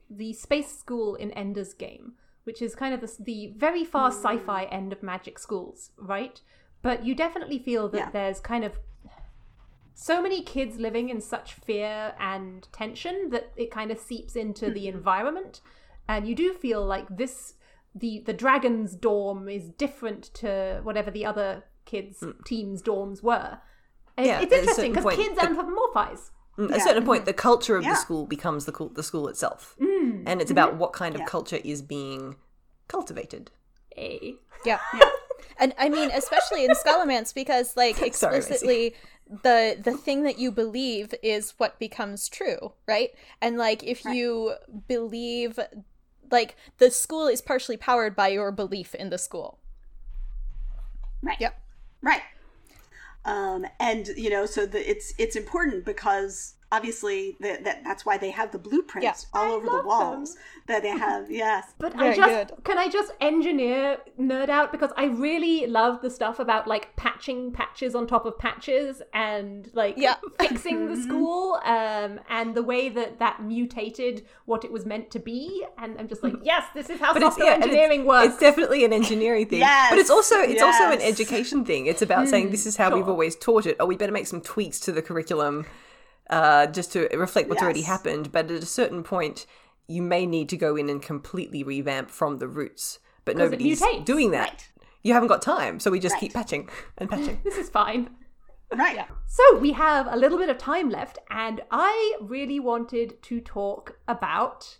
the 0.09 0.31
space 0.33 0.77
school 0.77 1.15
in 1.15 1.31
Ender's 1.31 1.73
Game, 1.73 2.13
which 2.43 2.61
is 2.61 2.75
kind 2.75 2.93
of 2.93 3.01
the, 3.01 3.23
the 3.23 3.53
very 3.57 3.83
far 3.83 4.09
sci-fi 4.11 4.65
end 4.65 4.93
of 4.93 5.01
magic 5.01 5.39
schools, 5.39 5.91
right? 5.97 6.39
But 6.83 7.03
you 7.03 7.15
definitely 7.15 7.57
feel 7.57 7.89
that 7.89 7.97
Yeah. 7.97 8.09
there's 8.11 8.39
kind 8.39 8.63
of 8.63 8.77
so 9.95 10.21
many 10.21 10.43
kids 10.43 10.77
living 10.77 11.09
in 11.09 11.19
such 11.21 11.53
fear 11.53 12.13
and 12.19 12.67
tension 12.71 13.29
that 13.31 13.51
it 13.55 13.71
kind 13.71 13.89
of 13.91 13.97
seeps 13.97 14.35
into 14.35 14.69
the 14.69 14.87
environment, 14.95 15.61
and 16.07 16.27
you 16.27 16.35
do 16.35 16.53
feel 16.53 16.85
like 16.85 17.07
this 17.09 17.55
the 17.95 18.19
the 18.25 18.33
dragon's 18.33 18.95
dorm 18.95 19.47
is 19.49 19.69
different 19.69 20.23
to 20.35 20.79
whatever 20.83 21.09
the 21.11 21.25
other 21.25 21.63
kids 21.85 22.23
teams 22.45 22.81
dorms 22.83 23.23
were. 23.23 23.59
It's, 24.17 24.27
Yeah, 24.27 24.41
it's 24.41 24.53
interesting 24.53 24.93
because 24.93 25.15
kids 25.15 25.35
the- 25.35 25.41
anthropomorphize. 25.47 26.29
Mm, 26.57 26.71
At 26.71 26.77
a 26.77 26.81
certain 26.81 27.03
point, 27.05 27.25
the 27.25 27.33
culture 27.33 27.75
of 27.77 27.83
Yeah. 27.83 27.91
the 27.93 27.95
school 27.95 28.27
becomes 28.27 28.65
the, 28.65 28.89
the 28.93 29.01
school 29.01 29.27
itself. 29.27 29.75
Mm. 29.81 30.23
And 30.27 30.39
it's 30.41 30.51
about 30.51 30.75
what 30.75 30.93
kind 30.93 31.15
of 31.15 31.21
Yeah. 31.21 31.27
culture 31.27 31.59
is 31.63 31.81
being 31.81 32.35
cultivated. 32.87 33.51
Eh. 33.97 34.33
Yeah. 34.65 34.79
And 35.57 35.73
I 35.77 35.87
mean, 35.89 36.09
especially 36.11 36.65
in 36.65 36.71
Scholomance, 36.71 37.33
because 37.33 37.75
like 37.77 37.95
Sorry, 38.13 38.37
explicitly 38.37 38.95
the 39.43 39.77
the 39.81 39.91
thing 39.95 40.23
that 40.23 40.39
you 40.39 40.51
believe 40.51 41.13
is 41.21 41.53
what 41.57 41.77
becomes 41.79 42.27
true, 42.27 42.73
right? 42.87 43.11
And 43.41 43.57
like 43.57 43.83
if 43.83 44.03
you 44.05 44.53
believe 44.87 45.59
like 46.31 46.55
the 46.79 46.89
school 46.89 47.27
is 47.27 47.41
partially 47.41 47.77
powered 47.77 48.15
by 48.15 48.29
your 48.29 48.51
belief 48.51 48.95
in 48.95 49.09
the 49.09 49.17
school. 49.17 49.59
Right. 51.21 51.39
Yep. 51.39 51.59
Right. 52.01 52.21
Um, 53.25 53.65
and 53.79 54.07
you 54.17 54.29
know, 54.29 54.45
so 54.45 54.65
the, 54.65 54.89
it's 54.89 55.13
it's 55.17 55.35
important 55.35 55.85
because 55.85 56.55
obviously 56.77 57.37
the, 57.39 57.59
that 57.63 57.83
that's 57.83 58.03
why 58.07 58.17
they 58.17 58.31
have 58.31 58.51
the 58.51 58.57
blueprints 58.67 59.05
Yeah. 59.05 59.39
all 59.39 59.45
I 59.51 59.55
over 59.55 59.65
the 59.67 59.71
love 59.73 59.85
walls 59.85 60.35
that 60.67 60.81
they 60.81 60.89
have. 61.05 61.29
Yes. 61.29 61.63
But 61.83 61.95
I 61.97 62.15
just 62.15 62.49
good. 62.49 62.63
can 62.63 62.77
I 62.77 62.87
just 62.97 63.11
engineer 63.21 63.97
nerd 64.19 64.49
out 64.49 64.71
because 64.71 64.91
I 64.97 65.05
really 65.27 65.67
love 65.67 66.01
the 66.01 66.09
stuff 66.09 66.39
about 66.39 66.67
like 66.67 66.95
patching 66.95 67.51
patches 67.51 67.93
on 67.95 68.07
top 68.07 68.25
of 68.25 68.33
patches 68.39 69.01
and 69.13 69.69
like 69.73 69.95
Yeah. 69.97 70.15
fixing 70.39 70.87
the 70.91 70.97
school 71.05 71.59
um 71.75 72.11
and 72.29 72.55
the 72.59 72.63
way 72.71 72.83
that 72.97 73.19
that 73.19 73.35
mutated 73.43 74.25
what 74.45 74.63
it 74.65 74.71
was 74.71 74.85
meant 74.85 75.11
to 75.11 75.19
be 75.19 75.63
and 75.77 75.89
I'm 75.99 76.07
just 76.07 76.23
like 76.23 76.33
yes 76.51 76.63
this 76.73 76.89
is 76.89 76.99
how 76.99 77.13
But 77.13 77.21
it's, 77.23 77.35
software 77.35 77.49
yeah, 77.57 77.63
engineering 77.63 78.01
it's, 78.01 78.07
works. 78.07 78.27
it's 78.29 78.39
definitely 78.39 78.83
an 78.85 78.93
engineering 78.93 79.47
thing. 79.47 79.59
Yes, 79.59 79.89
But 79.91 79.99
it's 79.99 80.09
also 80.17 80.37
it's 80.39 80.61
also 80.69 80.85
an 80.97 81.01
education 81.01 81.65
thing. 81.65 81.85
It's 81.91 82.01
about 82.01 82.27
saying 82.27 82.49
this 82.51 82.65
is 82.65 82.75
how 82.77 82.93
we've 82.95 83.07
always 83.15 83.35
taught 83.35 83.65
it. 83.65 83.75
Oh, 83.79 83.85
we 83.85 83.95
better 83.97 84.11
make 84.19 84.27
some 84.27 84.41
tweaks 84.41 84.79
to 84.85 84.91
the 84.91 85.01
curriculum 85.01 85.65
uh, 86.33 86.67
just 86.67 86.91
to 86.93 87.07
reflect 87.15 87.49
what's 87.49 87.61
already 87.61 87.81
happened. 87.83 88.31
But 88.31 88.49
at 88.51 88.63
a 88.63 88.65
certain 88.65 89.03
point, 89.03 89.45
you 89.87 90.01
may 90.01 90.25
need 90.25 90.49
to 90.49 90.57
go 90.57 90.75
in 90.75 90.89
and 90.89 91.01
completely 91.01 91.63
revamp 91.63 92.09
from 92.09 92.37
the 92.39 92.47
roots. 92.47 92.99
But 93.25 93.35
it 93.35 93.39
nobody's 93.39 93.81
doing 94.03 94.31
that. 94.31 94.49
Right. 94.49 94.69
You 95.03 95.13
haven't 95.13 95.27
got 95.29 95.41
time, 95.41 95.79
so 95.79 95.91
we 95.91 95.99
just 95.99 96.13
Right. 96.13 96.21
keep 96.21 96.33
patching 96.33 96.69
and 96.97 97.09
patching. 97.09 97.39
this 97.43 97.57
is 97.57 97.69
fine. 97.69 98.09
Right. 98.73 98.95
Yeah. 98.95 99.07
So 99.27 99.57
we 99.59 99.73
have 99.73 100.07
a 100.07 100.15
little 100.15 100.37
bit 100.37 100.49
of 100.49 100.57
time 100.57 100.89
left 100.89 101.19
and 101.29 101.61
I 101.69 102.15
really 102.21 102.59
wanted 102.59 103.21
to 103.23 103.39
talk 103.41 103.99
about 104.07 104.77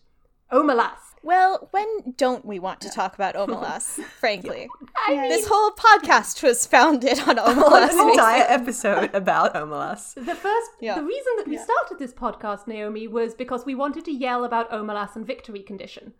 Omelas. 0.51 1.12
Well, 1.23 1.69
when 1.71 1.87
don't 2.17 2.45
we 2.45 2.59
want 2.59 2.81
to 2.81 2.89
talk 2.89 3.15
about 3.15 3.35
Omelas, 3.35 4.03
frankly? 4.19 4.67
I 5.07 5.11
mean, 5.15 5.29
This 5.29 5.47
whole 5.47 5.71
podcast 5.71 6.43
was 6.43 6.65
founded 6.65 7.17
on 7.21 7.39
An 7.39 7.55
Omelas. 7.55 8.11
entire 8.11 8.43
episode 8.49 9.15
about 9.15 9.53
Omelas. 9.53 10.13
The 10.15 10.35
first, 10.35 10.71
Yeah. 10.81 10.95
the 10.95 11.03
reason 11.03 11.33
that 11.37 11.47
we 11.47 11.57
started 11.57 11.97
this 11.97 12.13
podcast, 12.13 12.67
Naomi, 12.67 13.07
was 13.07 13.33
because 13.35 13.65
we 13.65 13.73
wanted 13.73 14.03
to 14.05 14.11
yell 14.11 14.43
about 14.43 14.69
Omelas 14.71 15.15
and 15.15 15.25
victory 15.25 15.61
condition. 15.63 16.13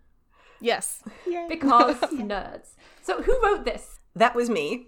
yes. 0.62 1.04
Because 1.49 1.97
nerds. 2.14 2.70
So 3.01 3.22
who 3.22 3.38
wrote 3.43 3.66
this? 3.66 3.93
That 4.16 4.36
was 4.36 4.49
me. 4.49 4.88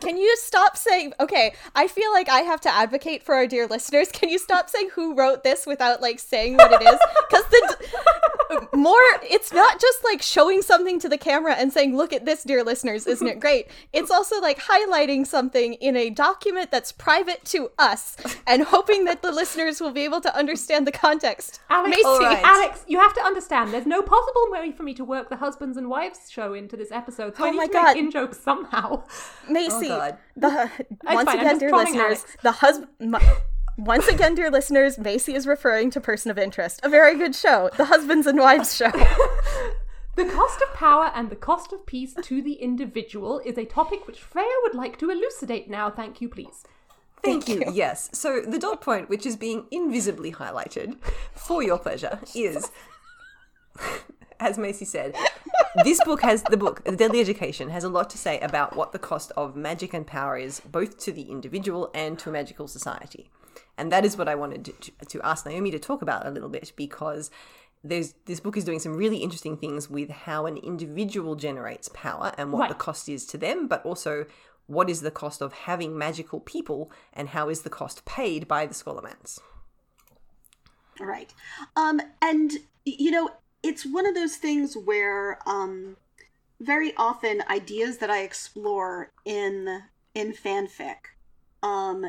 Can 0.00 0.16
you 0.16 0.36
stop 0.38 0.76
saying 0.76 1.12
okay, 1.20 1.54
I 1.74 1.86
feel 1.86 2.10
like 2.12 2.28
I 2.28 2.40
have 2.40 2.60
to 2.62 2.70
advocate 2.70 3.22
for 3.22 3.34
our 3.34 3.46
dear 3.46 3.66
listeners. 3.66 4.08
Can 4.10 4.28
you 4.30 4.38
stop 4.38 4.70
saying 4.70 4.90
who 4.94 5.14
wrote 5.14 5.44
this 5.44 5.66
without 5.66 6.00
like 6.00 6.18
saying 6.18 6.56
what 6.56 6.72
it 6.72 6.82
is? 6.82 6.98
Cuz 7.30 7.44
the 7.50 8.68
more 8.72 8.96
it's 9.22 9.52
not 9.52 9.80
just 9.80 10.02
like 10.04 10.22
showing 10.22 10.62
something 10.62 10.98
to 11.00 11.08
the 11.08 11.18
camera 11.18 11.54
and 11.54 11.72
saying 11.72 11.96
look 11.96 12.12
at 12.12 12.24
this 12.24 12.42
dear 12.42 12.62
listeners, 12.64 13.06
isn't 13.06 13.26
it 13.26 13.40
great? 13.40 13.68
It's 13.92 14.10
also 14.10 14.40
like 14.40 14.58
highlighting 14.60 15.26
something 15.26 15.74
in 15.74 15.96
a 15.96 16.10
document 16.10 16.70
that's 16.70 16.92
private 16.92 17.44
to 17.46 17.70
us 17.78 18.16
and 18.46 18.62
hoping 18.62 19.04
that 19.04 19.22
the 19.22 19.30
listeners 19.32 19.80
will 19.80 19.92
be 19.92 20.02
able 20.04 20.20
to 20.22 20.34
understand 20.36 20.86
the 20.86 20.92
context. 20.92 21.60
Alex, 21.70 21.90
Macy, 21.96 22.04
all 22.06 22.20
right. 22.20 22.42
Alex, 22.44 22.84
you 22.86 22.98
have 22.98 23.14
to 23.14 23.20
understand. 23.22 23.72
There's 23.72 23.86
no 23.86 24.02
possible 24.02 24.46
way 24.50 24.72
for 24.72 24.82
me 24.84 24.94
to 24.94 25.04
work 25.04 25.28
the 25.28 25.36
husbands 25.36 25.76
and 25.76 25.88
wives 25.88 26.30
show 26.30 26.54
into 26.54 26.76
this 26.76 26.90
episode. 26.92 27.36
So 27.36 27.44
oh 27.44 27.46
I 27.46 27.48
Oh 27.48 27.52
need 27.52 27.58
my 27.58 27.66
to 27.66 27.72
God. 27.72 27.84
make 27.94 27.96
in 28.04 28.10
jokes 28.10 28.38
somehow. 28.54 29.02
Macy, 29.48 29.86
Oh, 29.90 29.98
God. 29.98 30.18
the 30.36 30.70
once 31.04 31.28
fine, 31.30 31.40
again, 31.40 31.58
dear 31.58 31.70
listeners, 31.72 32.00
Alex. 32.18 32.36
the 32.42 32.52
husband. 32.52 33.16
Once 33.76 34.06
again, 34.06 34.34
dear 34.36 34.50
listeners, 34.50 34.98
Macy 34.98 35.34
is 35.34 35.46
referring 35.48 35.90
to 35.90 36.00
Person 36.00 36.30
of 36.30 36.38
Interest, 36.38 36.78
a 36.84 36.88
very 36.88 37.16
good 37.18 37.34
show, 37.34 37.70
the 37.76 37.86
Husbands 37.86 38.26
and 38.26 38.38
Wives 38.38 38.74
show. 38.76 38.90
The 40.16 40.26
cost 40.26 40.62
of 40.62 40.72
power 40.74 41.10
and 41.12 41.28
the 41.28 41.34
cost 41.34 41.72
of 41.72 41.86
peace 41.86 42.14
to 42.22 42.40
the 42.40 42.52
individual 42.52 43.40
is 43.44 43.58
a 43.58 43.64
topic 43.64 44.06
which 44.06 44.20
Freya 44.20 44.46
would 44.62 44.72
like 44.76 44.96
to 45.00 45.10
elucidate 45.10 45.68
now. 45.68 45.90
Thank 45.90 46.20
you, 46.20 46.28
please. 46.28 46.62
Thank 47.24 47.48
you. 47.48 47.64
Yes. 47.72 48.10
So 48.12 48.40
the 48.40 48.60
dot 48.60 48.80
point, 48.80 49.08
which 49.08 49.26
is 49.26 49.34
being 49.36 49.66
invisibly 49.72 50.30
highlighted 50.30 50.98
for 51.34 51.64
your 51.64 51.78
pleasure, 51.80 52.20
is, 52.32 52.70
as 54.40 54.58
Macy 54.58 54.84
said, 54.84 55.14
this 55.84 56.02
book 56.04 56.22
has 56.22 56.42
the 56.44 56.56
book, 56.56 56.84
The 56.84 56.96
Deadly 56.96 57.20
Education, 57.20 57.70
has 57.70 57.84
a 57.84 57.88
lot 57.88 58.10
to 58.10 58.18
say 58.18 58.38
about 58.40 58.76
what 58.76 58.92
the 58.92 58.98
cost 58.98 59.32
of 59.36 59.56
magic 59.56 59.92
and 59.94 60.06
power 60.06 60.36
is, 60.36 60.60
both 60.60 60.98
to 61.00 61.12
the 61.12 61.22
individual 61.30 61.90
and 61.94 62.18
to 62.20 62.30
a 62.30 62.32
magical 62.32 62.68
society. 62.68 63.30
And 63.76 63.90
that 63.90 64.04
is 64.04 64.16
what 64.16 64.28
I 64.28 64.34
wanted 64.36 64.64
to, 64.64 65.06
to 65.06 65.22
ask 65.22 65.44
Naomi 65.46 65.70
to 65.72 65.78
talk 65.78 66.00
about 66.02 66.26
a 66.26 66.30
little 66.30 66.48
bit 66.48 66.72
because 66.76 67.30
there's 67.82 68.14
this 68.24 68.40
book 68.40 68.56
is 68.56 68.64
doing 68.64 68.78
some 68.78 68.96
really 68.96 69.18
interesting 69.18 69.56
things 69.56 69.90
with 69.90 70.08
how 70.10 70.46
an 70.46 70.56
individual 70.58 71.34
generates 71.34 71.88
power 71.92 72.32
and 72.38 72.52
what 72.52 72.60
Right. 72.60 72.68
the 72.70 72.74
cost 72.76 73.08
is 73.08 73.26
to 73.26 73.36
them, 73.38 73.66
but 73.68 73.84
also 73.84 74.26
what 74.66 74.88
is 74.88 75.02
the 75.02 75.10
cost 75.10 75.42
of 75.42 75.52
having 75.52 75.98
magical 75.98 76.40
people 76.40 76.90
and 77.12 77.30
how 77.30 77.48
is 77.50 77.62
the 77.62 77.68
cost 77.70 78.04
paid 78.06 78.48
by 78.48 78.64
the 78.64 78.72
Scholomance? 78.74 79.38
Right. 80.98 81.34
Um, 81.76 82.00
and, 82.22 82.52
you 82.84 83.10
know, 83.10 83.30
it's 83.64 83.84
one 83.84 84.06
of 84.06 84.14
those 84.14 84.36
things 84.36 84.76
where 84.76 85.38
um, 85.46 85.96
very 86.60 86.94
often 86.96 87.42
ideas 87.48 87.98
that 87.98 88.10
I 88.10 88.20
explore 88.22 89.10
in 89.24 89.82
in 90.14 90.32
fanfic, 90.32 90.96
um, 91.62 92.06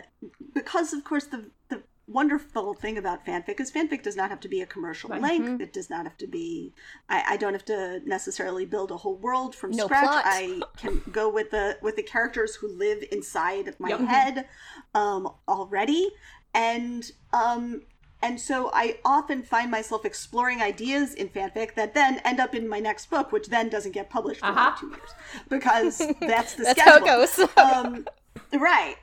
because 0.54 0.94
of 0.94 1.04
course 1.04 1.26
the 1.26 1.50
the 1.70 1.82
wonderful 2.08 2.76
thing 2.76 3.00
about 3.00 3.26
fanfic 3.26 3.60
is 3.60 3.72
fanfic 3.72 4.04
does 4.04 4.16
not 4.16 4.30
have 4.30 4.40
to 4.42 4.48
be 4.48 4.62
a 4.62 4.66
commercial 4.68 5.10
Right. 5.10 5.22
length. 5.22 5.60
It 5.60 5.74
does 5.74 5.90
not 5.90 6.04
have 6.06 6.18
to 6.18 6.28
be. 6.28 6.72
I, 7.10 7.24
I 7.30 7.38
don't 7.38 7.54
have 7.54 7.66
to 7.66 8.02
necessarily 8.06 8.66
build 8.66 8.92
a 8.92 8.98
whole 8.98 9.16
world 9.16 9.56
from 9.56 9.72
No 9.72 9.86
scratch. 9.86 10.04
plot. 10.04 10.24
I 10.28 10.62
can 10.78 11.02
go 11.12 11.30
with 11.30 11.50
the 11.50 11.80
with 11.82 11.96
the 11.96 12.04
characters 12.04 12.56
who 12.56 12.68
live 12.68 13.04
inside 13.12 13.74
my 13.80 13.90
Yep. 13.90 14.00
head 14.02 14.46
um, 14.94 15.28
already, 15.48 16.12
and 16.54 17.12
um, 17.34 17.82
and 18.26 18.42
so 18.42 18.72
I 18.74 18.98
often 19.06 19.44
find 19.44 19.70
myself 19.70 20.04
exploring 20.04 20.60
ideas 20.60 21.14
in 21.14 21.30
fanfic 21.30 21.76
that 21.76 21.94
then 21.94 22.20
end 22.26 22.40
up 22.40 22.56
in 22.56 22.68
my 22.68 22.80
next 22.80 23.12
book, 23.12 23.32
which 23.32 23.50
then 23.50 23.70
doesn't 23.70 23.92
get 23.92 24.10
published 24.10 24.40
for 24.40 24.48
Uh-huh. 24.48 24.72
like 24.72 24.80
two 24.80 24.88
years 24.90 25.12
because 25.48 25.98
that's 26.20 26.56
the 26.56 26.64
That's 26.64 26.82
how 26.82 26.96
it 26.98 27.06
goes. 27.06 27.38
um, 27.58 28.08
right. 28.52 28.96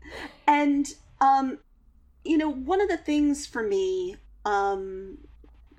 And 0.49 0.87
um, 1.21 1.59
you 2.25 2.37
know, 2.37 2.51
one 2.51 2.81
of 2.81 2.89
the 2.89 2.97
things 2.97 3.47
for 3.47 3.63
me 3.63 4.17
um, 4.45 5.19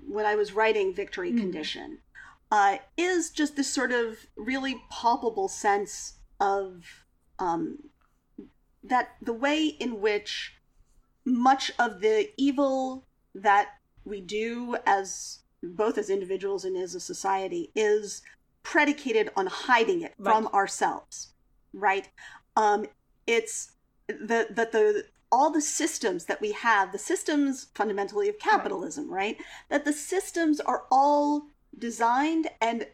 when 0.08 0.24
I 0.24 0.36
was 0.36 0.54
writing 0.54 0.94
Victory 0.94 1.30
Condition 1.32 1.98
uh, 2.50 2.78
is 2.96 3.28
just 3.30 3.56
this 3.56 3.68
sort 3.68 3.92
of 3.92 4.16
really 4.36 4.76
palpable 4.90 5.48
sense 5.48 6.14
of 6.40 7.04
um, 7.38 7.78
that 8.82 9.10
the 9.20 9.34
way 9.34 9.66
in 9.66 10.00
which 10.00 10.54
much 11.26 11.70
of 11.78 12.00
the 12.00 12.30
evil 12.38 13.04
that 13.34 13.68
we 14.04 14.20
do 14.20 14.76
as 14.86 15.40
both 15.62 15.96
as 15.98 16.10
individuals 16.10 16.64
and 16.64 16.76
as 16.76 16.94
a 16.94 17.00
society 17.00 17.70
is 17.74 18.22
predicated 18.62 19.30
on 19.36 19.46
hiding 19.46 20.02
it 20.02 20.14
from 20.22 20.46
ourselves 20.48 21.34
right? 21.74 22.08
Um 22.56 22.86
it's 23.26 23.72
the 24.06 24.46
that 24.50 24.72
the 24.72 25.04
all 25.32 25.50
the 25.50 25.60
systems 25.60 26.26
that 26.26 26.40
we 26.40 26.52
have 26.52 26.92
the 26.92 26.98
systems 26.98 27.66
fundamentally 27.74 28.28
of 28.28 28.38
capitalism 28.38 29.10
right? 29.10 29.36
That 29.68 29.84
the 29.84 29.92
systems 29.92 30.60
are 30.60 30.84
all 30.90 31.48
designed 31.76 32.48
and 32.60 32.86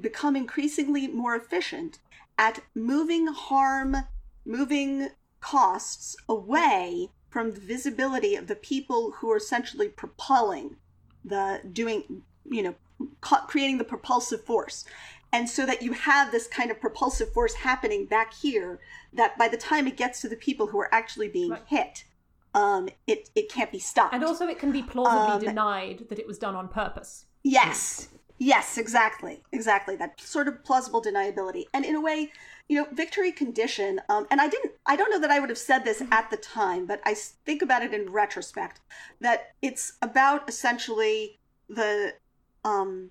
become 0.00 0.36
increasingly 0.36 1.06
more 1.08 1.36
efficient 1.36 1.98
at 2.38 2.60
moving 2.74 3.26
harm 3.28 3.96
moving 4.44 5.10
costs 5.40 6.16
away 6.28 7.10
from 7.36 7.52
the 7.52 7.60
visibility 7.60 8.34
of 8.34 8.46
the 8.46 8.54
people 8.54 9.10
who 9.18 9.30
are 9.30 9.36
essentially 9.36 9.88
propelling 9.90 10.74
the 11.22 11.60
doing 11.70 12.22
you 12.48 12.62
know 12.62 12.74
creating 13.20 13.76
the 13.76 13.84
propulsive 13.84 14.42
force 14.42 14.86
and 15.34 15.46
so 15.46 15.66
that 15.66 15.82
you 15.82 15.92
have 15.92 16.32
this 16.32 16.46
kind 16.46 16.70
of 16.70 16.80
propulsive 16.80 17.30
force 17.34 17.52
happening 17.56 18.06
back 18.06 18.32
here 18.32 18.80
that 19.12 19.36
by 19.36 19.48
the 19.48 19.56
time 19.58 19.86
it 19.86 19.98
gets 19.98 20.22
to 20.22 20.30
the 20.30 20.36
people 20.46 20.68
who 20.68 20.78
are 20.78 20.88
actually 20.94 21.28
being 21.28 21.50
Right. 21.50 21.62
hit 21.66 22.04
um 22.54 22.88
it 23.06 23.28
it 23.34 23.50
can't 23.50 23.70
be 23.70 23.78
stopped 23.78 24.14
And 24.14 24.24
also, 24.24 24.48
it 24.48 24.58
can 24.58 24.72
be 24.72 24.82
plausibly 24.82 25.34
Um, 25.34 25.40
denied 25.40 26.06
that 26.08 26.18
it 26.18 26.26
was 26.26 26.38
done 26.38 26.56
on 26.56 26.68
purpose. 26.68 27.26
Yes. 27.42 28.08
Yes, 28.38 28.78
exactly. 28.78 29.42
Exactly. 29.52 29.94
That 29.96 30.18
sort 30.20 30.48
of 30.48 30.64
plausible 30.64 31.02
deniability. 31.02 31.64
And 31.74 31.84
in 31.84 31.94
a 31.96 32.00
way, 32.00 32.32
you 32.68 32.76
know, 32.76 32.88
victory 32.92 33.30
condition, 33.30 34.00
um, 34.08 34.26
and 34.30 34.40
I 34.40 34.48
didn't, 34.48 34.72
I 34.86 34.96
don't 34.96 35.10
know 35.10 35.20
that 35.20 35.30
I 35.30 35.38
would 35.38 35.50
have 35.50 35.58
said 35.58 35.84
this 35.84 36.02
at 36.10 36.30
the 36.30 36.36
time, 36.36 36.86
but 36.86 37.00
I 37.04 37.14
think 37.14 37.62
about 37.62 37.82
it 37.82 37.94
in 37.94 38.10
retrospect 38.10 38.80
that 39.20 39.54
it's 39.62 39.92
about 40.02 40.48
essentially 40.48 41.38
the, 41.68 42.14
um, 42.64 43.10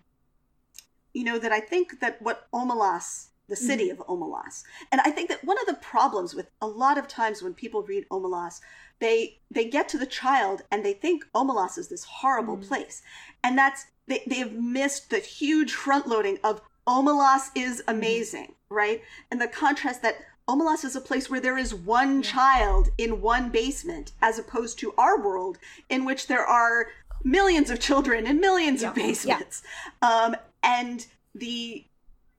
you 1.14 1.24
know, 1.24 1.40
that 1.40 1.54
I 1.54 1.62
think 1.62 2.02
that 2.02 2.22
what 2.22 2.48
Omelas, 2.52 3.28
the 3.48 3.56
city 3.56 3.90
of 3.90 4.00
Omelas, 4.00 4.64
and 4.92 5.00
I 5.02 5.12
think 5.12 5.30
that 5.30 5.44
one 5.46 5.58
of 5.60 5.68
the 5.68 5.76
problems 5.76 6.34
with 6.34 6.50
a 6.62 6.68
lot 6.68 6.98
of 6.98 7.08
times 7.08 7.42
when 7.42 7.54
people 7.54 7.84
read 7.84 8.06
Omelas, 8.10 8.60
they 9.00 9.40
they 9.52 9.66
get 9.66 9.88
to 9.90 9.98
the 9.98 10.06
child 10.06 10.64
and 10.72 10.84
they 10.84 10.94
think 10.94 11.26
Omelas 11.34 11.78
is 11.78 11.88
this 11.88 12.04
horrible 12.04 12.58
place, 12.58 13.04
and 13.44 13.58
that's 13.58 13.86
they 14.08 14.24
they 14.28 14.40
have 14.40 14.54
missed 14.54 15.10
the 15.10 15.20
huge 15.20 15.74
front 15.74 16.08
loading 16.08 16.40
of 16.44 16.62
Omelas 16.88 17.50
is 17.56 17.84
amazing, 17.88 18.54
right? 18.76 19.02
And 19.32 19.42
the 19.42 19.48
contrast 19.48 20.02
that 20.04 20.18
Omelas 20.48 20.84
is 20.86 20.96
a 20.96 21.02
place 21.02 21.30
where 21.30 21.40
there 21.40 21.58
is 21.58 21.74
one 21.74 22.22
child 22.22 22.90
in 22.98 23.22
one 23.22 23.50
basement, 23.50 24.12
as 24.22 24.38
opposed 24.38 24.78
to 24.80 24.94
our 24.98 25.20
world 25.20 25.58
in 25.90 26.06
which 26.06 26.28
there 26.28 26.46
are 26.46 26.88
millions 27.24 27.72
of 27.72 27.80
children 27.80 28.28
in 28.28 28.40
millions 28.40 28.84
of 28.84 28.94
basements. 28.94 29.64
Um, 30.02 30.36
and 30.62 31.08
the 31.34 31.86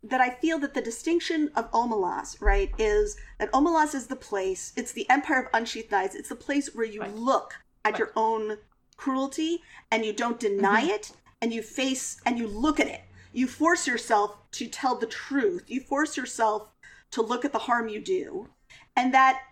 that 0.03 0.21
I 0.21 0.31
feel 0.31 0.61
that 0.61 0.75
the 0.75 0.81
distinction 0.81 1.51
of 1.57 1.69
Omelas, 1.73 2.41
right, 2.41 2.73
is 2.79 3.17
that 3.41 3.51
Omelas 3.51 3.93
is 3.93 4.07
the 4.07 4.15
place, 4.15 4.73
it's 4.77 4.93
the 4.93 5.09
Empire 5.11 5.43
of 5.43 5.49
Unsheathed 5.53 5.91
Knives, 5.91 6.15
it's 6.15 6.29
the 6.29 6.37
place 6.37 6.75
where 6.77 6.87
you 6.87 7.03
look 7.03 7.55
at 7.85 7.99
your 7.99 8.13
own 8.15 8.59
cruelty 8.97 9.63
and 9.91 10.05
you 10.05 10.13
don't 10.13 10.39
deny 10.39 10.83
it 10.83 11.11
and 11.43 11.53
you 11.53 11.61
face 11.61 12.21
and 12.25 12.39
you 12.39 12.47
look 12.47 12.79
at 12.79 12.87
it. 12.87 13.01
You 13.37 13.47
force 13.47 13.87
yourself 13.87 14.35
to 14.53 14.67
tell 14.67 14.97
the 14.97 15.07
truth. 15.07 15.65
You 15.67 15.83
force 15.83 16.17
yourself 16.17 16.71
to 17.11 17.21
look 17.21 17.45
at 17.45 17.53
the 17.53 17.59
harm 17.59 17.87
you 17.87 18.01
do. 18.01 18.49
And 18.97 19.13
that, 19.13 19.43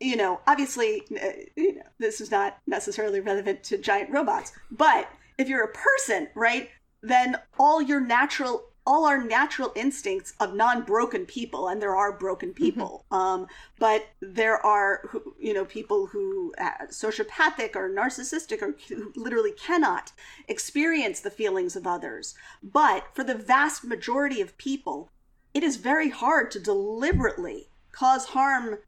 you 0.00 0.16
know, 0.16 0.40
obviously, 0.48 1.02
uh, 1.12 1.44
you 1.54 1.76
know, 1.76 1.82
this 1.98 2.20
is 2.20 2.32
not 2.32 2.58
necessarily 2.66 3.20
relevant 3.20 3.62
to 3.62 3.78
giant 3.78 4.10
robots, 4.10 4.50
but 4.72 5.08
if 5.38 5.48
you're 5.48 5.62
a 5.62 5.72
person, 5.72 6.26
right, 6.34 6.68
then 7.00 7.36
all 7.60 7.80
your 7.80 8.00
natural 8.00 8.64
all 8.88 9.04
our 9.04 9.22
natural 9.22 9.70
instincts 9.76 10.32
of 10.40 10.54
non-broken 10.54 11.26
people 11.26 11.68
and 11.68 11.82
there 11.82 11.94
are 11.94 12.10
broken 12.10 12.54
people 12.54 13.04
um, 13.10 13.46
but 13.78 14.06
there 14.22 14.64
are 14.64 15.02
you 15.38 15.52
know 15.52 15.66
people 15.66 16.06
who 16.06 16.54
uh, 16.58 16.86
sociopathic 16.86 17.76
or 17.76 17.90
narcissistic 17.90 18.62
or 18.62 18.74
who 18.88 19.12
literally 19.14 19.52
cannot 19.52 20.12
experience 20.48 21.20
the 21.20 21.30
feelings 21.30 21.76
of 21.76 21.86
others. 21.86 22.34
But 22.62 23.04
for 23.12 23.24
the 23.24 23.34
vast 23.34 23.84
majority 23.84 24.40
of 24.40 24.56
people 24.56 25.10
it 25.52 25.62
is 25.62 25.76
very 25.76 26.08
hard 26.08 26.50
to 26.52 26.58
deliberately 26.58 27.68
cause 27.92 28.28
harm 28.28 28.78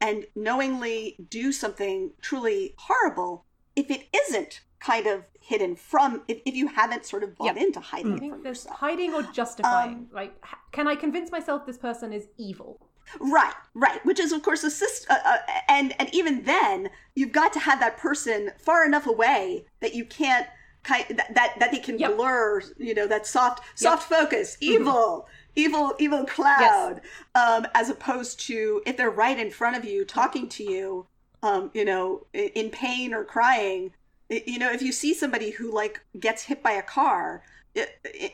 and 0.00 0.24
knowingly 0.34 1.16
do 1.28 1.52
something 1.52 2.12
truly 2.22 2.74
horrible 2.78 3.44
if 3.76 3.90
it 3.90 4.08
isn't 4.26 4.62
kind 4.80 5.06
of 5.06 5.24
hidden 5.40 5.76
from 5.76 6.22
if, 6.28 6.40
if 6.46 6.54
you 6.54 6.66
haven't 6.68 7.04
sort 7.04 7.22
of 7.22 7.36
bought 7.36 7.56
Yeah. 7.56 7.62
into 7.62 7.80
hiding 7.80 8.12
I 8.12 8.16
it 8.26 8.30
from 8.30 8.42
there's 8.42 8.64
yourself 8.64 8.76
hiding 8.78 9.14
or 9.14 9.22
justifying. 9.22 10.08
like, 10.12 10.32
can 10.72 10.88
I 10.88 10.94
convince 10.96 11.30
myself 11.30 11.66
this 11.66 11.78
person 11.78 12.12
is 12.12 12.28
evil? 12.38 12.78
Right, 13.18 13.54
right. 13.74 14.04
Which 14.06 14.20
is, 14.20 14.32
of 14.32 14.42
course, 14.42 14.62
a 14.64 14.70
system, 14.70 15.16
uh, 15.16 15.18
uh, 15.32 15.38
and 15.68 15.94
and 15.98 16.08
even 16.14 16.44
then, 16.44 16.90
you've 17.16 17.32
got 17.32 17.52
to 17.54 17.58
have 17.58 17.80
that 17.80 17.96
person 17.98 18.52
far 18.58 18.86
enough 18.86 19.06
away 19.06 19.66
that 19.80 19.94
you 19.94 20.04
can't 20.04 20.46
kind 20.84 21.04
that 21.10 21.34
that, 21.34 21.56
that 21.58 21.72
they 21.72 21.78
can 21.80 21.98
Yep. 21.98 22.16
blur. 22.16 22.62
You 22.78 22.94
know, 22.94 23.06
that 23.08 23.26
soft 23.26 23.64
soft 23.78 24.08
focus, 24.08 24.56
evil, 24.60 25.26
evil, 25.56 25.94
evil 25.98 26.24
cloud, 26.24 27.00
um, 27.34 27.66
as 27.74 27.90
opposed 27.90 28.38
to 28.46 28.80
if 28.86 28.96
they're 28.96 29.10
right 29.10 29.38
in 29.38 29.50
front 29.50 29.76
of 29.76 29.84
you, 29.84 30.04
talking 30.04 30.48
to 30.50 30.62
you, 30.62 31.06
um, 31.42 31.70
you 31.74 31.84
know, 31.84 32.26
in 32.32 32.70
pain 32.70 33.12
or 33.12 33.24
crying. 33.24 33.92
You 34.30 34.58
know, 34.58 34.70
if 34.70 34.80
you 34.80 34.92
see 34.92 35.12
somebody 35.12 35.50
who 35.50 35.72
like 35.72 36.00
gets 36.18 36.44
hit 36.44 36.62
by 36.62 36.72
a 36.72 36.82
car 36.82 37.42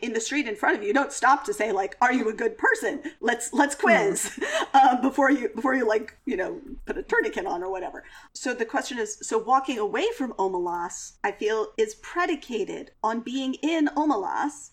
in 0.01 0.15
the 0.15 0.21
street 0.21 0.49
in 0.49 0.57
front 0.57 0.77
of 0.77 0.83
you, 0.83 0.95
don't 0.95 1.13
stop 1.13 1.45
to 1.45 1.53
say 1.53 1.73
like, 1.73 1.97
"Are 2.01 2.13
you 2.13 2.29
a 2.29 2.35
good 2.35 2.57
person?" 2.57 3.03
Let's 3.21 3.53
let's 3.53 3.75
quiz 3.75 4.39
uh, 4.73 5.01
before 5.03 5.31
you 5.31 5.49
before 5.51 5.75
you 5.75 5.87
like 5.87 6.17
you 6.25 6.37
know 6.37 6.61
put 6.87 6.99
a 6.99 7.03
tourniquet 7.03 7.47
on 7.47 7.63
or 7.63 7.71
whatever. 7.71 8.05
So 8.35 8.55
the 8.55 8.65
question 8.65 8.99
is, 8.99 9.19
so 9.23 9.39
walking 9.39 9.79
away 9.79 10.07
from 10.17 10.33
Omelas, 10.35 11.13
I 11.25 11.33
feel, 11.33 11.73
is 11.77 11.97
predicated 11.97 12.93
on 13.03 13.21
being 13.21 13.55
in 13.55 13.89
Omelas, 13.97 14.71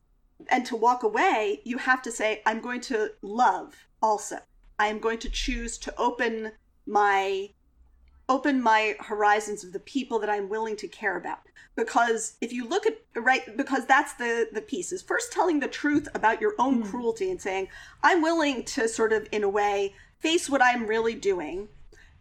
and 0.50 0.66
to 0.66 0.76
walk 0.76 1.04
away, 1.04 1.62
you 1.64 1.78
have 1.78 2.02
to 2.04 2.12
say, 2.12 2.42
"I'm 2.46 2.62
going 2.62 2.82
to 2.82 3.12
love." 3.22 3.88
Also, 4.02 4.40
I 4.80 4.88
am 4.88 5.00
going 5.00 5.20
to 5.20 5.30
choose 5.30 5.78
to 5.80 5.94
open 5.98 6.52
my 6.86 7.50
open 8.30 8.62
my 8.62 8.96
horizons 9.00 9.64
of 9.64 9.74
the 9.74 9.80
people 9.80 10.20
that 10.20 10.30
I'm 10.30 10.50
willing 10.50 10.76
to 10.78 10.88
care 10.88 11.18
about. 11.18 11.40
Because 11.76 12.38
if 12.40 12.54
you 12.54 12.68
look 12.68 12.86
at 12.86 12.98
right, 13.16 13.58
because 13.58 13.86
that's 13.86 14.14
the 14.14 14.48
the 14.54 14.62
piece 14.62 14.92
is 14.92 15.02
first 15.02 15.32
telling 15.34 15.60
the 15.60 15.68
truth 15.68 16.08
about 16.14 16.40
your 16.40 16.54
own 16.60 16.84
cruelty 16.84 17.32
and 17.32 17.42
saying, 17.42 17.68
I'm 18.04 18.22
willing 18.22 18.64
to 18.66 18.88
sort 18.88 19.12
of 19.12 19.28
in 19.32 19.44
a 19.44 19.50
way 19.50 19.96
face 20.20 20.50
what 20.50 20.62
I'm 20.62 20.88
really 20.88 21.16
doing 21.16 21.68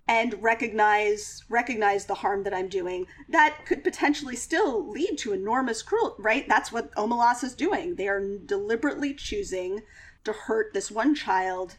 and 0.08 0.42
recognize 0.42 1.44
recognize 1.48 2.06
the 2.06 2.14
harm 2.14 2.42
that 2.44 2.54
I'm 2.54 2.68
doing. 2.68 3.06
That 3.28 3.64
could 3.66 3.84
potentially 3.84 4.36
still 4.36 4.90
lead 4.90 5.18
to 5.18 5.32
enormous 5.32 5.82
cruelty, 5.82 6.22
right? 6.22 6.48
That's 6.48 6.72
what 6.72 6.92
Omelas 6.96 7.44
is 7.44 7.54
doing. 7.54 7.96
They 7.96 8.08
are 8.08 8.38
deliberately 8.38 9.14
choosing 9.14 9.82
to 10.24 10.32
hurt 10.32 10.72
this 10.72 10.90
one 10.90 11.14
child 11.14 11.76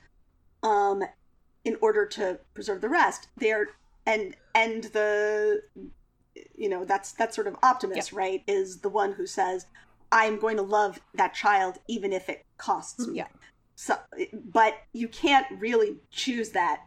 um 0.62 1.04
in 1.66 1.78
order 1.82 2.06
to 2.06 2.40
preserve 2.54 2.82
the 2.82 2.90
rest. 2.90 3.28
They're 3.38 3.70
and 4.06 4.36
and 4.56 4.86
the 4.86 5.62
you 6.56 6.70
know 6.70 6.86
that's 6.86 7.14
that 7.14 7.34
sort 7.34 7.48
of 7.48 7.56
optimist 7.64 8.12
right 8.12 8.44
is 8.48 8.80
the 8.80 8.90
one 8.90 9.14
who 9.14 9.26
says 9.26 9.66
i'm 10.12 10.40
going 10.40 10.58
to 10.58 10.64
love 10.64 11.00
that 11.14 11.34
child 11.34 11.78
even 11.88 12.12
if 12.12 12.30
it 12.30 12.46
costs 12.58 13.08
me. 13.08 13.18
Yeah. 13.18 13.28
so 13.76 13.96
but 14.52 14.76
you 14.94 15.08
can't 15.08 15.48
really 15.60 15.98
choose 16.12 16.50
that 16.50 16.82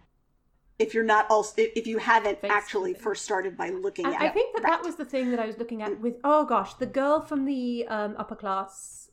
if 0.78 0.92
you're 0.92 1.04
not 1.04 1.30
also 1.30 1.54
if 1.56 1.86
you 1.86 1.98
haven't 1.98 2.40
Face 2.40 2.50
actually 2.50 2.94
first 2.94 3.24
started 3.24 3.56
by 3.56 3.70
looking 3.70 4.04
And 4.06 4.14
at 4.14 4.20
I 4.20 4.26
it 4.26 4.34
think 4.34 4.54
that 4.56 4.62
that 4.62 4.82
was 4.82 4.96
the 4.96 5.04
thing 5.04 5.30
that 5.30 5.40
I 5.40 5.46
was 5.46 5.58
looking 5.58 5.82
at 5.82 6.00
with 6.00 6.16
oh 6.24 6.44
gosh, 6.44 6.74
the 6.74 6.86
girl 6.86 7.20
from 7.20 7.44
the 7.44 7.86
um, 7.88 8.14
upper 8.18 8.36
class 8.36 9.10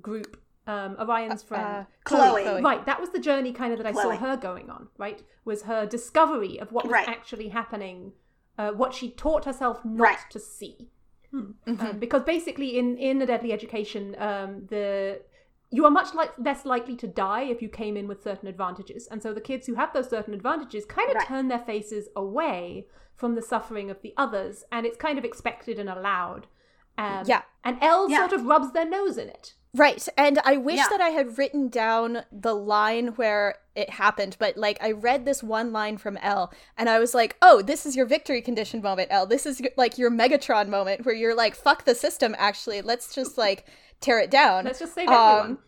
group, 0.00 0.40
um, 0.68 0.96
Orion's 1.00 1.42
friend, 1.42 1.66
uh, 1.66 1.84
Chloe. 2.04 2.42
Chloe. 2.44 2.62
Right, 2.62 2.84
that 2.86 3.00
was 3.00 3.10
the 3.10 3.18
journey 3.18 3.52
kind 3.52 3.72
of 3.72 3.78
that 3.78 3.86
I 3.86 3.92
Chloe. 3.92 4.16
saw 4.16 4.20
her 4.26 4.36
going 4.36 4.70
on. 4.70 4.88
Right, 4.98 5.22
was 5.44 5.62
her 5.62 5.86
discovery 5.86 6.60
of 6.60 6.70
what 6.70 6.84
was 6.84 6.92
Right. 6.92 7.08
actually 7.08 7.48
happening, 7.48 8.12
uh, 8.58 8.70
what 8.72 8.92
she 8.94 9.10
taught 9.10 9.44
herself 9.46 9.84
not 9.84 10.04
Right. 10.04 10.18
to 10.30 10.38
see. 10.38 10.90
Mm-hmm. 11.32 11.80
Um, 11.80 11.98
because 11.98 12.22
basically, 12.22 12.78
in 12.78 12.96
in 12.96 13.20
a 13.20 13.26
deadly 13.26 13.52
education, 13.52 14.14
um, 14.18 14.66
the 14.66 15.20
you 15.70 15.84
are 15.84 15.90
much 15.90 16.14
like 16.14 16.32
less 16.38 16.64
likely 16.64 16.96
to 16.96 17.06
die 17.06 17.42
if 17.42 17.60
you 17.60 17.68
came 17.68 17.96
in 17.98 18.08
with 18.08 18.22
certain 18.22 18.48
advantages, 18.48 19.06
and 19.10 19.22
so 19.22 19.34
the 19.34 19.40
kids 19.50 19.66
who 19.66 19.74
have 19.74 19.92
those 19.92 20.08
certain 20.08 20.32
advantages 20.32 20.84
kind 20.86 21.08
of 21.10 21.16
Right. 21.16 21.26
turn 21.26 21.48
their 21.48 21.58
faces 21.72 22.08
away 22.16 22.86
from 23.14 23.34
the 23.34 23.42
suffering 23.42 23.90
of 23.90 24.00
the 24.00 24.14
others, 24.16 24.64
and 24.72 24.86
it's 24.86 24.96
kind 24.96 25.18
of 25.18 25.24
expected 25.24 25.78
and 25.78 25.88
allowed. 25.90 26.46
Um, 26.96 27.24
Yeah. 27.26 27.42
and 27.62 27.76
El 27.82 28.08
Yeah. 28.08 28.20
sort 28.20 28.32
of 28.32 28.46
rubs 28.46 28.72
their 28.72 28.86
nose 28.88 29.18
in 29.18 29.28
it. 29.28 29.54
Right. 29.78 30.06
And 30.16 30.38
I 30.44 30.56
wish 30.56 30.76
Yeah. 30.76 30.88
that 30.90 31.00
I 31.00 31.10
had 31.10 31.38
written 31.38 31.68
down 31.68 32.24
the 32.32 32.54
line 32.54 33.08
where 33.08 33.56
it 33.74 33.90
happened, 33.90 34.36
but 34.38 34.56
like 34.56 34.76
I 34.82 34.90
read 34.90 35.24
this 35.24 35.42
one 35.42 35.72
line 35.72 35.98
from 35.98 36.16
El 36.18 36.52
and 36.76 36.88
I 36.88 36.98
was 36.98 37.14
like, 37.14 37.36
oh, 37.40 37.62
this 37.62 37.86
is 37.86 37.94
your 37.96 38.06
victory 38.06 38.42
condition 38.42 38.82
moment, 38.82 39.08
El. 39.10 39.26
This 39.26 39.46
is 39.46 39.62
like 39.76 39.96
your 39.96 40.10
Megatron 40.10 40.68
moment 40.68 41.06
where 41.06 41.14
you're 41.14 41.34
like, 41.34 41.54
fuck 41.54 41.84
the 41.84 41.94
system, 41.94 42.34
actually. 42.38 42.82
Let's 42.82 43.14
just 43.14 43.38
like 43.38 43.66
tear 44.00 44.18
it 44.18 44.30
down. 44.30 44.64
Let's 44.64 44.80
just 44.80 44.94
save 44.94 45.08
Um, 45.08 45.14
everyone. 45.14 45.58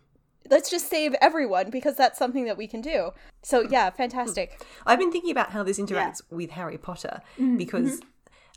Let's 0.50 0.70
just 0.70 0.88
save 0.90 1.14
everyone 1.20 1.70
because 1.70 1.96
that's 1.96 2.18
something 2.18 2.46
that 2.46 2.56
we 2.56 2.66
can 2.66 2.80
do. 2.80 3.10
So 3.42 3.60
yeah, 3.60 3.90
fantastic. 3.90 4.60
I've 4.84 4.98
been 4.98 5.12
thinking 5.12 5.30
about 5.30 5.50
how 5.50 5.62
this 5.62 5.78
interacts 5.78 6.20
with 6.30 6.50
Harry 6.50 6.78
Potter 6.78 7.20
because 7.56 8.00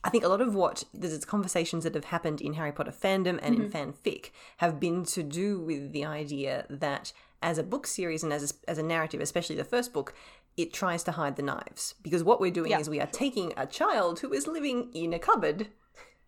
I 0.04 0.10
think 0.10 0.24
a 0.24 0.28
lot 0.28 0.42
of 0.42 0.54
what 0.54 0.84
there's 0.94 1.24
conversations 1.24 1.84
that 1.86 1.96
have 1.96 2.06
happened 2.06 2.42
in 2.42 2.54
Harry 2.54 2.72
Potter 2.72 2.92
fandom 2.92 3.40
and 3.42 3.56
in 3.56 3.70
mm-hmm. 3.70 3.92
fanfic 3.92 4.32
have 4.58 4.80
been 4.80 5.06
to 5.06 5.24
do 5.24 5.60
with 5.60 5.94
the 5.94 6.04
idea 6.04 6.66
that 6.70 7.14
as 7.42 7.58
a 7.58 7.64
book 7.64 7.88
series 7.88 8.24
and 8.24 8.34
as 8.34 8.52
a, 8.52 8.70
as 8.70 8.78
a 8.78 8.84
narrative, 8.84 9.22
especially 9.22 9.56
the 9.56 9.64
first 9.64 9.94
book, 9.94 10.14
it 10.58 10.74
tries 10.74 11.04
to 11.04 11.12
hide 11.14 11.36
the 11.36 11.42
knives 11.42 11.96
because 12.02 12.24
what 12.24 12.40
we're 12.40 12.52
doing 12.52 12.72
Yeah. 12.72 12.80
is 12.80 12.90
we 12.90 13.00
are 13.00 13.08
taking 13.08 13.54
a 13.56 13.66
child 13.66 14.20
who 14.20 14.34
is 14.34 14.48
living 14.48 14.90
in 14.94 15.14
a 15.14 15.20
cupboard. 15.20 15.68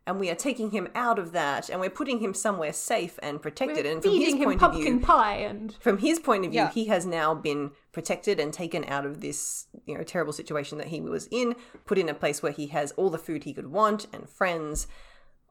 And 0.07 0.19
we 0.19 0.29
are 0.29 0.35
taking 0.35 0.69
him 0.69 0.87
out 0.93 1.17
of 1.17 1.31
that, 1.31 1.67
and 1.67 1.81
we're 1.81 1.89
putting 1.89 2.19
him 2.19 2.35
somewhere 2.35 2.73
safe 2.73 3.17
and 3.23 3.41
protected. 3.41 3.85
We're 3.85 3.93
and 3.93 4.03
from 4.03 4.11
his 4.11 4.35
point 4.35 4.53
of 4.53 4.59
pumpkin 4.59 4.83
view, 4.83 4.99
pie 4.99 5.37
and 5.37 5.73
from 5.79 5.97
his 5.97 6.19
point 6.19 6.45
of 6.45 6.51
view, 6.51 6.61
Yeah. 6.61 6.69
he 6.69 6.85
has 6.85 7.07
now 7.07 7.33
been 7.33 7.71
protected 7.95 8.41
and 8.41 8.53
taken 8.53 8.83
out 8.89 9.05
of 9.05 9.21
this, 9.21 9.67
you 9.85 9.97
know, 9.97 10.03
terrible 10.03 10.33
situation 10.33 10.77
that 10.77 10.87
he 10.87 10.99
was 10.99 11.27
in, 11.31 11.55
put 11.85 11.97
in 11.97 12.09
a 12.09 12.13
place 12.13 12.43
where 12.43 12.51
he 12.51 12.67
has 12.67 12.91
all 12.91 13.09
the 13.09 13.17
food 13.17 13.45
he 13.45 13.53
could 13.53 13.71
want 13.71 14.05
and 14.13 14.29
friends. 14.29 14.85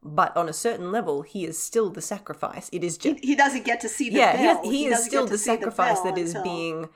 But 0.03 0.37
on 0.37 0.47
a 0.47 0.53
certain 0.53 0.91
level, 0.91 1.23
he 1.23 1.43
is 1.43 1.57
still 1.57 1.89
the 1.89 2.03
sacrifice. 2.03 2.69
It 2.71 2.83
is 2.83 2.97
he, 3.01 3.13
just 3.13 3.25
he 3.25 3.35
doesn't 3.35 3.65
get 3.65 3.81
to 3.81 3.89
see 3.89 4.11
the 4.11 4.17
yeah, 4.17 4.37
he, 4.37 4.43
bill. 4.43 4.55
has- 4.57 4.65
he 4.65 4.85
is 4.85 5.03
still 5.03 5.25
the 5.25 5.39
sacrifice 5.39 5.99
bill 6.01 6.13
that 6.13 6.19
is 6.19 6.35
until- 6.35 6.43
being 6.43 6.89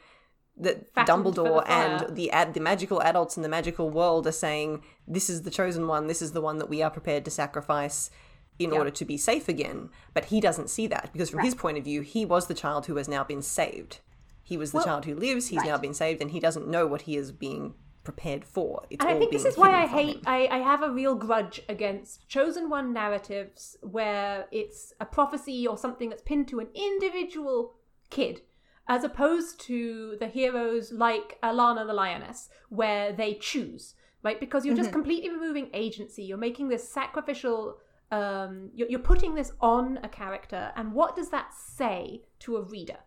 that 0.56 0.94
Fattened 0.94 1.24
for 1.24 1.32
the 1.32 1.42
Dumbledore 1.42 1.70
and 1.70 2.16
the 2.16 2.30
ad, 2.32 2.54
the 2.54 2.60
magical 2.60 3.02
adults 3.02 3.38
in 3.38 3.44
the 3.44 3.50
magical 3.50 3.90
world 3.90 4.28
are 4.28 4.32
saying 4.32 4.84
this 5.08 5.30
is 5.30 5.42
the 5.42 5.50
chosen 5.50 5.88
one. 5.88 6.06
This 6.08 6.22
is 6.22 6.34
the 6.34 6.42
one 6.42 6.60
that 6.60 6.70
we 6.70 6.84
are 6.84 6.92
prepared 6.92 7.26
to 7.26 7.32
sacrifice 7.32 8.12
in 8.60 8.74
order 8.74 8.92
to 8.92 9.06
be 9.06 9.18
safe 9.18 9.48
again. 9.48 9.90
But 10.14 10.26
he 10.26 10.40
doesn't 10.42 10.70
see 10.70 10.86
that 10.88 11.10
because 11.14 11.30
from 11.30 11.40
his 11.40 11.56
point 11.56 11.78
of 11.78 11.86
view, 11.86 12.02
he 12.02 12.26
was 12.26 12.48
the 12.48 12.54
child 12.54 12.86
who 12.86 12.98
has 12.98 13.08
now 13.08 13.24
been 13.24 13.42
saved. 13.42 14.02
He 14.50 14.58
was 14.58 14.72
the 14.72 14.84
child 14.84 15.06
who 15.06 15.14
lives. 15.14 15.50
He's 15.50 15.64
now 15.64 15.78
been 15.78 15.94
saved, 15.94 16.22
and 16.24 16.32
he 16.32 16.40
doesn't 16.40 16.68
know 16.68 16.88
what 16.88 17.04
he 17.04 17.16
is 17.16 17.32
being 17.32 17.76
prepared 18.04 18.44
for. 18.44 18.82
It's 18.90 19.06
And 19.06 19.14
I 19.14 19.20
think 19.20 19.32
this 19.32 19.46
is 19.46 19.56
why 19.56 19.84
I 19.84 19.86
hate. 19.86 20.24
I, 20.26 20.48
I 20.48 20.58
have 20.58 20.82
a 20.82 20.90
real 20.90 21.14
grudge 21.14 21.62
against 21.70 22.28
chosen 22.28 22.68
one 22.68 22.92
narratives 22.92 23.78
where 23.82 24.48
it's 24.52 24.92
a 25.00 25.06
prophecy 25.06 25.68
or 25.68 25.78
something 25.78 26.10
that's 26.10 26.24
pinned 26.24 26.48
to 26.48 26.60
an 26.60 26.70
individual 26.74 27.76
kid, 28.10 28.42
as 28.88 29.04
opposed 29.04 29.60
to 29.68 30.18
the 30.20 30.26
heroes 30.26 30.92
like 30.92 31.38
Alanna 31.44 31.86
the 31.86 31.94
Lioness, 31.94 32.50
where 32.70 33.14
they 33.14 33.36
choose, 33.36 33.94
right? 34.24 34.40
Because 34.40 34.66
you're 34.66 34.76
just 34.76 34.92
completely 34.92 35.30
removing 35.30 35.70
agency. 35.76 36.24
You're 36.24 36.40
making 36.40 36.70
this 36.70 36.90
sacrificial, 36.90 37.78
um, 38.10 38.72
you're, 38.74 38.90
you're 38.90 39.00
putting 39.00 39.36
this 39.36 39.52
on 39.62 40.00
a 40.02 40.10
character. 40.10 40.72
And 40.76 40.94
what 40.94 41.16
does 41.16 41.30
that 41.30 41.54
say 41.54 42.24
to 42.40 42.58
a 42.58 42.64
reader, 42.64 42.98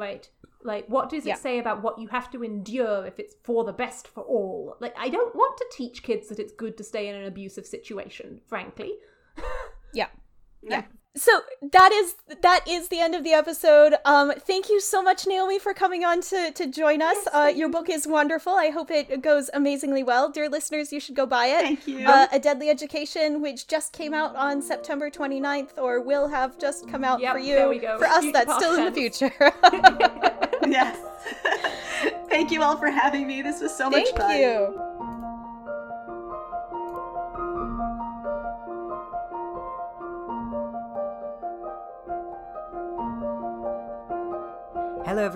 right? 0.00 0.28
Like, 0.62 0.86
what 0.88 1.08
does 1.08 1.24
Yeah. 1.24 1.34
it 1.34 1.38
say 1.38 1.58
about 1.58 1.82
what 1.82 1.98
you 1.98 2.08
have 2.08 2.30
to 2.32 2.42
endure 2.42 3.06
if 3.06 3.18
it's 3.18 3.34
for 3.44 3.64
the 3.64 3.72
best 3.72 4.08
for 4.08 4.22
all? 4.22 4.76
Like, 4.80 4.94
I 4.98 5.08
don't 5.08 5.34
want 5.34 5.56
to 5.58 5.66
teach 5.72 6.02
kids 6.02 6.28
that 6.28 6.38
it's 6.38 6.52
good 6.52 6.76
to 6.78 6.84
stay 6.84 7.08
in 7.08 7.14
an 7.14 7.24
abusive 7.26 7.66
situation, 7.66 8.40
frankly. 8.46 8.98
Yeah. 9.92 10.06
Yeah. 10.62 10.84
So 11.16 11.40
that 11.72 11.90
is 11.92 12.14
that 12.40 12.60
is 12.68 12.86
the 12.88 13.00
end 13.00 13.16
of 13.16 13.24
the 13.24 13.32
episode. 13.32 13.94
Um, 14.04 14.32
thank 14.38 14.68
you 14.68 14.80
so 14.80 15.02
much, 15.02 15.26
Naomi, 15.26 15.58
for 15.58 15.74
coming 15.74 16.04
on 16.04 16.20
to 16.22 16.52
to 16.52 16.66
join 16.68 17.02
us. 17.02 17.16
uh, 17.34 17.52
your 17.54 17.68
book 17.68 17.90
is 17.90 18.06
wonderful. 18.06 18.52
I 18.52 18.70
hope 18.70 18.92
it 18.92 19.20
goes 19.20 19.50
amazingly 19.52 20.04
well, 20.04 20.30
dear 20.30 20.48
listeners. 20.48 20.92
You 20.92 21.00
should 21.00 21.16
go 21.16 21.26
buy 21.26 21.46
it. 21.46 21.60
Thank 21.62 21.88
you. 21.88 22.06
Uh, 22.06 22.28
A 22.32 22.38
Deadly 22.38 22.68
Education, 22.70 23.42
which 23.42 23.66
just 23.66 23.92
came 23.92 24.14
out 24.14 24.36
on 24.36 24.62
September 24.62 25.10
29th, 25.10 25.76
or 25.78 26.00
will 26.00 26.28
have 26.28 26.58
just 26.60 26.88
come 26.88 27.02
out 27.02 27.20
Yep, 27.20 27.32
for 27.32 27.38
you. 27.40 27.54
there 27.56 27.68
we 27.68 27.78
go. 27.80 27.98
For 27.98 28.06
us, 28.06 28.20
Future 28.22 28.32
that's 28.32 28.54
still 28.54 28.74
in 28.76 28.84
the 28.84 28.92
future. 28.92 29.32
yes. 30.70 30.96
Thank 32.30 32.52
you 32.52 32.62
all 32.62 32.76
for 32.76 32.88
having 32.88 33.26
me. 33.26 33.42
This 33.42 33.60
was 33.60 33.76
so 33.76 33.90
Thank 33.90 34.14
much 34.14 34.16
fun. 34.20 34.28
Thank 34.30 34.42
you. 34.42 34.89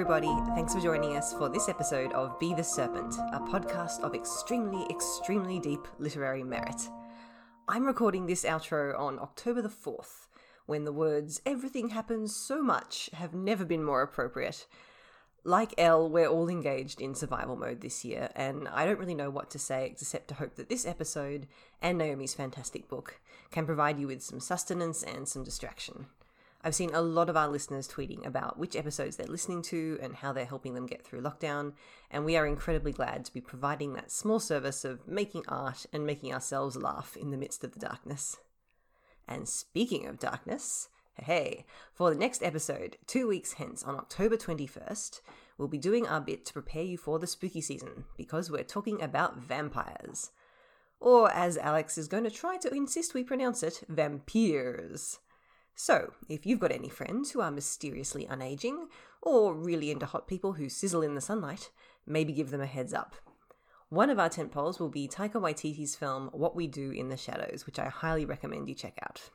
Everybody. 0.05 0.37
Thanks 0.55 0.75
for 0.75 0.81
joining 0.81 1.17
us 1.17 1.33
for 1.33 1.49
this 1.49 1.67
episode 1.67 2.13
of 2.13 2.39
Be 2.39 2.53
the 2.53 2.63
Serpent, 2.63 3.15
a 3.33 3.41
podcast 3.41 4.01
of 4.01 4.15
extremely, 4.15 4.85
extremely 4.91 5.59
deep 5.59 5.89
literary 5.99 6.45
merit. 6.45 6.91
I'm 7.69 7.87
recording 7.87 8.27
this 8.27 8.45
outro 8.45 8.99
on 9.01 9.19
October 9.19 9.63
the 9.63 9.71
4th, 9.71 10.27
when 10.67 10.85
the 10.85 10.93
words 10.93 11.41
everything 11.47 11.89
happens 11.89 12.37
so 12.37 12.63
much 12.63 13.09
have 13.15 13.33
never 13.33 13.65
been 13.65 13.83
more 13.83 14.03
appropriate. 14.03 14.67
Like 15.43 15.73
El, 15.79 16.11
we're 16.11 16.29
all 16.29 16.51
engaged 16.51 17.01
in 17.01 17.15
survival 17.15 17.57
mode 17.57 17.81
this 17.81 18.05
year, 18.05 18.29
and 18.37 18.69
I 18.69 18.85
don't 18.85 18.99
really 18.99 19.15
know 19.15 19.31
what 19.31 19.49
to 19.53 19.59
say 19.59 19.87
except 19.87 20.29
to 20.29 20.35
hope 20.35 20.57
that 20.57 20.69
this 20.69 20.85
episode 20.85 21.47
and 21.81 21.97
Naomi's 21.97 22.35
fantastic 22.35 22.91
book 22.91 23.21
can 23.51 23.65
provide 23.65 23.99
you 23.99 24.09
with 24.09 24.23
some 24.23 24.39
sustenance 24.39 25.03
and 25.03 25.27
some 25.27 25.45
distraction. 25.45 26.09
I've 26.67 26.75
seen 26.75 26.95
a 26.95 27.03
lot 27.03 27.29
of 27.29 27.37
our 27.37 27.47
listeners 27.47 27.87
tweeting 27.87 28.25
about 28.25 28.59
which 28.59 28.75
episodes 28.75 29.17
they're 29.17 29.27
listening 29.27 29.61
to 29.65 29.99
and 30.01 30.15
how 30.15 30.33
they're 30.33 30.47
helping 30.47 30.73
them 30.73 30.87
get 30.87 31.05
through 31.05 31.21
lockdown, 31.21 31.75
and 32.11 32.25
we 32.25 32.39
are 32.39 32.47
incredibly 32.47 32.91
glad 32.91 33.27
to 33.27 33.35
be 33.35 33.43
providing 33.43 33.93
that 33.93 34.11
small 34.11 34.41
service 34.41 34.83
of 34.83 35.07
making 35.07 35.45
art 35.47 35.85
and 35.93 36.07
making 36.07 36.33
ourselves 36.33 36.75
laugh 36.75 37.19
in 37.21 37.31
the 37.31 37.37
midst 37.37 37.65
of 37.65 37.73
the 37.73 37.81
darkness. 37.81 38.39
And 39.29 39.47
speaking 39.47 40.07
of 40.07 40.19
darkness, 40.19 40.89
hey, 41.23 41.67
for 41.93 42.09
the 42.09 42.19
next 42.19 42.43
episode, 42.43 42.97
two 43.07 43.29
weeks 43.29 43.53
hence 43.53 43.83
on 43.83 43.97
October 43.97 44.39
21st, 44.39 45.21
we'll 45.59 45.69
be 45.69 45.77
doing 45.77 46.09
our 46.09 46.21
bit 46.23 46.47
to 46.47 46.55
prepare 46.55 46.83
you 46.83 46.97
for 46.97 47.19
the 47.19 47.27
spooky 47.27 47.61
season 47.61 48.05
because 48.17 48.51
we're 48.51 48.65
talking 48.65 49.03
about 49.03 49.37
vampires. 49.37 50.31
Or, 50.99 51.31
as 51.31 51.59
Alex 51.59 51.99
is 51.99 52.09
going 52.09 52.25
to 52.25 52.31
try 52.31 52.57
to 52.57 52.75
insist 52.75 53.13
we 53.13 53.23
pronounce 53.23 53.63
it, 53.63 53.83
vampires. 53.87 55.19
So, 55.75 56.13
if 56.29 56.47
you've 56.47 56.61
got 56.61 56.73
any 56.73 56.89
friends 56.89 57.33
who 57.33 57.41
are 57.41 57.51
mysteriously 57.51 58.27
unaging, 58.27 58.87
or 59.21 59.55
really 59.55 59.91
into 59.91 60.07
hot 60.07 60.29
people 60.29 60.53
who 60.53 60.69
sizzle 60.69 61.03
in 61.03 61.15
the 61.15 61.21
sunlight, 61.21 61.71
maybe 62.07 62.33
give 62.33 62.51
them 62.51 62.61
a 62.61 62.67
heads 62.67 62.95
up. 62.95 63.17
One 63.89 64.11
of 64.11 64.19
our 64.19 64.29
tentpoles 64.29 64.79
will 64.79 64.89
be 64.89 65.09
Taika 65.09 65.35
Waititi's 65.35 65.97
film 65.97 66.31
What 66.33 66.57
We 66.57 66.67
Do 66.67 66.91
in 66.91 67.09
the 67.09 67.17
Shadows, 67.17 67.67
which 67.67 67.79
I 67.79 67.89
highly 67.89 68.25
recommend 68.25 68.69
you 68.69 68.75
check 68.75 68.99
out. 69.03 69.31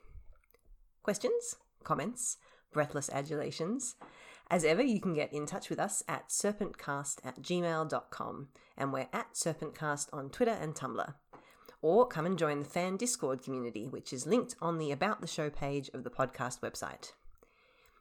Questions? 1.03 1.55
Comments? 1.83 2.37
Breathless 2.71 3.09
adulations? 3.09 3.95
As 4.49 4.63
ever, 4.63 4.81
you 4.81 4.99
can 4.99 5.13
get 5.13 5.33
in 5.33 5.45
touch 5.45 5.69
with 5.69 5.79
us 5.79 6.03
at 6.07 6.29
serpentcast 6.29 7.25
at 7.25 7.41
gmail.com, 7.41 8.47
and 8.77 8.93
we're 8.93 9.07
at 9.13 9.33
serpentcast 9.33 10.07
on 10.11 10.29
Twitter 10.29 10.57
and 10.59 10.73
Tumblr 10.73 11.13
or 11.81 12.07
come 12.07 12.25
and 12.25 12.37
join 12.37 12.59
the 12.59 12.65
fan 12.65 12.97
Discord 12.97 13.41
community, 13.41 13.87
which 13.87 14.11
is 14.11 14.27
linked 14.27 14.55
on 14.61 14.77
the 14.77 14.91
About 14.91 15.21
the 15.21 15.27
Show 15.27 15.49
page 15.49 15.89
of 15.93 16.03
the 16.03 16.09
podcast 16.09 16.59
website. 16.59 17.13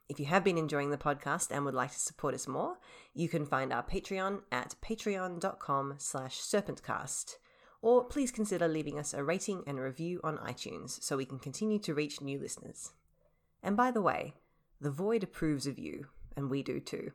If 0.08 0.18
you 0.18 0.26
have 0.26 0.42
been 0.42 0.56
enjoying 0.56 0.90
the 0.90 0.96
podcast 0.96 1.50
and 1.50 1.64
would 1.64 1.74
like 1.74 1.92
to 1.92 1.98
support 1.98 2.34
us 2.34 2.48
more, 2.48 2.78
you 3.14 3.28
can 3.28 3.44
find 3.44 3.72
our 3.72 3.82
Patreon 3.82 4.40
at 4.50 4.74
patreon.com 4.82 5.94
slash 5.98 6.40
serpentcast. 6.40 7.36
Or 7.82 8.04
please 8.04 8.32
consider 8.32 8.66
leaving 8.66 8.98
us 8.98 9.12
a 9.12 9.22
rating 9.22 9.62
and 9.66 9.78
a 9.78 9.82
review 9.82 10.20
on 10.24 10.38
iTunes 10.38 11.02
so 11.02 11.16
we 11.16 11.26
can 11.26 11.38
continue 11.38 11.78
to 11.80 11.94
reach 11.94 12.20
new 12.20 12.38
listeners. 12.38 12.92
And 13.62 13.76
by 13.76 13.90
the 13.90 14.02
way, 14.02 14.34
the 14.80 14.90
Void 14.90 15.22
approves 15.22 15.66
of 15.66 15.78
you, 15.78 16.06
and 16.36 16.48
we 16.48 16.62
do 16.62 16.80
too. 16.80 17.12